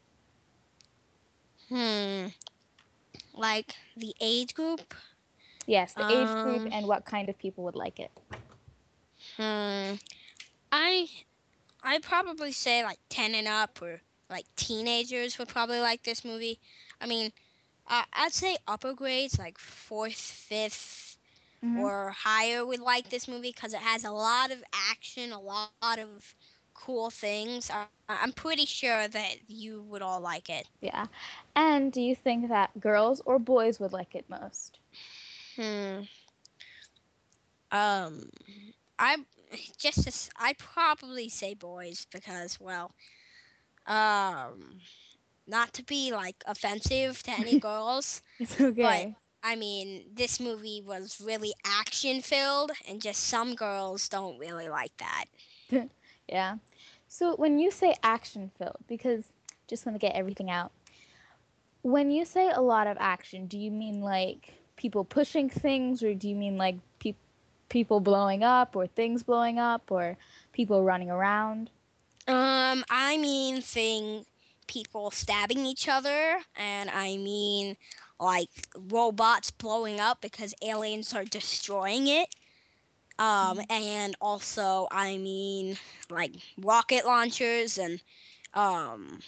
Hmm. 1.68 2.28
Like 3.34 3.74
the 3.96 4.14
age 4.20 4.54
group? 4.54 4.94
Yes, 5.66 5.94
the 5.94 6.04
age 6.08 6.36
group 6.38 6.66
Um, 6.66 6.72
and 6.72 6.86
what 6.86 7.04
kind 7.04 7.28
of 7.28 7.38
people 7.38 7.64
would 7.64 7.76
like 7.76 7.98
it. 8.00 8.10
Hmm. 9.36 9.94
I 10.72 11.08
I'd 11.82 12.02
probably 12.02 12.52
say 12.52 12.82
like 12.84 12.98
10 13.08 13.34
and 13.34 13.48
up 13.48 13.80
or 13.82 14.02
like 14.30 14.46
teenagers 14.56 15.38
would 15.38 15.48
probably 15.48 15.80
like 15.80 16.02
this 16.02 16.24
movie. 16.24 16.60
I 17.00 17.06
mean, 17.06 17.32
uh, 17.88 18.04
I'd 18.12 18.32
say 18.32 18.56
upper 18.66 18.94
grades 18.94 19.38
like 19.38 19.58
4th, 19.58 20.14
5th 20.20 21.18
Mhm. 21.62 21.90
or 21.90 22.12
higher 22.24 22.64
would 22.66 22.80
like 22.80 23.10
this 23.10 23.28
movie 23.28 23.52
cuz 23.52 23.74
it 23.74 23.80
has 23.80 24.04
a 24.04 24.10
lot 24.12 24.50
of 24.50 24.62
action, 24.72 25.32
a 25.32 25.40
lot 25.40 25.76
of 25.76 26.14
cool 26.80 27.10
things. 27.10 27.70
I, 27.70 27.86
I'm 27.86 28.32
pretty 28.32 28.64
sure 28.66 29.08
that 29.08 29.14
you 29.48 29.82
would 29.82 30.02
all 30.02 30.20
like 30.20 30.48
it. 30.48 30.68
Yeah. 30.80 31.06
And 31.54 31.92
do 31.92 32.00
you 32.00 32.14
think 32.14 32.48
that 32.48 32.80
girls 32.80 33.20
or 33.24 33.38
boys 33.38 33.80
would 33.80 33.92
like 33.92 34.14
it 34.14 34.28
most? 34.28 34.78
Hmm. 35.56 36.02
Um, 37.70 38.30
I 38.98 39.16
just 39.78 40.06
as 40.06 40.30
I 40.36 40.52
probably 40.54 41.28
say 41.28 41.54
boys 41.54 42.06
because 42.10 42.58
well, 42.60 42.92
um, 43.86 44.80
not 45.46 45.72
to 45.74 45.82
be 45.84 46.12
like 46.12 46.42
offensive 46.46 47.22
to 47.24 47.30
any 47.32 47.56
girls, 47.58 48.22
It's 48.38 48.60
okay. 48.60 48.76
but. 48.80 49.08
I 49.42 49.56
mean 49.56 50.04
this 50.14 50.40
movie 50.40 50.82
was 50.84 51.20
really 51.24 51.52
action 51.64 52.20
filled, 52.22 52.72
and 52.88 53.00
just 53.00 53.20
some 53.22 53.54
girls 53.54 54.08
don't 54.08 54.38
really 54.38 54.68
like 54.68 54.96
that. 54.98 55.26
yeah. 56.28 56.56
So 57.12 57.34
when 57.34 57.58
you 57.58 57.72
say 57.72 57.96
action 58.04 58.52
filled, 58.56 58.78
because 58.86 59.24
just 59.66 59.84
want 59.84 59.96
to 59.96 60.06
get 60.06 60.14
everything 60.14 60.48
out. 60.48 60.70
When 61.82 62.12
you 62.12 62.24
say 62.24 62.50
a 62.50 62.60
lot 62.60 62.86
of 62.86 62.96
action, 63.00 63.46
do 63.46 63.58
you 63.58 63.70
mean 63.72 64.00
like 64.00 64.54
people 64.76 65.04
pushing 65.04 65.48
things, 65.50 66.04
or 66.04 66.14
do 66.14 66.28
you 66.28 66.36
mean 66.36 66.56
like 66.56 66.76
pe- 67.00 67.14
people 67.68 67.98
blowing 67.98 68.44
up, 68.44 68.76
or 68.76 68.86
things 68.86 69.24
blowing 69.24 69.58
up, 69.58 69.90
or 69.90 70.16
people 70.52 70.84
running 70.84 71.10
around? 71.10 71.70
Um, 72.28 72.84
I 72.88 73.18
mean 73.18 73.60
thing 73.60 74.24
people 74.68 75.10
stabbing 75.10 75.66
each 75.66 75.88
other, 75.88 76.38
and 76.56 76.90
I 76.90 77.16
mean 77.16 77.76
like 78.20 78.50
robots 78.88 79.50
blowing 79.50 79.98
up 79.98 80.20
because 80.20 80.54
aliens 80.62 81.12
are 81.12 81.24
destroying 81.24 82.06
it. 82.06 82.28
Um, 83.20 83.62
and 83.70 84.16
also 84.20 84.88
I 84.92 85.18
mean 85.18 85.78
like 86.10 86.32
rocket 86.58 87.06
launchers 87.06 87.78
and 87.78 88.02
um 88.54 89.20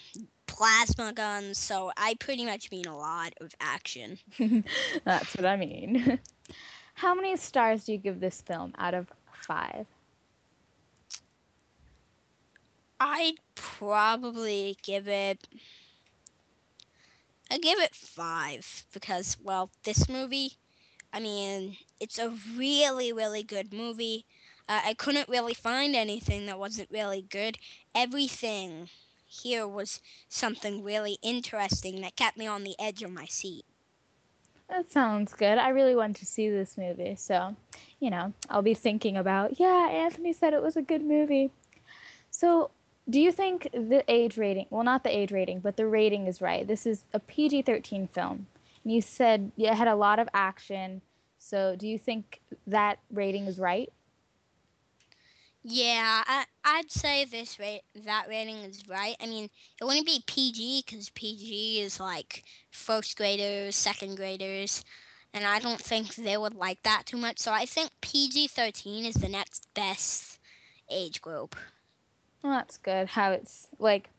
plasma 0.46 1.12
guns. 1.12 1.58
So 1.58 1.92
I 1.96 2.14
pretty 2.20 2.44
much 2.46 2.70
mean 2.72 2.86
a 2.86 2.96
lot 2.96 3.34
of 3.40 3.54
action. 3.60 4.18
That's 5.04 5.36
what 5.36 5.46
I 5.46 5.56
mean. 5.56 6.20
How 6.94 7.14
many 7.14 7.36
stars 7.36 7.86
do 7.86 7.92
you 7.92 7.98
give 7.98 8.20
this 8.20 8.42
film 8.42 8.74
out 8.78 8.94
of 8.94 9.12
five? 9.40 9.86
I'd 13.00 13.40
probably 13.54 14.78
give 14.82 15.08
it. 15.08 15.48
I 17.50 17.58
give 17.58 17.78
it 17.80 17.94
five 17.94 18.86
because, 18.92 19.36
well, 19.42 19.70
this 19.84 20.08
movie, 20.08 20.58
I 21.12 21.20
mean, 21.20 21.76
it's 22.00 22.18
a 22.18 22.34
really, 22.56 23.12
really 23.12 23.42
good 23.42 23.72
movie. 23.72 24.24
Uh, 24.68 24.80
I 24.84 24.94
couldn't 24.94 25.28
really 25.28 25.54
find 25.54 25.94
anything 25.94 26.46
that 26.46 26.58
wasn't 26.58 26.90
really 26.90 27.22
good. 27.22 27.58
Everything 27.94 28.88
here 29.26 29.66
was 29.66 30.00
something 30.28 30.82
really 30.82 31.18
interesting 31.22 32.00
that 32.02 32.16
kept 32.16 32.36
me 32.36 32.46
on 32.46 32.64
the 32.64 32.76
edge 32.78 33.02
of 33.02 33.10
my 33.10 33.26
seat. 33.26 33.64
That 34.68 34.90
sounds 34.90 35.34
good. 35.34 35.58
I 35.58 35.68
really 35.68 35.94
want 35.94 36.16
to 36.16 36.26
see 36.26 36.48
this 36.48 36.78
movie, 36.78 37.14
so 37.16 37.54
you 38.02 38.10
know, 38.10 38.32
I'll 38.50 38.62
be 38.62 38.74
thinking 38.74 39.16
about. 39.16 39.60
Yeah, 39.60 39.88
Anthony 39.90 40.32
said 40.32 40.54
it 40.54 40.62
was 40.62 40.76
a 40.76 40.82
good 40.82 41.04
movie. 41.04 41.50
So, 42.30 42.70
do 43.08 43.20
you 43.20 43.30
think 43.30 43.68
the 43.72 44.02
age 44.08 44.36
rating? 44.36 44.66
Well, 44.70 44.82
not 44.82 45.04
the 45.04 45.16
age 45.16 45.30
rating, 45.30 45.60
but 45.60 45.76
the 45.76 45.86
rating 45.86 46.26
is 46.26 46.40
right. 46.40 46.66
This 46.66 46.84
is 46.84 47.04
a 47.12 47.20
PG-13 47.20 48.10
film, 48.10 48.46
and 48.84 48.92
you 48.92 49.00
said 49.00 49.52
it 49.56 49.74
had 49.74 49.88
a 49.88 49.94
lot 49.94 50.18
of 50.18 50.28
action. 50.34 51.02
So, 51.38 51.76
do 51.76 51.86
you 51.88 51.98
think 51.98 52.40
that 52.66 52.98
rating 53.10 53.46
is 53.46 53.58
right? 53.58 53.92
Yeah, 55.64 56.22
I, 56.26 56.44
I'd 56.64 56.90
say 56.90 57.24
this 57.24 57.58
rate 57.58 57.82
that 58.04 58.28
rating 58.28 58.56
is 58.56 58.88
right. 58.88 59.16
I 59.20 59.26
mean, 59.26 59.48
it 59.80 59.84
wouldn't 59.84 60.06
be 60.06 60.24
PG 60.26 60.84
because 60.84 61.10
PG 61.10 61.80
is 61.80 62.00
like 62.00 62.44
first 62.70 63.16
graders, 63.16 63.76
second 63.76 64.16
graders, 64.16 64.84
and 65.32 65.44
I 65.44 65.60
don't 65.60 65.80
think 65.80 66.14
they 66.16 66.36
would 66.36 66.54
like 66.54 66.82
that 66.82 67.04
too 67.06 67.16
much. 67.16 67.38
So 67.38 67.52
I 67.52 67.66
think 67.66 67.90
PG 68.00 68.48
thirteen 68.48 69.04
is 69.04 69.14
the 69.14 69.28
next 69.28 69.68
best 69.74 70.38
age 70.90 71.20
group. 71.20 71.56
Well, 72.42 72.52
that's 72.54 72.78
good. 72.78 73.08
How 73.08 73.32
it's 73.32 73.68
like, 73.78 74.10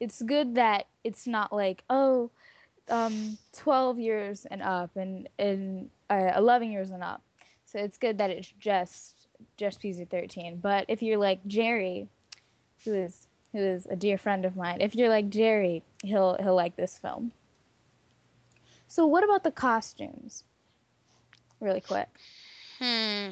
it's 0.00 0.22
good 0.22 0.56
that 0.56 0.86
it's 1.04 1.26
not 1.26 1.52
like 1.52 1.84
oh, 1.88 2.30
um, 2.90 3.38
twelve 3.56 3.98
years 3.98 4.46
and 4.50 4.62
up 4.62 4.96
and 4.96 5.28
and 5.38 5.90
uh, 6.08 6.32
eleven 6.36 6.70
years 6.70 6.90
and 6.90 7.02
up. 7.02 7.22
So 7.64 7.78
it's 7.78 7.98
good 7.98 8.18
that 8.18 8.30
it's 8.30 8.52
just 8.58 9.14
just 9.56 9.80
PG 9.80 10.06
thirteen. 10.06 10.58
But 10.58 10.86
if 10.88 11.02
you're 11.02 11.18
like 11.18 11.44
Gerry, 11.46 12.08
who 12.84 12.94
is 12.94 13.28
who 13.52 13.58
is 13.58 13.86
a 13.86 13.96
dear 13.96 14.18
friend 14.18 14.44
of 14.44 14.56
mine, 14.56 14.80
if 14.80 14.94
you're 14.94 15.08
like 15.08 15.28
Gerry, 15.28 15.82
he'll 16.02 16.36
he'll 16.40 16.54
like 16.54 16.76
this 16.76 16.98
film. 16.98 17.32
So 18.88 19.06
what 19.06 19.22
about 19.22 19.44
the 19.44 19.52
costumes? 19.52 20.42
Really 21.60 21.80
quick. 21.80 22.08
Hmm. 22.80 23.30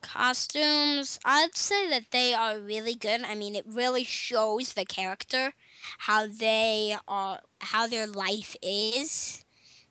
Costumes, 0.00 1.18
I'd 1.24 1.56
say 1.56 1.90
that 1.90 2.04
they 2.10 2.32
are 2.32 2.58
really 2.58 2.94
good. 2.94 3.22
I 3.22 3.34
mean, 3.34 3.56
it 3.56 3.66
really 3.66 4.04
shows 4.04 4.72
the 4.72 4.84
character, 4.84 5.52
how 5.98 6.28
they 6.28 6.96
are, 7.08 7.40
how 7.60 7.86
their 7.86 8.06
life 8.06 8.56
is, 8.62 9.44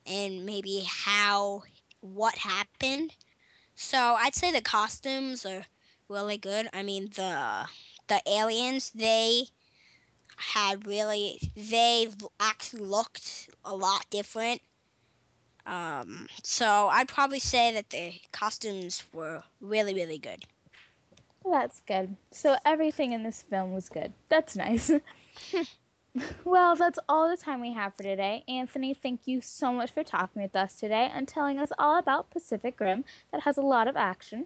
and 0.06 0.46
maybe 0.46 0.84
how 0.88 1.64
what 2.02 2.36
happened. 2.40 3.16
So 3.76 3.98
I'd 4.18 4.36
say 4.36 4.52
the 4.52 4.62
costumes 4.62 5.46
are 5.46 5.66
really 6.10 6.38
good. 6.38 6.70
I 6.74 6.84
mean, 6.84 7.10
the 7.16 7.68
the 8.08 8.22
aliens 8.28 8.92
they 8.92 9.46
had 10.38 10.86
really 10.88 11.40
they 11.56 12.08
actually 12.40 12.84
looked 12.84 13.50
a 13.64 13.76
lot 13.76 14.06
different. 14.10 14.62
Um, 15.66 16.28
so 16.44 16.88
I'd 16.90 17.08
probably 17.08 17.40
say 17.40 17.74
that 17.74 17.90
the 17.90 18.20
costumes 18.32 19.04
were 19.14 19.44
really, 19.62 19.94
really 19.94 20.18
good. 20.18 20.46
That's 21.46 21.80
good. 21.82 22.16
So 22.32 22.58
everything 22.66 23.14
in 23.14 23.24
this 23.24 23.44
film 23.44 23.74
was 23.74 23.90
good. 23.90 24.14
That's 24.30 24.56
nice. 24.56 24.92
well, 26.46 26.76
that's 26.76 27.00
all 27.10 27.30
the 27.30 27.38
time 27.38 27.62
we 27.62 27.74
have 27.74 27.94
for 27.96 28.04
today. 28.04 28.44
Anthony, 28.48 28.94
thank 28.94 29.22
you 29.26 29.42
so 29.42 29.72
much 29.72 29.92
for 29.92 30.04
talking 30.04 30.42
with 30.42 30.56
us 30.56 30.76
today 30.76 31.10
and 31.14 31.28
telling 31.28 31.60
us 31.60 31.72
all 31.78 32.00
about 32.00 32.30
Pacific 32.30 32.80
Rim 32.80 33.04
that 33.32 33.42
has 33.42 33.58
a 33.58 33.62
lot 33.62 33.88
of 33.88 33.96
action. 33.96 34.46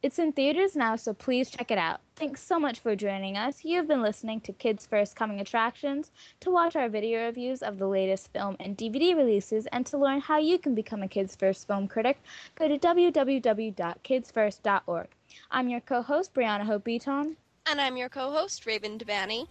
It's 0.00 0.20
in 0.20 0.32
theaters 0.32 0.76
now, 0.76 0.94
so 0.94 1.12
please 1.12 1.50
check 1.50 1.72
it 1.72 1.78
out. 1.78 2.00
Thanks 2.14 2.40
so 2.40 2.60
much 2.60 2.78
for 2.78 2.94
joining 2.94 3.36
us. 3.36 3.64
You've 3.64 3.88
been 3.88 4.00
listening 4.00 4.40
to 4.42 4.52
Kids 4.52 4.86
First 4.86 5.16
Coming 5.16 5.40
Attractions. 5.40 6.12
To 6.40 6.52
watch 6.52 6.76
our 6.76 6.88
video 6.88 7.26
reviews 7.26 7.62
of 7.62 7.78
the 7.78 7.88
latest 7.88 8.32
film 8.32 8.56
and 8.60 8.78
DVD 8.78 9.16
releases 9.16 9.66
and 9.66 9.84
to 9.86 9.98
learn 9.98 10.20
how 10.20 10.38
you 10.38 10.56
can 10.58 10.76
become 10.76 11.02
a 11.02 11.08
Kids 11.08 11.34
First 11.34 11.66
film 11.66 11.88
critic, 11.88 12.22
go 12.54 12.68
to 12.68 12.78
www.kidsfirst.org. 12.78 15.08
I'm 15.50 15.68
your 15.68 15.80
co-host, 15.80 16.32
Brianna 16.32 16.64
Hope 16.64 16.84
Beaton. 16.84 17.36
And 17.70 17.82
I'm 17.82 17.98
your 17.98 18.08
co 18.08 18.30
host, 18.30 18.64
Raven 18.64 18.98
Devaney. 18.98 19.46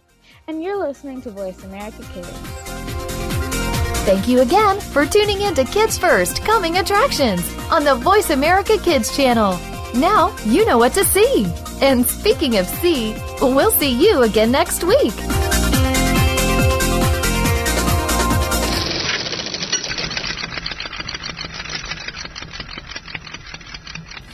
And 0.48 0.60
you're 0.60 0.76
listening 0.76 1.22
to 1.22 1.30
Voice 1.30 1.62
America 1.62 2.04
Kids. 2.12 2.28
Thank 4.04 4.26
you 4.26 4.40
again 4.40 4.80
for 4.80 5.06
tuning 5.06 5.42
in 5.42 5.54
to 5.54 5.64
Kids 5.64 5.98
First 5.98 6.42
Coming 6.42 6.78
Attractions 6.78 7.48
on 7.70 7.84
the 7.84 7.94
Voice 7.94 8.30
America 8.30 8.76
Kids 8.78 9.16
channel. 9.16 9.56
Now 9.94 10.34
you 10.44 10.66
know 10.66 10.78
what 10.78 10.94
to 10.94 11.04
see. 11.04 11.46
And 11.80 12.04
speaking 12.04 12.58
of 12.58 12.66
see, 12.66 13.14
we'll 13.40 13.70
see 13.70 13.92
you 13.92 14.22
again 14.22 14.50
next 14.50 14.82
week. 14.82 15.14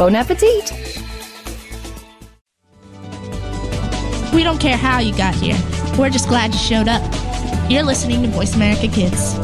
Bon 0.00 0.14
appetit! 0.14 0.72
We 4.32 4.42
don't 4.42 4.58
care 4.58 4.78
how 4.78 5.00
you 5.00 5.14
got 5.14 5.34
here. 5.34 5.58
We're 5.98 6.08
just 6.08 6.26
glad 6.26 6.54
you 6.54 6.58
showed 6.58 6.88
up. 6.88 7.02
You're 7.70 7.82
listening 7.82 8.22
to 8.22 8.28
Voice 8.28 8.54
America 8.54 8.88
Kids. 8.88 9.34